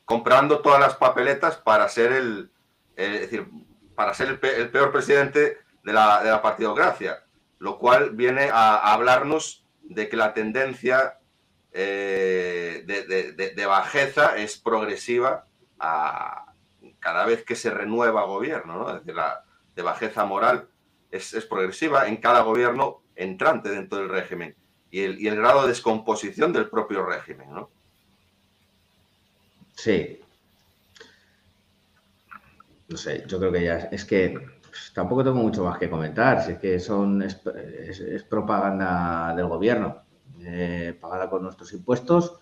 comprando 0.04 0.60
todas 0.60 0.80
las 0.80 0.96
papeletas 0.96 1.56
para 1.56 1.88
ser 1.88 2.12
el, 2.12 2.50
decir, 2.96 3.46
para 3.94 4.12
ser 4.14 4.38
el, 4.42 4.70
peor 4.70 4.90
presidente 4.90 5.58
de 5.84 5.92
la, 5.92 6.22
de 6.22 6.30
la, 6.30 6.42
partidocracia, 6.42 7.24
lo 7.58 7.78
cual 7.78 8.10
viene 8.10 8.50
a, 8.52 8.92
hablarnos 8.92 9.64
de 9.82 10.08
que 10.08 10.16
la 10.16 10.34
tendencia 10.34 11.18
de, 11.72 12.84
bajeza 13.66 14.36
es 14.36 14.58
progresiva 14.58 15.46
a, 15.78 16.47
cada 17.00 17.24
vez 17.24 17.44
que 17.44 17.56
se 17.56 17.70
renueva 17.70 18.24
gobierno, 18.24 18.78
¿no? 18.78 18.88
Es 18.88 19.00
decir, 19.00 19.14
la 19.14 19.44
de 19.74 19.82
bajeza 19.82 20.24
moral 20.24 20.68
es, 21.10 21.32
progresiva 21.48 22.08
en 22.08 22.16
cada 22.16 22.40
gobierno 22.40 23.02
entrante 23.14 23.70
dentro 23.70 23.98
del 23.98 24.08
régimen 24.08 24.54
y 24.90 25.00
el, 25.02 25.36
grado 25.36 25.62
de 25.62 25.68
descomposición 25.68 26.52
del 26.52 26.68
propio 26.68 27.04
régimen, 27.04 27.52
¿no? 27.52 27.70
Sí. 29.74 30.20
No 32.88 32.96
sé, 32.96 33.24
yo 33.26 33.38
creo 33.38 33.52
que 33.52 33.64
ya 33.64 33.76
es 33.92 34.04
que 34.04 34.34
tampoco 34.94 35.22
tengo 35.22 35.36
mucho 35.36 35.64
más 35.64 35.78
que 35.78 35.90
comentar, 35.90 36.50
es 36.50 36.58
que 36.58 36.80
son, 36.80 37.22
es, 37.22 37.36
propaganda 38.28 39.34
del 39.36 39.46
gobierno, 39.46 40.02
eh, 40.40 40.96
pagada 40.98 41.28
con 41.28 41.42
nuestros 41.42 41.72
impuestos 41.72 42.40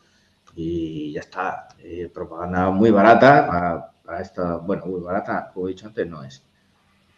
y 0.55 1.13
ya 1.13 1.21
está. 1.21 1.69
Eh, 1.79 2.11
propaganda 2.13 2.71
muy 2.71 2.91
barata 2.91 3.47
para, 3.47 3.93
para 4.07 4.23
esta, 4.23 4.57
bueno, 4.57 4.87
muy 4.87 5.01
barata, 5.01 5.51
como 5.53 5.67
he 5.67 5.73
dicho 5.73 5.89
antes, 5.89 6.07
no 6.07 6.23
es. 6.23 6.43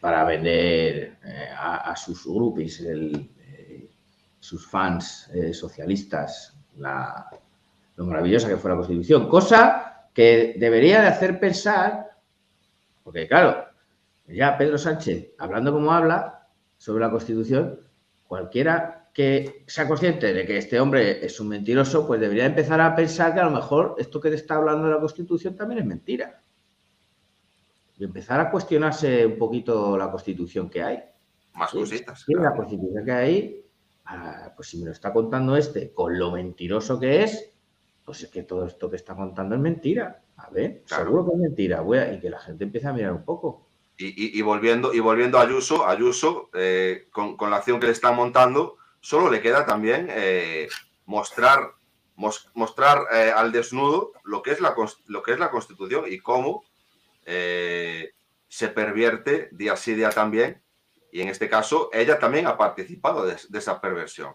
Para 0.01 0.25
vender 0.25 1.19
eh, 1.25 1.49
a, 1.57 1.95
sus 1.95 2.25
groupies, 2.25 2.83
sus 4.41 4.67
fans 4.67 5.31
socialistas, 5.53 6.57
la, 6.77 7.29
lo 7.99 8.07
maravillosa 8.07 8.49
que 8.49 8.57
fue 8.57 8.71
la 8.71 8.77
Constitución. 8.77 9.29
Cosa 9.29 10.09
que 10.15 10.55
debería 10.59 11.01
de 11.03 11.09
hacer 11.09 11.39
pensar, 11.39 12.11
porque 13.03 13.27
claro, 13.27 13.67
ya 14.27 14.57
Pedro 14.57 14.79
Sánchez, 14.79 15.33
hablando 15.39 15.73
como 15.73 15.93
habla 15.93 16.47
sobre 16.77 17.05
la 17.05 17.11
Constitución, 17.11 17.81
cualquiera 18.27 19.11
que 19.13 19.65
sea 19.67 19.89
consciente 19.89 20.33
de 20.33 20.47
que 20.47 20.59
este 20.59 20.79
hombre 20.79 21.25
es 21.27 21.41
un 21.41 21.49
mentiroso, 21.49 22.07
pues 22.07 22.21
debería 22.21 22.47
empezar 22.47 22.81
a 22.81 22.95
pensar 22.95 23.35
que 23.35 23.41
a 23.41 23.45
lo 23.45 23.51
mejor 23.51 23.97
esto 23.99 24.21
que 24.21 24.31
te 24.31 24.37
está 24.37 24.55
hablando 24.55 24.87
de 24.87 24.95
la 24.95 25.01
Constitución 25.01 25.57
también 25.57 25.81
es 25.81 25.87
mentira. 25.87 26.41
Y 27.99 28.05
empezar 28.05 28.41
a 28.41 28.51
cuestionarse 28.51 29.27
un 29.27 29.39
poquito 29.39 29.99
la 29.99 30.11
Constitución 30.11 30.71
que 30.71 30.83
hay. 30.83 31.03
Más 31.55 31.73
cositas. 31.73 32.25
La 32.29 32.55
Constitución 32.55 33.05
que 33.05 33.13
hay, 33.13 33.65
ah, 34.05 34.53
pues 34.55 34.69
si 34.69 34.79
me 34.79 34.87
lo 34.87 34.93
está 34.93 35.13
contando 35.13 35.57
este 35.57 35.93
con 35.93 36.19
lo 36.19 36.31
mentiroso 36.31 37.01
que 37.01 37.25
es, 37.25 37.53
pues 38.05 38.23
es 38.23 38.31
que 38.31 38.45
todo 38.45 38.67
esto 38.67 38.89
que 38.89 38.97
está 38.97 39.17
contando 39.17 39.55
es 39.55 39.61
mentira. 39.61 40.23
A 40.37 40.51
ver, 40.51 40.83
seguro 40.87 41.27
que 41.27 41.33
es 41.33 41.39
mentira. 41.39 41.81
Voy 41.81 41.99
y 41.99 42.21
que 42.21 42.31
la 42.31 42.39
gente 42.39 42.65
empiece 42.65 42.87
a 42.87 42.93
mirar 42.93 43.13
un 43.13 43.25
poco. 43.25 43.69
Y, 44.01 44.41
volviendo, 44.43 44.95
y 44.95 45.01
volviendo 45.01 45.39
a 45.39 45.43
Ayuso, 45.43 45.85
Ayuso 45.85 46.51
eh, 46.55 47.09
con, 47.11 47.37
la 47.51 47.57
acción 47.57 47.81
que 47.81 47.87
le 47.87 47.93
están 47.93 48.15
montando, 48.15 48.77
solo 49.01 49.29
le 49.29 49.43
queda 49.43 49.67
también 49.67 50.07
eh, 50.09 50.69
mostrar, 51.05 51.73
mostrar 52.15 53.01
eh, 53.13 53.33
al 53.35 53.51
desnudo 53.51 54.13
lo 54.23 54.41
que, 54.41 54.53
es 54.53 54.61
la, 54.61 54.77
lo 55.07 55.23
que 55.25 55.33
es 55.33 55.41
la 55.41 55.51
Constitución 55.51 56.05
y 56.07 56.21
cómo 56.21 56.63
se 57.29 58.69
pervierte 58.69 59.49
día 59.53 59.77
sí 59.77 59.95
día 59.95 60.11
también. 60.11 60.63
Y 61.11 61.21
en 61.21 61.29
este 61.29 61.49
caso, 61.49 61.91
ella 61.93 62.19
también 62.19 62.47
ha 62.47 62.57
participado 62.57 63.27
de, 63.27 63.37
esa 63.59 63.81
perversión. 63.81 64.35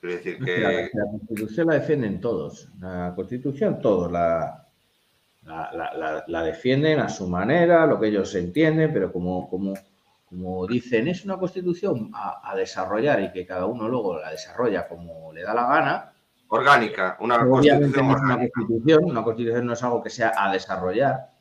Quiero 0.00 0.16
decir 0.16 0.38
que... 0.42 0.90
La, 0.92 1.08
Constitución 1.10 1.66
la 1.66 1.74
defienden 1.74 2.20
todos. 2.20 2.68
La 2.80 3.12
Constitución 3.14 3.80
todos 3.80 4.10
la, 4.10 4.66
la, 6.26 6.42
defienden 6.42 7.00
a 7.00 7.08
su 7.08 7.28
manera, 7.28 7.86
lo 7.86 8.00
que 8.00 8.08
ellos 8.08 8.34
entienden, 8.34 8.92
pero 8.92 9.12
como, 9.12 9.48
como, 9.48 9.74
como 10.28 10.66
dicen, 10.66 11.08
es 11.08 11.24
una 11.24 11.36
constitución 11.36 12.10
a, 12.14 12.54
desarrollar 12.56 13.20
y 13.22 13.32
que 13.32 13.46
cada 13.46 13.66
uno 13.66 13.88
luego 13.88 14.18
la 14.18 14.30
desarrolla 14.30 14.88
como 14.88 15.32
le 15.32 15.42
da 15.42 15.54
la 15.54 15.66
gana. 15.66 16.12
Orgánica, 16.48 17.16
una 17.20 17.38
constitución. 17.44 18.04
una 18.06 18.38
constitución, 18.38 19.04
una 19.04 19.24
constitución 19.24 19.66
no 19.66 19.72
es 19.72 19.82
algo 19.82 20.02
que 20.02 20.10
sea 20.10 20.32
a 20.36 20.52
desarrollar, 20.52 21.14
eh, 21.16 21.35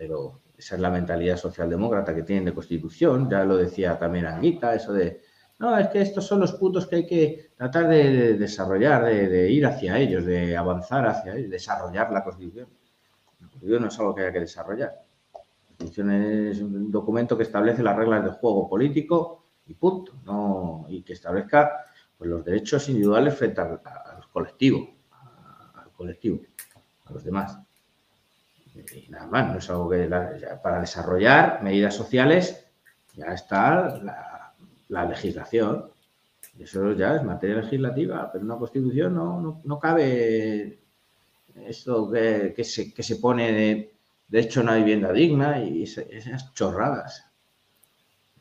pero 0.00 0.40
esa 0.56 0.76
es 0.76 0.80
la 0.80 0.88
mentalidad 0.88 1.36
socialdemócrata 1.36 2.14
que 2.14 2.22
tienen 2.22 2.46
de 2.46 2.54
constitución, 2.54 3.28
ya 3.28 3.44
lo 3.44 3.58
decía 3.58 3.98
también 3.98 4.24
Anguita, 4.24 4.74
eso 4.74 4.94
de 4.94 5.20
no, 5.58 5.76
es 5.76 5.88
que 5.88 6.00
estos 6.00 6.26
son 6.26 6.40
los 6.40 6.54
puntos 6.54 6.86
que 6.86 6.96
hay 6.96 7.06
que 7.06 7.50
tratar 7.54 7.86
de, 7.86 8.38
desarrollar, 8.38 9.04
de, 9.04 9.50
ir 9.50 9.66
hacia 9.66 9.98
ellos, 9.98 10.24
de 10.24 10.56
avanzar 10.56 11.06
hacia 11.06 11.36
ellos, 11.36 11.50
desarrollar 11.50 12.10
la 12.10 12.24
Constitución. 12.24 12.66
La 13.34 13.38
Constitución 13.40 13.82
no 13.82 13.88
es 13.88 13.98
algo 13.98 14.14
que 14.14 14.22
haya 14.22 14.32
que 14.32 14.40
desarrollar. 14.40 14.94
La 15.34 15.40
Constitución 15.66 16.10
es 16.12 16.62
un 16.62 16.90
documento 16.90 17.36
que 17.36 17.42
establece 17.42 17.82
las 17.82 17.94
reglas 17.94 18.24
de 18.24 18.30
juego 18.30 18.70
político 18.70 19.44
y 19.66 19.74
punto. 19.74 20.14
No, 20.24 20.86
y 20.88 21.02
que 21.02 21.12
establezca 21.12 21.84
pues, 22.16 22.30
los 22.30 22.42
derechos 22.42 22.88
individuales 22.88 23.34
frente 23.34 23.60
al, 23.60 23.82
colectivo, 24.32 24.96
al 25.74 25.92
colectivo, 25.92 26.40
a 27.04 27.12
los 27.12 27.22
demás. 27.22 27.58
Y 28.74 29.10
nada 29.10 29.26
más, 29.26 29.52
no 29.52 29.58
es 29.58 29.70
algo 29.70 29.90
que 29.90 30.08
para 30.62 30.80
desarrollar 30.80 31.62
medidas 31.62 31.94
sociales 31.94 32.66
ya 33.14 33.26
está 33.26 33.98
la, 33.98 34.54
la 34.88 35.04
legislación. 35.04 35.90
Eso 36.58 36.92
ya 36.92 37.16
es 37.16 37.24
materia 37.24 37.56
legislativa, 37.56 38.30
pero 38.30 38.44
una 38.44 38.56
constitución 38.56 39.14
no, 39.14 39.60
no, 39.64 39.78
cabe 39.78 40.78
esto 41.66 42.10
que, 42.10 42.52
que, 42.54 42.64
se, 42.64 42.92
que 42.92 43.02
se 43.02 43.16
pone 43.16 43.52
de, 43.52 43.94
de 44.28 44.40
hecho 44.40 44.60
una 44.60 44.76
vivienda 44.76 45.12
digna 45.12 45.62
y 45.62 45.82
esas 45.84 46.52
chorradas. 46.54 47.26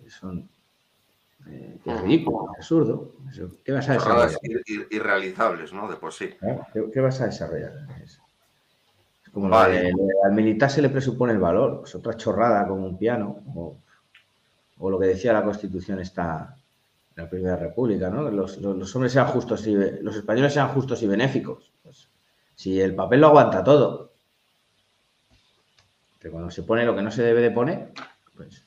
Son 0.08 0.50
eh, 1.48 1.80
que 1.84 1.92
es 1.92 2.02
ridículo, 2.02 2.52
absurdo. 2.56 3.14
¿Qué 3.64 3.72
vas 3.72 3.90
a 3.90 3.94
desarrollar? 3.94 4.32
irrealizables, 4.90 5.74
¿no? 5.74 5.90
De 5.90 5.96
por 5.96 6.14
sí. 6.14 6.30
¿Qué, 6.94 7.00
vas 7.00 7.22
a 7.22 7.26
desarrollar? 7.26 7.74
Es, 8.04 8.20
como 9.34 9.56
al 9.56 10.32
militar 10.34 10.70
se 10.70 10.82
le 10.82 10.90
presupone 10.90 11.34
el 11.34 11.40
valor, 11.40 11.84
es 11.86 11.96
otra 11.96 12.16
chorrada 12.16 12.68
como 12.68 12.86
un 12.86 12.98
piano. 12.98 13.44
O, 13.56 13.78
o 14.80 14.90
lo 14.90 15.00
que 15.00 15.08
decía 15.08 15.34
la 15.34 15.44
Constitución 15.44 16.00
está 16.00 16.56
en 17.16 17.24
la 17.24 17.30
Primera 17.30 17.58
República, 17.58 18.10
¿no? 18.10 18.30
Los, 18.32 18.58
los, 18.58 18.96
hombres 18.96 19.12
sean 19.12 19.28
justos 19.28 19.68
y 19.68 19.76
los 19.76 20.16
españoles 20.16 20.54
sean 20.54 20.70
justos 20.70 21.02
y 21.04 21.08
benéficos. 21.08 21.72
Pues, 21.84 22.10
si 22.56 22.80
el 22.80 22.96
papel 22.96 23.22
lo 23.22 23.28
aguanta 23.28 23.64
todo, 23.64 24.14
que 26.20 26.30
cuando 26.30 26.50
se 26.50 26.64
pone 26.64 26.86
lo 26.86 26.96
que 26.96 27.02
no 27.02 27.12
se 27.12 27.24
debe 27.24 27.42
de 27.42 27.52
poner, 27.52 27.92
pues, 28.36 28.64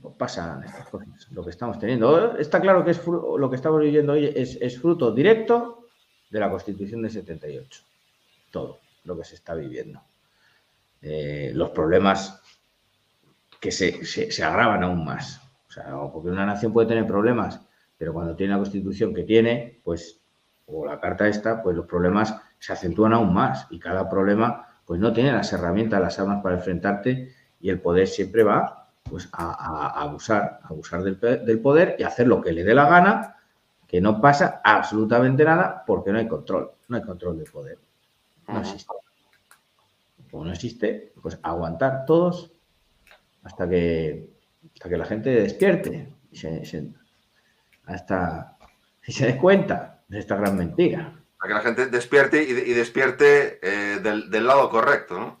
pues 0.00 0.14
pasan 0.16 0.64
estas 0.64 0.88
cosas, 0.88 1.28
lo 1.30 1.44
que 1.44 1.50
estamos 1.50 1.78
teniendo. 1.78 2.36
Está 2.36 2.60
claro 2.60 2.84
que 2.84 2.92
es 2.92 3.06
lo 3.06 3.48
que 3.48 3.56
estamos 3.56 3.80
viviendo 3.80 4.12
hoy 4.12 4.32
es, 4.34 4.80
fruto 4.80 5.12
directo 5.12 5.86
de 6.30 6.40
la 6.40 6.50
Constitución 6.50 7.02
de 7.02 7.10
78. 7.10 7.82
Todo 8.52 8.78
lo 9.02 9.18
que 9.18 9.24
se 9.24 9.34
está 9.34 9.54
viviendo. 9.54 10.00
Eh, 11.00 11.50
los 11.54 11.70
problemas 11.70 12.40
que 13.60 13.72
se, 13.72 14.04
se, 14.04 14.44
agravan 14.44 14.84
aún 14.84 15.04
más. 15.04 15.40
O 15.68 15.72
sea, 15.72 15.96
porque 16.12 16.30
una 16.30 16.46
nación 16.46 16.72
puede 16.72 16.88
tener 16.88 17.06
problemas, 17.06 17.60
pero 17.98 18.12
cuando 18.12 18.36
tiene 18.36 18.52
la 18.52 18.58
constitución 18.58 19.14
que 19.14 19.24
tiene, 19.24 19.80
pues, 19.82 20.20
o 20.66 20.86
la 20.86 21.00
carta 21.00 21.26
esta, 21.26 21.62
pues 21.62 21.76
los 21.76 21.86
problemas 21.86 22.36
se 22.58 22.72
acentúan 22.72 23.12
aún 23.12 23.32
más 23.32 23.66
y 23.70 23.78
cada 23.78 24.08
problema, 24.08 24.66
pues 24.84 25.00
no 25.00 25.12
tiene 25.12 25.32
las 25.32 25.52
herramientas, 25.52 26.00
las 26.00 26.18
armas 26.18 26.42
para 26.42 26.56
enfrentarte 26.56 27.34
y 27.60 27.70
el 27.70 27.80
poder 27.80 28.06
siempre 28.06 28.42
va, 28.42 28.88
pues, 29.08 29.28
a, 29.32 30.00
abusar, 30.00 30.60
a 30.62 30.68
abusar 30.68 31.02
del, 31.02 31.18
del 31.20 31.60
poder 31.60 31.96
y 31.98 32.02
hacer 32.04 32.28
lo 32.28 32.40
que 32.40 32.52
le 32.52 32.64
dé 32.64 32.74
la 32.74 32.88
gana, 32.88 33.36
que 33.88 34.00
no 34.00 34.20
pasa 34.20 34.60
absolutamente 34.64 35.44
nada 35.44 35.84
porque 35.86 36.12
no 36.12 36.18
hay 36.18 36.28
control, 36.28 36.70
no 36.88 36.96
hay 36.96 37.02
control 37.02 37.38
del 37.38 37.50
poder. 37.50 37.78
No 38.48 38.60
existe. 38.60 38.92
Como 40.30 40.44
no 40.44 40.52
existe, 40.52 41.12
pues 41.20 41.38
aguantar 41.42 42.04
todos 42.06 42.52
hasta 43.42 43.68
que, 43.68 44.30
hasta 44.74 44.88
que 44.88 44.96
la 44.96 45.04
gente 45.04 45.30
despierte 45.30 46.08
y 46.30 46.36
se, 46.36 46.88
hasta 47.84 48.56
se 49.02 49.26
dé 49.26 49.36
cuenta 49.36 50.02
de 50.08 50.18
esta 50.18 50.36
gran 50.36 50.56
mentira. 50.56 51.18
Para 51.38 51.48
que 51.48 51.54
la 51.54 51.60
gente 51.60 51.86
despierte 51.86 52.42
y, 52.42 52.52
despierte 52.72 53.58
eh, 53.62 53.98
del, 54.00 54.46
lado 54.46 54.70
correcto, 54.70 55.18
¿no? 55.18 55.40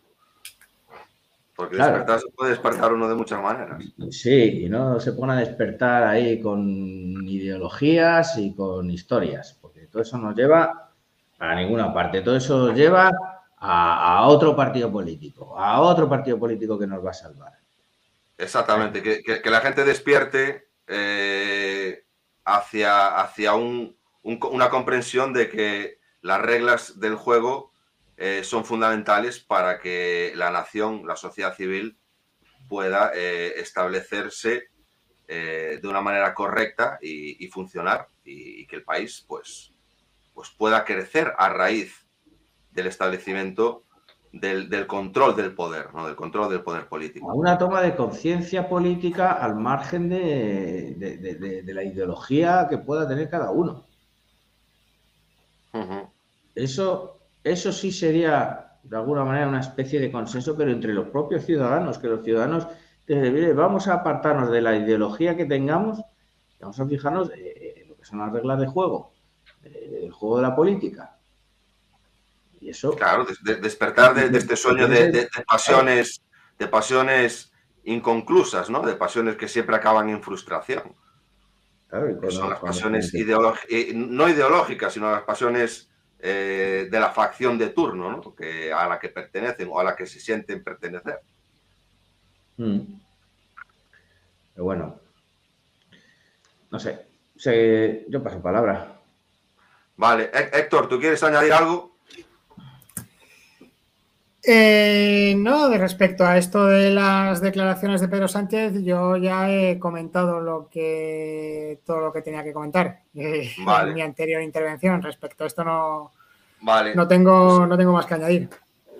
Porque 1.54 1.76
despertar 1.76 2.18
se 2.18 2.30
puede 2.30 2.50
despertar 2.50 2.92
uno 2.92 3.08
de 3.08 3.14
muchas 3.14 3.40
maneras. 3.40 3.84
Sí, 4.10 4.64
y 4.64 4.68
no 4.68 4.98
se 4.98 5.12
pone 5.12 5.34
a 5.34 5.36
despertar 5.36 6.02
ahí 6.04 6.40
con 6.40 7.28
ideologías 7.28 8.36
y 8.38 8.54
con 8.54 8.90
historias, 8.90 9.56
porque 9.60 9.86
todo 9.86 10.02
eso 10.02 10.18
nos 10.18 10.34
lleva 10.34 10.91
a 11.48 11.54
ninguna 11.56 11.92
parte, 11.92 12.22
todo 12.22 12.36
eso 12.36 12.72
lleva 12.72 13.10
a, 13.58 14.26
otro 14.28 14.54
partido 14.54 14.92
político, 14.92 15.58
a 15.58 15.80
otro 15.80 16.08
partido 16.08 16.38
político 16.38 16.78
que 16.78 16.86
nos 16.86 17.04
va 17.04 17.10
a 17.10 17.14
salvar. 17.14 17.52
Exactamente, 18.38 19.02
que, 19.02 19.50
la 19.50 19.60
gente 19.60 19.84
despierte 19.84 20.68
eh, 20.86 22.04
hacia, 22.44 23.20
hacia 23.20 23.54
una 23.54 24.70
comprensión 24.70 25.32
de 25.32 25.48
que 25.48 25.98
las 26.20 26.40
reglas 26.40 27.00
del 27.00 27.16
juego 27.16 27.72
eh, 28.16 28.44
son 28.44 28.64
fundamentales 28.64 29.40
para 29.40 29.80
que 29.80 30.32
la 30.36 30.50
nación, 30.52 31.06
la 31.06 31.16
sociedad 31.16 31.56
civil, 31.56 31.98
pueda 32.68 33.10
eh, 33.14 33.54
establecerse 33.56 34.68
de 35.28 35.80
una 35.84 36.02
manera 36.02 36.34
correcta 36.34 36.98
y, 37.00 37.46
funcionar 37.48 38.06
y, 38.22 38.66
que 38.66 38.76
el 38.76 38.84
país 38.84 39.24
pues, 39.26 39.71
pues 40.34 40.50
pueda 40.50 40.84
crecer 40.84 41.32
a 41.38 41.48
raíz 41.48 42.06
del 42.70 42.86
establecimiento 42.86 43.84
del, 44.32 44.86
control 44.86 45.36
del 45.36 45.54
poder, 45.54 45.92
¿no? 45.94 46.06
del 46.06 46.16
control 46.16 46.50
del 46.50 46.62
poder 46.62 46.88
político. 46.88 47.32
Una 47.34 47.58
toma 47.58 47.82
de 47.82 47.94
conciencia 47.94 48.68
política 48.68 49.32
al 49.32 49.56
margen 49.56 50.08
de, 50.08 51.62
la 51.66 51.84
ideología 51.84 52.66
que 52.68 52.78
pueda 52.78 53.06
tener 53.06 53.28
cada 53.28 53.50
uno. 53.50 53.86
eso, 56.54 57.18
eso 57.44 57.72
sí 57.72 57.92
sería 57.92 58.78
de 58.82 58.96
alguna 58.96 59.24
manera 59.24 59.48
una 59.48 59.60
especie 59.60 60.00
de 60.00 60.10
consenso, 60.10 60.56
pero 60.56 60.70
entre 60.70 60.92
los 60.92 61.08
propios 61.08 61.44
ciudadanos, 61.44 61.98
que 61.98 62.08
los 62.08 62.24
ciudadanos 62.24 62.66
desde 63.06 63.52
vamos 63.52 63.88
a 63.88 63.94
apartarnos 63.94 64.50
de 64.50 64.60
la 64.60 64.76
ideología 64.76 65.36
que 65.36 65.44
tengamos, 65.44 66.02
vamos 66.60 66.80
a 66.80 66.86
fijarnos 66.86 67.30
en 67.34 67.88
lo 67.88 67.96
que 67.96 68.04
son 68.04 68.20
las 68.20 68.32
reglas 68.32 68.60
de 68.60 68.66
juego, 68.66 69.11
el 69.64 70.10
juego 70.10 70.36
de 70.36 70.42
la 70.42 70.54
política. 70.54 71.16
Y 72.60 72.70
eso. 72.70 72.94
Claro, 72.94 73.26
despertar 73.42 74.14
de, 74.14 74.36
este 74.36 74.56
sueño 74.56 74.88
de, 74.88 75.28
pasiones, 75.46 76.22
de 76.58 76.68
pasiones 76.68 77.52
inconclusas, 77.84 78.70
¿no? 78.70 78.82
De 78.82 78.94
pasiones 78.94 79.36
que 79.36 79.48
siempre 79.48 79.76
acaban 79.76 80.08
en 80.08 80.22
frustración. 80.22 80.94
Claro, 81.88 82.30
son 82.30 82.48
las 82.48 82.60
pasiones 82.60 83.12
no 83.94 84.28
ideológicas, 84.28 84.94
sino 84.94 85.10
las 85.10 85.24
pasiones 85.24 85.90
eh, 86.20 86.88
de 86.90 87.00
la 87.00 87.10
facción 87.10 87.58
de 87.58 87.70
turno, 87.70 88.10
¿no? 88.10 88.34
Que, 88.34 88.72
a 88.72 88.86
la 88.86 88.98
que 88.98 89.08
pertenecen 89.08 89.68
o 89.70 89.80
a 89.80 89.84
la 89.84 89.96
que 89.96 90.06
se 90.06 90.20
sienten 90.20 90.62
pertenecer. 90.62 91.18
Mm. 92.56 92.80
Pero 94.54 94.64
bueno, 94.64 95.00
no 96.70 96.78
sé, 96.78 97.06
yo 98.08 98.22
paso 98.22 98.40
palabra. 98.40 99.01
Vale, 100.02 100.32
Héctor, 100.34 100.88
¿tú 100.88 100.98
quieres 100.98 101.22
añadir 101.22 101.52
algo? 101.52 101.92
Eh, 104.42 105.36
no, 105.38 105.68
de 105.68 105.78
respecto 105.78 106.24
a 106.24 106.38
esto 106.38 106.66
de 106.66 106.90
las 106.90 107.40
declaraciones 107.40 108.00
de 108.00 108.08
Pedro 108.08 108.26
Sánchez, 108.26 108.82
yo 108.82 109.16
ya 109.16 109.48
he 109.48 109.78
comentado 109.78 110.40
lo 110.40 110.68
que 110.68 111.78
todo 111.86 112.00
lo 112.00 112.12
que 112.12 112.20
tenía 112.20 112.42
que 112.42 112.52
comentar 112.52 113.02
eh, 113.14 113.48
en 113.56 113.94
mi 113.94 114.02
anterior 114.02 114.42
intervención. 114.42 115.00
Respecto 115.02 115.44
a 115.44 115.46
esto 115.46 115.62
no, 115.62 116.10
vale. 116.62 116.96
no, 116.96 117.06
tengo, 117.06 117.58
pues 117.58 117.68
no 117.68 117.76
tengo 117.76 117.92
más 117.92 118.06
que 118.06 118.14
añadir. 118.14 118.50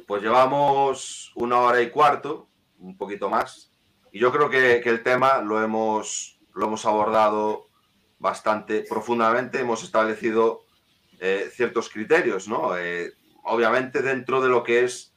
Pues 0.06 0.22
llevamos 0.22 1.32
una 1.34 1.58
hora 1.58 1.82
y 1.82 1.90
cuarto, 1.90 2.46
un 2.78 2.96
poquito 2.96 3.28
más, 3.28 3.72
y 4.12 4.20
yo 4.20 4.30
creo 4.30 4.48
que, 4.48 4.76
el 4.76 5.02
tema 5.02 5.38
lo 5.38 5.60
hemos, 5.60 6.38
lo 6.54 6.66
hemos 6.66 6.86
abordado 6.86 7.66
bastante 8.20 8.84
profundamente, 8.88 9.58
hemos 9.58 9.82
establecido 9.82 10.62
eh, 11.22 11.48
ciertos 11.52 11.88
criterios, 11.88 12.48
¿no? 12.48 12.72
obviamente 13.44 14.02
dentro 14.02 14.40
de 14.40 14.48
lo 14.48 14.62
que 14.62 14.84
es 14.84 15.14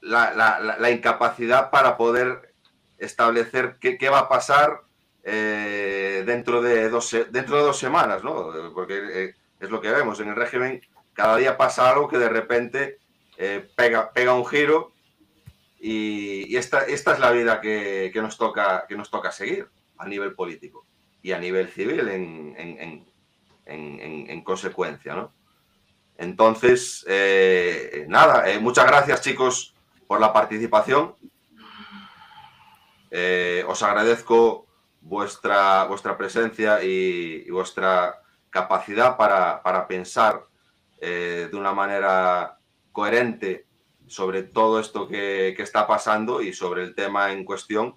la, 0.00 0.90
incapacidad 0.90 1.70
para 1.70 1.96
poder 1.96 2.54
establecer 2.98 3.76
qué, 3.80 4.08
va 4.08 4.20
a 4.20 4.28
pasar 4.28 4.82
eh, 5.24 6.22
dentro, 6.26 6.62
de 6.62 6.88
dos, 6.88 7.10
dentro 7.30 7.56
de 7.56 7.62
dos 7.62 7.78
semanas, 7.78 8.22
¿no? 8.22 8.72
Porque 8.74 9.00
eh, 9.12 9.34
es 9.58 9.70
lo 9.70 9.80
que 9.80 9.90
vemos 9.90 10.20
en 10.20 10.28
el 10.28 10.36
régimen, 10.36 10.80
cada 11.12 11.36
día 11.36 11.56
pasa 11.56 11.90
algo 11.90 12.08
que 12.08 12.18
de 12.18 12.28
repente 12.28 12.98
eh, 13.36 13.68
pega, 13.76 14.12
pega 14.12 14.34
un 14.34 14.46
giro 14.46 14.92
y, 15.78 16.56
esta, 16.56 16.84
esta, 16.84 17.12
es 17.12 17.20
la 17.20 17.30
vida 17.30 17.60
que, 17.60 18.12
nos 18.16 18.36
toca, 18.36 18.86
que 18.88 18.96
nos 18.96 19.10
toca 19.10 19.32
seguir 19.32 19.68
a 19.98 20.06
nivel 20.06 20.34
político 20.34 20.86
y 21.22 21.32
a 21.32 21.38
nivel 21.38 21.68
civil 21.68 22.08
en, 22.08 23.06
en 23.70 24.42
consecuencia, 24.44 25.14
¿no? 25.14 25.32
Entonces, 26.20 27.02
eh, 27.08 28.04
nada, 28.06 28.46
eh, 28.50 28.60
muchas 28.60 28.86
gracias 28.86 29.22
chicos 29.22 29.74
por 30.06 30.20
la 30.20 30.34
participación. 30.34 31.14
Eh, 33.10 33.64
os 33.66 33.82
agradezco 33.82 34.66
vuestra, 35.00 35.84
vuestra 35.84 36.18
presencia 36.18 36.84
y, 36.84 37.50
vuestra 37.50 38.20
capacidad 38.50 39.16
para, 39.16 39.88
pensar 39.88 40.44
de 41.00 41.50
una 41.54 41.72
manera 41.72 42.58
coherente 42.92 43.64
sobre 44.06 44.42
todo 44.42 44.78
esto 44.78 45.08
que, 45.08 45.56
está 45.56 45.86
pasando 45.86 46.42
y 46.42 46.52
sobre 46.52 46.82
el 46.82 46.94
tema 46.94 47.32
en 47.32 47.46
cuestión 47.46 47.96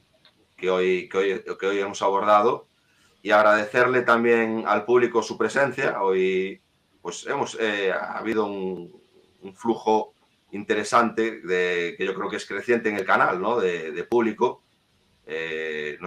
que 0.56 0.70
hoy, 0.70 1.10
que 1.10 1.18
hoy, 1.18 1.44
que 1.60 1.66
hoy 1.66 1.80
hemos 1.80 2.02
abordado. 2.02 2.70
Y 3.24 3.32
agradecerle 3.32 4.04
también 4.04 4.66
al 4.68 4.86
público 4.86 5.24
su 5.24 5.38
presencia. 5.38 6.04
Hoy 6.04 6.62
pues 7.02 7.26
hemos 7.26 7.58
eh, 7.60 7.92
ha 7.92 8.18
habido 8.18 8.46
un, 8.46 9.02
flujo 9.56 10.14
interesante 10.52 11.42
de, 11.42 11.96
que 11.98 12.06
yo 12.06 12.14
creo 12.14 12.30
que 12.30 12.38
es 12.38 12.46
creciente 12.46 12.90
en 12.90 12.96
el 12.96 13.06
canal, 13.06 13.42
¿no? 13.42 13.60
De, 13.60 14.04
público. 14.06 14.64
Eh, 15.26 15.98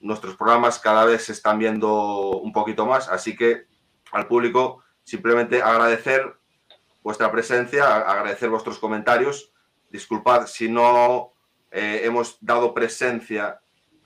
nuestros 0.00 0.36
programas 0.36 0.78
cada 0.78 1.04
vez 1.04 1.24
se 1.24 1.32
están 1.32 1.58
viendo 1.58 2.30
un 2.30 2.52
poquito 2.52 2.86
más, 2.86 3.08
así 3.08 3.36
que 3.36 3.66
al 4.12 4.26
público 4.26 4.82
simplemente 5.02 5.62
agradecer 5.62 6.34
vuestra 7.02 7.30
presencia, 7.30 7.96
agradecer 7.96 8.48
vuestros 8.48 8.78
comentarios. 8.78 9.52
Disculpad 9.90 10.46
si 10.46 10.70
no 10.70 11.32
eh, 11.70 12.02
hemos 12.04 12.38
dado 12.40 12.72
presencia 12.72 13.60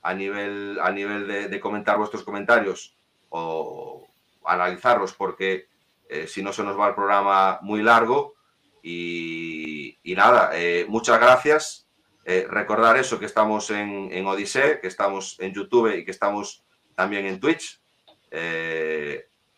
a 0.05 0.15
nivel, 0.15 0.79
a 0.81 0.93
nivel 0.93 1.51
de 1.51 1.61
comentar 1.61 1.99
vuestros 1.99 2.23
comentarios 2.23 2.97
o, 3.31 4.07
analizarlos 4.45 5.13
porque 5.13 5.67
eh, 6.09 6.27
si 6.27 6.43
no 6.43 6.53
se 6.53 6.63
nos 6.63 6.79
va 6.79 6.89
el 6.89 6.95
programa 6.95 7.59
muy 7.63 7.83
largo. 7.83 8.35
Y, 8.83 9.99
nada, 10.05 10.51
eh, 10.53 10.85
muchas 10.89 11.19
gracias. 11.19 11.89
Eh, 12.27 12.47
recordar 12.49 12.97
eso, 12.97 13.19
que 13.19 13.27
estamos 13.27 13.71
en, 13.71 14.11
en 14.13 14.27
Odisea, 14.27 14.81
que 14.81 14.87
estamos 14.87 15.37
en 15.41 15.53
YouTube 15.53 15.97
y 15.97 16.05
que 16.05 16.11
estamos 16.11 16.65
también 16.95 17.27
en 17.27 17.41
Twitch. 17.41 17.81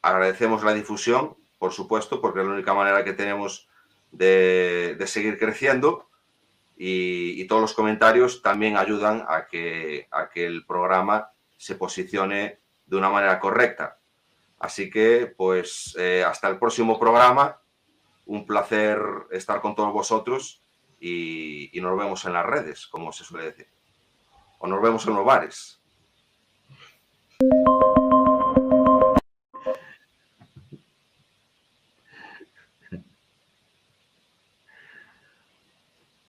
agradecemos 0.03 0.63
la 0.63 0.73
difusión, 0.73 1.37
por 1.59 1.73
supuesto, 1.73 2.21
porque 2.21 2.41
es 2.41 2.47
la 2.47 2.53
única 2.53 2.75
manera 2.75 3.05
que 3.05 3.13
tenemos 3.13 3.69
de, 4.13 4.97
seguir 5.07 5.39
creciendo. 5.39 6.09
Y, 6.77 7.45
todos 7.47 7.63
los 7.63 7.75
comentarios 7.75 8.43
también 8.43 8.77
ayudan 8.77 9.25
a 9.29 9.47
que, 9.47 10.09
a 10.11 10.29
que 10.29 10.45
el 10.47 10.67
programa 10.67 11.31
se 11.57 11.75
posicione 11.77 12.59
de 12.85 12.97
una 12.97 13.09
manera 13.09 13.41
correcta. 13.41 13.99
Así 14.59 14.91
que, 14.91 15.33
pues, 15.37 15.95
eh, 15.99 16.25
hasta 16.27 16.49
el 16.49 16.59
próximo 16.59 16.99
programa. 16.99 17.59
Un 18.27 18.45
placer 18.45 18.99
estar 19.31 19.61
con 19.61 19.75
todos 19.75 19.93
vosotros 19.93 20.61
y, 20.99 21.71
y, 21.77 21.81
nos 21.81 21.97
vemos 21.97 22.25
en 22.25 22.33
las 22.33 22.45
redes, 22.45 22.87
como 22.89 23.13
se 23.13 23.25
suele 23.25 23.47
decir. 23.47 23.69
O 24.59 24.67
nos 24.67 24.83
vemos 24.83 25.07
en 25.07 25.15
los 25.15 25.25
bares. 25.25 25.76